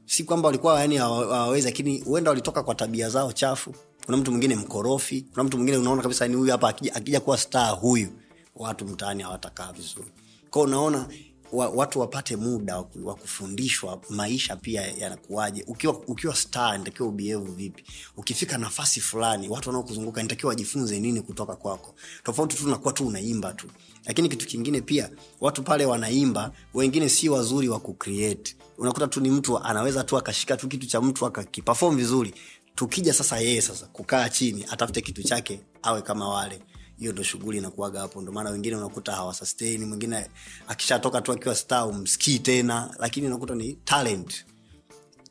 Si 0.07 0.25
kwamba 0.25 0.47
walikuwa 0.49 0.81
yani 0.81 0.97
hawawezi 0.97 1.67
lakini 1.67 1.99
huenda 2.01 2.31
walitoka 2.31 2.63
kwa 2.63 2.75
tabia 2.75 3.11
zao 3.11 3.33
chafu 3.33 3.75
kuna 4.09 4.19
mtu 4.19 4.31
mwingine 4.31 4.57
mkorofi 4.57 5.23
kuna 5.33 5.45
mtu 5.45 5.57
mwingine 5.57 5.79
unaona 5.79 6.03
kabisa 6.03 6.29
ni 6.29 6.35
huyu 6.37 6.51
hapa 6.53 6.69
akija, 6.69 6.95
akija 6.95 7.21
kuwa 7.21 7.39
star 7.39 7.79
huyu 7.81 8.09
watu 8.57 8.85
mtaani 8.85 9.23
hawatakaa 9.23 9.73
vizuri. 9.73 10.09
Kwao 10.51 10.65
unaona 10.65 11.09
wa, 11.53 11.69
watu 11.69 12.01
wapate 12.01 12.37
muda 12.37 12.77
wa 13.05 13.15
kufundishwa 13.15 14.01
maisha 14.11 14.57
pia 14.57 14.83
yanakuwaje. 14.83 15.65
Ukiwa, 15.67 15.99
ukiwa 16.07 16.35
star 16.37 16.79
nitakiwa 16.79 17.09
ubievu 17.09 17.53
vipi? 17.53 17.85
Ukifika 18.17 18.59
nafasi 18.59 19.01
fulani 19.01 19.49
watu 19.49 19.69
wanaokuzunguka 19.69 20.23
nitakiwa 20.23 20.49
wajifunze 20.51 21.01
nini 21.01 21.23
kutoka 21.23 21.57
kwako. 21.57 21.95
Tofauti 22.25 22.57
tu 22.57 22.69
nakuwa 22.69 22.93
tu 22.93 23.07
unaimba 23.07 23.53
tu. 23.53 23.67
Lakini 24.07 24.29
kitu 24.29 24.47
kingine 24.47 24.81
pia 24.81 25.11
watu 25.41 25.63
pale 25.63 25.87
wanaimba 25.87 26.53
wengine 26.75 27.09
si 27.09 27.29
wazuri 27.29 27.69
wa 27.69 27.81
kucreate 27.81 28.57
unakuta 28.79 29.07
tu 29.07 29.21
ni 29.21 29.31
mtu 29.31 29.59
anaweza 29.59 30.05
tu 30.05 30.17
akashika 30.17 30.57
tu 30.57 30.69
kitu 30.69 30.87
cha 30.87 31.01
mtu 31.01 31.27
akakipafom 31.27 31.97
vizuri 31.97 32.35
tukija 32.79 33.13
sasa 33.15 33.39
yeye 33.39 33.63
sasa 33.63 33.87
kukaa 33.87 34.29
chini 34.29 34.65
atafute 34.71 35.01
kitu 35.01 35.23
chake 35.23 35.61
awe 35.83 36.03
kama 36.03 36.29
wale. 36.29 36.61
Hiyo 36.99 37.13
ndo 37.13 37.23
shughuli 37.23 37.59
inakuaga 37.59 38.01
hapo. 38.01 38.23
Ndo 38.23 38.33
maana 38.33 38.51
wengine 38.51 38.77
unakuta 38.77 39.13
hawasustain 39.13 39.85
mwingine 39.85 40.31
akishatoka 40.69 41.21
tu 41.21 41.33
akiwa 41.33 41.55
sta 41.55 41.87
umsikii 41.87 42.39
tena. 42.39 42.95
Lakini 42.99 43.27
unakuta 43.27 43.55
ni 43.55 43.73
talent. 43.73 44.45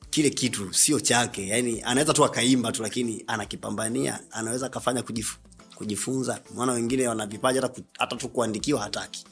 Kile 0.09 0.29
kitu 0.29 0.73
sio 0.73 0.99
chake. 0.99 1.47
Yani 1.47 1.81
anaweza 1.81 2.13
tu 2.13 2.25
akaimba 2.25 2.71
tu 2.71 2.81
lakini 2.83 3.23
anakipambania 3.27 4.19
anaweza 4.31 4.65
akafanya 4.65 5.03
kujif, 5.03 5.37
kujifunza. 5.75 6.39
Maana 6.55 6.71
wengine 6.71 7.07
wana 7.07 7.25
vipaji 7.25 7.59
hata 7.99 8.15
tu 8.15 8.29
kuandikiwa 8.29 8.81
hataki. 8.81 9.25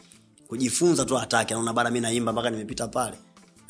Kujifunza 0.47 1.05
tu 1.05 1.15
hataki. 1.15 1.53
Anaona 1.53 1.73
bana 1.73 1.89
mi 1.91 1.99
naimba 1.99 2.31
mpaka 2.33 2.49
nimepita 2.49 2.87
pale 2.87 3.17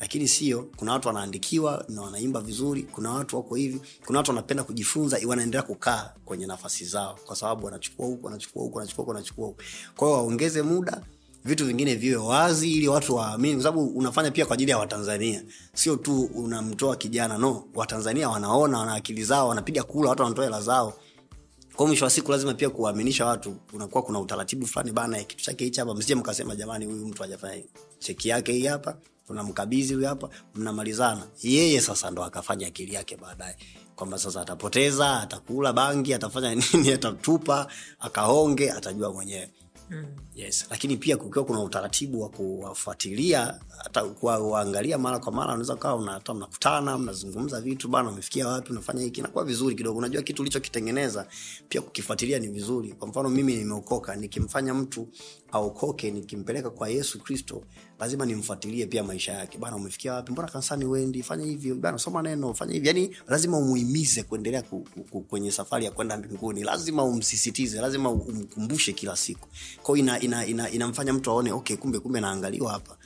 lakini 0.00 0.28
sio 0.28 0.68
kuna 0.76 0.92
watu 0.92 1.08
wanaandikiwa 1.08 1.84
na 1.88 2.02
wanaimba 2.02 2.40
vizuri 2.40 2.82
kuna 2.82 3.10
watu 3.10 3.36
wako 3.36 3.54
hivi 3.54 3.80
kuna 4.06 4.18
watu 4.18 4.30
wanapenda 4.30 4.64
kujifunza 4.64 5.18
wanaendelea 5.26 5.62
kukaa 5.62 6.12
kwenye 6.24 6.46
nafasi 6.46 6.84
zao 6.84 7.18
kwa 7.26 7.36
sababu 7.36 7.64
wanachukua 7.66 8.06
huku 8.06 8.26
wanachukua 8.26 8.62
huku 8.62 8.76
wanachukua 8.78 9.02
huku 9.02 9.10
wanachukua 9.10 9.46
huku. 9.46 9.62
Kwa 9.96 10.12
waongeze 10.12 10.62
muda 10.62 11.02
vitu 11.44 11.66
vingine 11.66 11.94
viwe 11.94 12.16
wazi 12.16 12.72
ili 12.72 12.88
watu 12.88 13.14
waamini 13.14 13.54
kwa 13.54 13.62
sababu 13.62 13.86
unafanya 13.86 14.30
pia 14.30 14.46
kwa 14.46 14.54
ajili 14.54 14.70
ya 14.70 14.78
watanzania. 14.78 15.42
Sio 15.74 15.96
tu 15.96 16.22
unamtoa 16.34 16.96
kijana 16.96 17.38
no 17.38 17.64
watanzania 17.74 18.28
wanaona 18.28 18.78
wana 18.78 18.94
akili 18.94 19.24
zao 19.24 19.48
wanapiga 19.48 19.82
kula 19.82 20.10
watu 20.10 20.22
wanatoa 20.22 20.44
hela 20.44 20.60
zao. 20.62 20.94
Kwa 21.76 21.86
mwisho 21.86 22.04
wa 22.04 22.10
siku 22.10 22.30
lazima 22.32 22.54
pia 22.54 22.70
kuwaaminisha 22.70 23.26
watu 23.26 23.56
unakuwa 23.72 24.02
kuna 24.02 24.20
utaratibu 24.20 24.66
fulani 24.66 24.92
bana 24.92 25.24
kitu 25.24 25.44
chake 25.44 25.64
hichi 25.64 25.80
hapa 25.80 25.94
msije 25.94 26.14
mkasema 26.14 26.56
jamani 26.56 26.84
huyu 26.86 27.06
mtu 27.06 27.22
hajafanya 27.22 27.62
cheki 27.98 28.28
yake 28.28 28.52
hii 28.52 28.66
hapa 28.66 28.96
unamkabidhi 29.28 29.94
huyu 29.94 30.06
hapa 30.06 30.28
mnamalizana. 30.54 31.26
Yeye 31.42 31.80
sasa 31.80 32.10
ndo 32.10 32.24
akafanya 32.24 32.66
akili 32.66 32.94
yake 32.94 33.16
baadaye. 33.16 33.56
Kwamba 33.96 34.18
sasa 34.18 34.40
atapoteza 34.40 35.20
atakula 35.20 35.72
bangi 35.72 36.14
atafanya 36.14 36.54
nini 36.74 36.92
atatupa 36.92 37.66
akahonge 38.00 38.70
atajua 38.72 39.12
mwenyewe. 39.12 39.50
Yes. 40.34 40.66
Lakini 40.70 40.96
pia 40.96 41.16
kukiwa 41.16 41.44
kuna 41.44 41.60
utaratibu 41.60 42.22
wa 42.22 42.28
kuwafuatilia 42.28 43.60
hata 43.78 44.04
kuwaangalia 44.04 44.98
mara 44.98 45.18
kwa 45.18 45.32
mara 45.32 45.48
unaweza 45.48 45.76
kawa 45.76 46.12
hata 46.12 46.34
mnakutana 46.34 46.98
mnazungumza 46.98 47.60
vitu 47.60 47.88
bana 47.88 48.10
umefikia 48.10 48.48
wapi 48.48 48.72
unafanya 48.72 49.02
hiki 49.02 49.20
inakuwa 49.20 49.44
vizuri 49.44 49.74
kidogo. 49.76 49.98
Unajua 49.98 50.22
kitu 50.22 50.42
ulichokitengeneza 50.42 51.26
pia 51.68 51.80
kukifuatilia 51.80 52.38
ni 52.38 52.48
vizuri. 52.48 52.92
Kwa 52.92 53.08
mfano 53.08 53.28
mimi 53.28 53.56
nimeokoka 53.56 54.16
nikimfanya 54.16 54.74
mtu 54.74 55.08
aokoke 55.56 56.10
nikimpeleka 56.10 56.70
kwa 56.70 56.88
yesu 56.88 57.18
kristo 57.20 57.62
lazima 58.00 58.26
nimfuatilie 58.26 58.86
pia 58.86 59.02
maisha 59.02 59.32
yake. 59.32 59.58
Bana 59.58 59.76
umefikia 59.76 60.12
wapi? 60.14 60.32
Mbona 60.32 60.48
kanisani 60.48 60.84
wendi 60.84 61.22
fanya 61.22 61.44
hivi 61.44 61.74
bana 61.74 61.98
soma 61.98 62.22
neno 62.22 62.54
fanya 62.54 62.72
hivi 62.74 62.86
yani 62.88 63.16
lazima 63.28 63.58
umuhimize 63.58 64.22
kuendelea 64.22 64.62
ku, 64.62 64.80
ku, 64.94 65.04
ku, 65.04 65.20
kwenye 65.20 65.52
safari 65.52 65.84
ya 65.84 65.90
kwenda 65.90 66.16
mbinguni. 66.16 66.62
Lazima 66.64 67.04
umsisitize 67.04 67.80
lazima 67.80 68.10
umkumbushe 68.10 68.92
kila 68.92 69.16
siku. 69.16 69.48
Kwao 69.82 69.96
ina, 69.96 70.20
ina, 70.20 70.46
ina, 70.46 70.70
inamfanya 70.70 71.12
mtu 71.12 71.30
aone 71.30 71.52
okay 71.52 71.76
kumbe 71.76 71.98
kumbe 71.98 72.20
naangaliwa 72.20 72.72
hapa. 72.72 72.96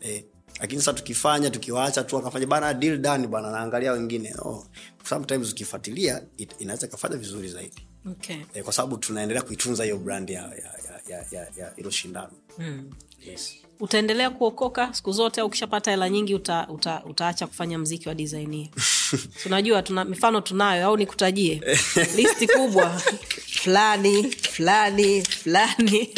Eh, 0.00 0.24
lakini 0.60 0.80
sasa 0.82 0.92
tukifanya 0.92 1.50
tukiwaacha 1.50 2.04
tu 2.04 2.18
akafanya 2.18 2.46
bana 2.46 2.74
deal 2.74 2.98
done 2.98 3.26
bana 3.26 3.50
naangalia 3.50 3.92
wengine. 3.92 4.34
Oh, 4.38 4.66
sometimes 5.04 5.52
ukifuatilia 5.52 6.22
inaweza 6.58 6.86
ikafanya 6.86 7.16
vizuri 7.16 7.48
zaidi. 7.48 7.88
Okay. 8.10 8.36
eh, 8.54 8.64
kwa 8.64 8.72
sababu 8.72 8.96
tunaendelea 8.96 9.42
kuitunza 9.42 9.84
hiyo 9.84 9.98
brand 9.98 10.30
ya 10.30 10.42
ya 10.42 10.48
ya 10.88 10.97
ya, 11.08 11.24
ya, 11.30 11.48
ya 11.56 11.72
hilo 11.76 11.90
shindano. 11.90 12.32
Mm. 12.58 12.90
yes. 13.26 13.54
utaendelea 13.80 14.30
kuokoka 14.30 14.94
siku 14.94 15.12
zote 15.12 15.40
au 15.40 15.46
ukishapata 15.46 15.90
hela 15.90 16.08
nyingi 16.08 16.34
uta, 16.34 16.66
uta, 16.68 17.02
utaacha 17.04 17.46
kufanya 17.46 17.78
mziki 17.78 18.08
wa 18.08 18.14
designia 18.14 18.68
tunajua 19.42 19.82
tuna 19.82 20.04
mifano 20.04 20.40
tunayo 20.40 20.86
au 20.86 20.96
nikutajie? 20.96 21.62
Listi 22.16 22.48
kubwa. 22.48 23.00
Fulani 23.46 24.30
fulani 24.30 25.22
fulani 25.24 26.14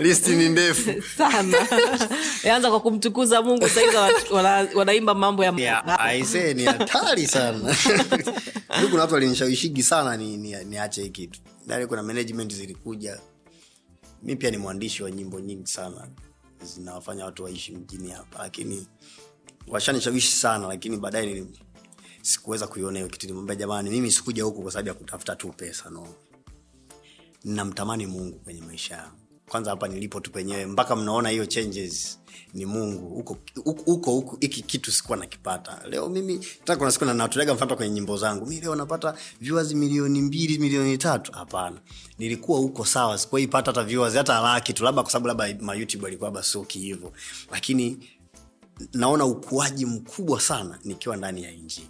listi 0.00 0.30
ni 0.30 0.48
ndefu. 0.48 1.02
Sana. 1.18 1.58
Anza 2.54 2.70
kwa 2.70 2.80
kumtukuza 2.80 3.42
mungu 3.42 3.68
saizi 3.68 3.96
wana, 4.30 4.68
wanaimba 4.74 5.14
mambo 5.14 5.44
ya 5.44 5.54
Yeah, 5.56 6.54
ni 6.54 6.64
hatari 6.64 7.26
sana. 7.26 7.76
Mi 8.82 8.88
kuna 8.88 9.02
watu 9.02 9.14
walinishawishigi 9.14 9.82
sana 9.82 10.16
ni, 10.16 10.36
ni, 10.36 10.76
hii 11.02 11.08
kitu. 11.08 11.40
Dari 11.66 11.86
kuna 11.86 12.02
management 12.02 12.54
zilikuja 12.54 13.20
mi 14.26 14.36
pia 14.36 14.50
ni 14.50 14.56
mwandishi 14.56 15.02
wa 15.02 15.10
nyimbo 15.10 15.40
nyingi 15.40 15.66
sana. 15.66 16.08
Zinawafanya 16.62 17.24
watu 17.24 17.44
waishi 17.44 17.72
mjini 17.72 18.10
hapa 18.10 18.38
lakini 18.38 18.86
washanishawishi 19.68 20.32
sana 20.32 20.66
lakini 20.68 20.96
baadaye 20.96 21.44
sikuweza 22.22 22.66
kuiona 22.66 22.98
hiyo 22.98 23.08
kitu. 23.10 23.26
Nimwambia 23.26 23.56
jamani 23.56 23.90
mimi 23.90 24.10
sikuja 24.12 24.44
huku 24.44 24.62
kwa 24.62 24.72
sababu 24.72 24.88
ya 24.88 24.94
kutafuta 24.94 25.36
tu 25.36 25.48
pesa 25.48 25.90
no. 25.90 26.08
Namtamani 27.44 28.06
mungu 28.06 28.38
kwenye 28.38 28.60
maisha 28.60 28.96
yangu. 28.96 29.16
Kwanza 29.48 29.70
hapa 29.70 29.88
nilipo 29.88 30.20
tu 30.20 30.30
penyewe 30.30 30.66
mpaka 30.66 30.96
mnaona 30.96 31.28
hiyo 31.28 31.46
changes 31.46 32.18
ni 32.54 32.66
mungu. 32.66 33.08
Huko 33.14 33.36
huko- 34.10 34.36
hiki 34.40 34.62
kitu 34.62 34.92
sikuwa 34.92 35.18
nakipata. 35.18 35.80
Leo 35.88 36.08
mimi 36.08 36.46
kuna 36.78 36.90
siku 36.90 37.04
na- 37.04 37.14
mfano 37.54 37.76
kwenye 37.76 37.94
nyimbo 37.94 38.16
zangu. 38.16 38.46
Mi 38.46 38.60
leo 38.60 38.74
napata 38.74 39.14
viewers 39.40 39.72
milioni 39.72 40.22
mbili 40.22 40.58
milioni 40.58 40.98
tatu. 40.98 41.32
Hapana. 41.32 41.80
Nilikuwa 42.18 42.58
huko 42.58 42.84
sawa 42.84 43.18
sikuwaipata 43.18 43.70
hata 43.70 43.84
viewers 43.84 44.14
hata 44.14 44.40
laki 44.40 44.72
tu 44.72 44.84
labda 44.84 45.02
kwa 45.02 45.10
sababu 45.12 45.28
labda 45.28 45.64
mayoutube 45.64 46.06
alikuwa 46.06 46.30
basuki 46.30 46.78
hivyo 46.78 47.12
lakini 47.50 47.98
naona 48.94 49.24
ukuaji 49.24 49.86
mkubwa 49.86 50.40
sana 50.40 50.78
nikiwa 50.84 51.16
ndani 51.16 51.42
ya 51.42 51.50
injili. 51.52 51.88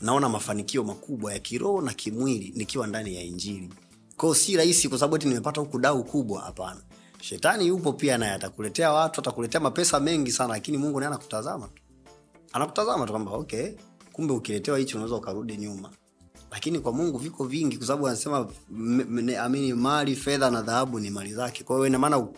Naona 0.00 0.28
mafanikio 0.28 0.84
makubwa 0.84 1.32
ya 1.32 1.38
kiroho 1.38 1.80
na 1.82 1.92
kimwili 1.94 2.52
nikiwa 2.56 2.86
ndani 2.86 3.14
ya 3.14 3.22
injili. 3.22 3.68
Kwao 4.16 4.34
si 4.34 4.56
rahisi 4.56 4.88
kwa 4.88 4.98
sababu 4.98 5.18
ti 5.18 5.28
nimepata 5.28 5.60
huku 5.60 5.78
dau 5.78 6.04
kubwa 6.04 6.40
hapana 6.42 6.80
shetani 7.20 7.66
yupo 7.66 7.92
pia 7.92 8.18
naye 8.18 8.32
atakuletea 8.32 8.92
watu 8.92 9.20
atakuletea 9.20 9.60
mapesa 9.60 10.00
mengi 10.00 10.32
sana 10.32 10.48
lakini 10.54 10.78
mungu 10.78 11.00
naye 11.00 11.08
anakutazama 11.08 11.68
tu. 11.68 11.82
Anakutazama 12.52 13.06
tu 13.06 13.12
kwamba 13.12 13.30
okay 13.32 13.72
kumbe 14.12 14.32
ukiletewa 14.32 14.78
hichi 14.78 14.94
unaweza 14.94 15.16
ukarudi 15.16 15.56
nyuma. 15.56 15.90
Lakini 16.50 16.78
kwa 16.78 16.92
mungu 16.92 17.18
viko 17.18 17.44
vingi 17.44 17.76
kwa 17.76 17.86
sababu 17.86 18.08
anasema 18.08 18.48
amini 19.40 19.72
mali 19.74 20.16
fedha 20.16 20.50
na 20.50 20.62
dhahabu 20.62 21.00
ni 21.00 21.10
mali 21.10 21.34
zake. 21.34 21.64
Kwa 21.64 21.76
hiyo 21.76 21.86
inamaana 21.86 22.28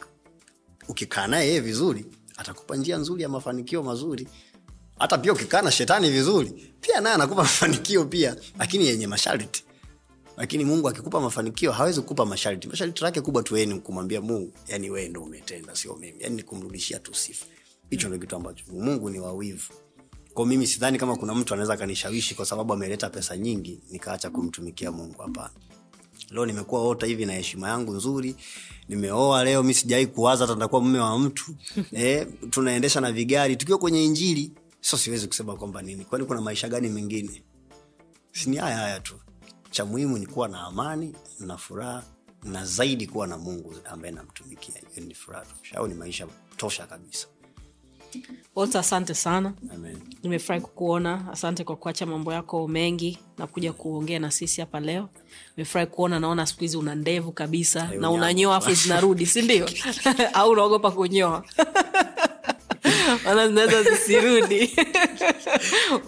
ukikaa 0.88 1.26
naye 1.26 1.48
yeye 1.48 1.60
vizuri 1.60 2.06
atakupa 2.36 2.76
njia 2.76 2.98
nzuri 2.98 3.22
ya 3.22 3.28
mafanikio 3.28 3.82
mazuri. 3.82 4.28
Hata 4.98 5.18
pia 5.18 5.32
ukikaa 5.32 5.62
na 5.62 5.70
shetani 5.70 6.10
vizuri 6.10 6.72
pia 6.80 7.00
naye 7.00 7.14
anakupa 7.14 7.42
mafanikio 7.50 8.04
pia 8.04 8.36
lakini 8.58 8.86
yenye 8.86 9.06
masharti 9.06 9.64
lakini 10.40 10.64
mungu 10.64 10.88
akikupa 10.88 11.20
mafanikio 11.20 11.72
hawezi 11.72 12.00
kukupa 12.00 12.26
masharti. 12.26 12.68
Masharti 12.68 13.02
lake 13.04 13.20
kubwa 13.20 13.42
tu 13.42 13.56
ni 13.56 13.80
kumwambia 13.80 14.20
mungu 14.20 14.52
yani 14.68 14.90
wee 14.90 15.08
ndo 15.08 15.22
umetenda 15.22 15.74
sio 15.76 15.96
mimi. 15.96 16.16
Yani 16.20 16.36
ni 16.36 16.42
kumrudishia 16.42 16.98
tu 16.98 17.14
sifa. 17.14 17.46
Hicho 17.90 18.08
ndo 18.08 18.18
kitu 18.18 18.36
ambacho 18.36 18.64
mungu 18.72 19.10
ni 19.10 19.18
wawivu. 19.18 19.72
Kwa 20.34 20.46
mimi 20.46 20.66
sidhani 20.66 20.98
kama 20.98 21.16
kuna 21.16 21.34
mtu 21.34 21.54
anaweza 21.54 21.74
akanishawishi 21.74 22.34
kwa 22.34 22.46
sababu 22.46 22.72
ameleta 22.72 23.10
pesa 23.10 23.36
nyingi 23.36 23.80
nikaacha 23.90 24.30
kumtumikia 24.30 24.92
mungu. 24.92 25.22
Hapana. 25.22 25.50
Leo 26.30 26.46
nimekuwa 26.46 26.88
ota 26.88 27.06
hivi 27.06 27.26
na 27.26 27.32
heshima 27.32 27.68
yangu 27.68 27.92
nzuri. 27.94 28.36
Nimeoa 28.88 29.44
leo 29.44 29.62
mi 29.62 29.74
sijawai 29.74 30.06
kuwaza 30.06 30.46
hata 30.46 30.68
mume 30.68 30.98
wa 30.98 31.18
mtu. 31.18 31.54
E, 31.96 32.24
tunaendesha 32.50 33.00
na 33.00 33.12
vigari. 33.12 33.56
Tukiwa 33.56 33.78
kwenye 33.78 34.04
injili 34.04 34.52
so 34.80 34.96
siwezi 34.98 35.26
kusema 35.26 35.56
kwamba 35.56 35.82
nini. 35.82 36.04
Kwani 36.04 36.24
kuna 36.24 36.40
maisha 36.40 36.68
gani 36.68 36.88
mengine? 36.88 37.42
Sini 38.32 38.56
haya 38.56 38.76
haya 38.76 39.00
tu 39.00 39.14
cha 39.70 39.84
muhimu 39.84 40.18
ni 40.18 40.26
kuwa 40.26 40.48
na 40.48 40.60
amani 40.60 41.14
na 41.40 41.56
furaha 41.56 42.02
na 42.42 42.64
zaidi 42.66 43.06
kuwa 43.06 43.26
na 43.26 43.38
mungu 43.38 43.74
ambaye 43.84 44.14
namtumikia. 44.14 44.74
Hiyo 44.94 45.06
ni 45.06 45.14
furaha 45.14 45.44
tosha 45.44 45.76
au 45.78 45.88
ni 45.88 45.94
maisha 45.94 46.26
tosha 46.56 46.86
kabisa. 46.86 47.26
Wote 48.56 48.78
asante 48.78 49.14
sana. 49.14 49.52
Nimefurahi 50.22 50.60
kukuona. 50.62 51.32
Asante 51.32 51.64
kwa 51.64 51.76
kuacha 51.76 52.06
mambo 52.06 52.32
yako 52.32 52.68
mengi 52.68 53.18
na 53.38 53.46
kuja 53.46 53.72
kuongea 53.72 54.18
na 54.18 54.30
sisi 54.30 54.60
hapa 54.60 54.80
leo. 54.80 55.08
Nimefurahi 55.56 55.86
kuona 55.90 56.20
naona 56.20 56.46
siku 56.46 56.60
hizi 56.60 56.76
una 56.76 56.94
ndevu 56.94 57.32
kabisa 57.32 57.90
na 58.00 58.10
unanyoa 58.10 58.56
afu 58.56 58.74
zinarudi 58.74 59.26
sindio 59.26 59.68
au 60.34 60.50
unaogopa 60.50 60.90
kunyoa 60.90 61.44
maana 63.24 63.48
zinaweza 63.48 63.82
zisirudi. 63.82 64.76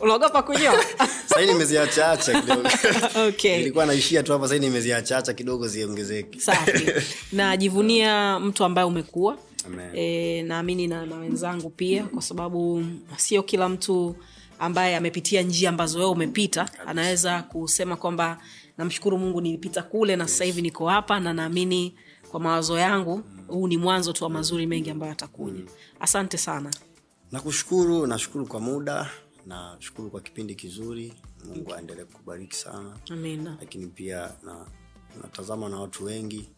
Unaogopa 0.01 0.43
kunyoa 0.43 0.85
sahii 1.27 1.47
nimeziachacha 1.47 2.41
kidogo. 2.41 2.69
Okay. 3.29 3.71
naishia 3.87 4.23
tu 4.23 4.33
hapa 4.33 4.49
sahii 4.49 4.61
nimeziachacha 4.61 5.33
kidogo 5.33 5.69
ziongezeke. 5.69 6.41
Safi. 6.41 6.91
Najivunia 7.33 8.39
mtu 8.41 8.65
ambaye 8.65 8.87
umekuwa. 8.87 9.37
E, 9.95 10.43
naamini 10.43 10.87
na, 10.87 11.07
na 11.07 11.17
wenzangu 11.17 11.71
pia 11.71 12.03
kwa 12.05 12.23
sababu 12.23 12.85
sio 13.17 13.43
kila 13.43 13.69
mtu 13.69 14.17
ambaye 14.59 14.97
amepitia 14.97 15.43
njia 15.43 15.69
ambazo 15.69 15.99
wewe 15.99 16.11
umepita 16.11 16.69
anaweza 16.87 17.43
kusema 17.43 17.97
kwamba 17.97 18.39
namshukuru 18.79 19.19
mungu 19.19 19.41
nilipita 19.41 19.83
kule 19.83 20.17
na 20.17 20.29
sasa 20.29 20.45
hivi 20.45 20.63
niko 20.63 20.89
hapa 20.89 21.21
na 21.21 21.33
naamini 21.33 21.95
kwa 22.31 22.41
mawazo 22.41 22.79
yangu 22.79 23.23
huu 23.53 23.69
ni 23.69 23.77
mwanzo 23.77 24.13
tu 24.13 24.25
wa 24.25 24.31
mazuri 24.31 24.67
mengi 24.67 24.91
ambayo 24.91 25.13
atakuja. 25.13 25.63
Asante 26.01 26.39
sana. 26.39 26.71
Nakushukuru 27.33 28.07
nashukuru 28.07 28.47
kwa 28.47 28.61
muda 28.61 29.11
nashukuru 29.47 30.11
kwa 30.11 30.21
kipindi 30.21 30.55
kizuri. 30.55 31.15
Mungu 31.45 31.75
aendelee 31.75 32.05
kukubariki 32.05 32.57
sana. 32.57 32.97
Amina. 33.11 33.57
Lakini 33.61 33.87
pia 33.87 34.33
na 34.43 34.67
natazama 35.23 35.69
na 35.69 35.81
watu 35.81 36.05
wengi. 36.05 36.49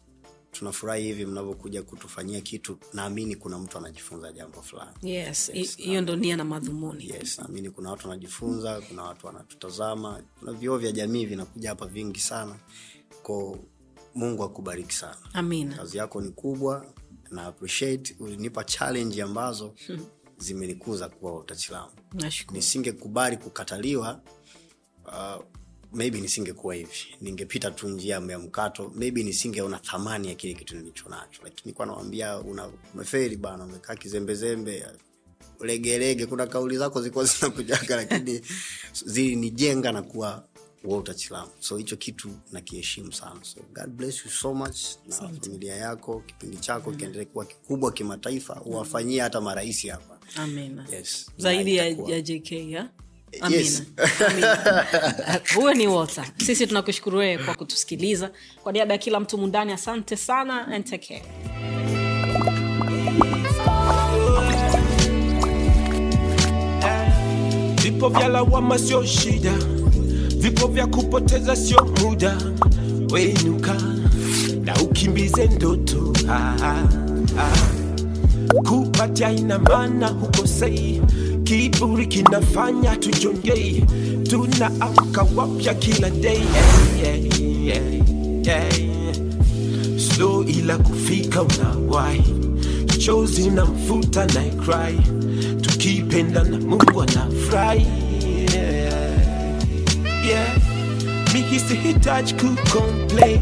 Tunafurahi 0.51 1.03
hivi 1.03 1.25
mnavyokuja 1.25 1.83
kutufanyia 1.83 2.41
kitu. 2.41 2.77
Naamini 2.93 3.35
kuna 3.35 3.59
mtu 3.59 3.77
anajifunza 3.77 4.31
jambo 4.31 4.61
fulani. 4.61 4.91
Yes 5.01 5.51
hi- 5.51 5.63
hiyo 5.83 6.01
ndo 6.01 6.15
nia 6.15 6.37
na 6.37 6.43
madhumuni. 6.45 7.09
Yes 7.09 7.39
naamini 7.39 7.69
kuna 7.69 7.91
watu 7.91 8.09
wanajifunza 8.09 8.81
kuna 8.81 9.03
watu 9.03 9.27
wanatutazama. 9.27 10.21
Kuna 10.39 10.53
vioo 10.53 10.77
vya 10.77 10.91
jamii 10.91 11.25
vinakuja 11.25 11.69
hapa 11.69 11.85
vingi 11.85 12.19
sana. 12.19 12.55
Ko 13.23 13.59
mungu 14.15 14.43
akubariki 14.43 14.93
sana. 14.93 15.17
Amina. 15.33 15.75
Kazi 15.75 15.97
yako 15.97 16.21
ni 16.21 16.29
kubwa 16.31 16.85
na 17.31 17.45
appreciate 17.45 18.15
ulinipa 18.19 18.63
challenge 18.63 19.21
ambazo 19.23 19.73
zimenikuza 20.37 21.09
kuwa 21.09 21.39
utachilamu 21.39 21.91
nashukuru. 22.13 22.55
Nisingekubali 22.57 23.37
kukataliwa 23.37 24.21
uh, 25.05 25.43
maybe 25.93 26.21
nisingekuwa 26.21 26.75
hivi. 26.75 27.15
Ningepita 27.21 27.71
tu 27.71 27.87
njia 27.89 28.15
ya 28.29 28.39
mkato 28.39 28.91
maybe 28.95 29.23
nisingeona 29.23 29.79
thamani 29.79 30.27
ya 30.27 30.35
kile 30.35 30.53
kitu 30.53 30.75
nilicho 30.75 31.09
nacho. 31.09 31.41
Lakini 31.43 31.73
kwa 31.73 31.85
nawambia 31.85 32.39
una 32.39 32.69
umeferi 32.93 33.35
bana 33.37 33.63
umekaa 33.63 33.95
kizembezembe 33.95 34.85
legelege 35.59 36.25
kuna 36.25 36.47
kauli 36.47 36.77
zako 36.77 37.01
zilikuwa 37.01 37.25
zinakujaga 37.25 37.95
lakini 37.95 38.41
zilinijenga 39.05 39.91
na 39.91 40.01
kuwa 40.01 40.47
wautachilamu 40.85 41.51
so 41.59 41.77
hicho 41.77 41.95
kitu 41.95 42.29
nakiheshimu 42.51 43.13
sana. 43.13 43.39
So 43.43 43.59
god 43.73 43.87
bless 43.89 44.25
you 44.25 44.31
so 44.31 44.53
much 44.53 44.79
na 45.09 45.15
familia 45.15 45.75
yako 45.75 46.19
kipindi 46.25 46.57
chako 46.57 46.91
kiendelee 46.91 47.25
kuwa 47.25 47.45
kikubwa 47.45 47.91
kimataifa 47.91 48.61
uwafanyie 48.61 49.21
hata 49.21 49.41
marahisi 49.41 49.87
hapa. 49.87 50.17
Amina. 50.35 50.87
Yes 50.91 51.31
zaidi 51.37 51.75
ya, 51.75 51.85
ya 51.87 52.21
jk 52.21 52.51
ya? 52.51 52.89
Yes. 53.49 53.83
huyo 55.55 55.73
ni 55.73 55.87
Walter. 55.87 56.25
sisi 56.37 56.67
tunakushukuru 56.67 57.17
wewe 57.19 57.43
kwa 57.43 57.55
kutusikiliza. 57.55 58.31
Kwa 58.63 58.71
niaba 58.71 58.93
ya 58.93 58.97
kila 58.97 59.19
mtu 59.19 59.37
mundani 59.37 59.71
asante 59.71 60.17
sana 60.17 60.67
and 60.67 60.85
take 60.85 61.07
care. 61.07 61.25
Vipo 67.83 68.09
vya 68.09 68.27
lawama 68.27 68.79
sio 68.79 69.05
shida 69.05 69.53
vipo 70.39 70.67
vya 70.67 70.87
kupoteza 70.87 71.55
sio 71.55 71.87
muda. 72.01 72.37
Wenuka 73.11 73.75
na 74.63 74.75
ukimbize 74.81 75.47
ndoto. 75.47 76.13
Ah, 76.29 76.55
ah, 76.63 76.83
ah. 77.39 77.57
kupatia 78.69 79.29
hukosei 80.07 81.01
kiburi 81.43 82.05
kinafanya 82.07 82.95
tujongei. 82.95 83.83
Tunaamka 84.29 85.25
wapya 85.35 85.73
kila 85.73 86.09
day. 86.09 86.39
Yeah, 87.03 87.19
yeah, 87.65 87.81
yeah, 88.45 88.79
yeah. 88.79 89.15
slow 89.97 90.43
ila 90.43 90.77
kufika 90.77 91.41
unawai 91.43 92.23
chozi 92.97 93.49
na 93.49 93.65
mfuta 93.65 94.25
na 94.25 94.41
cry. 94.43 94.97
Tukipenda 95.61 96.43
na 96.43 96.59
mungu 96.59 97.01
anafurahi. 97.01 97.85
Yeah. 100.27 100.55
mimi 101.33 101.59
sihitaji 101.59 102.33
kucomplain 102.33 103.41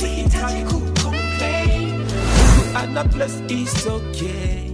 sihitaji 0.00 0.62
kucomplain 0.62 1.88
mungu 1.88 2.78
ana 2.78 3.04
bless 3.04 3.42
is 3.48 3.86
okay 3.86 4.70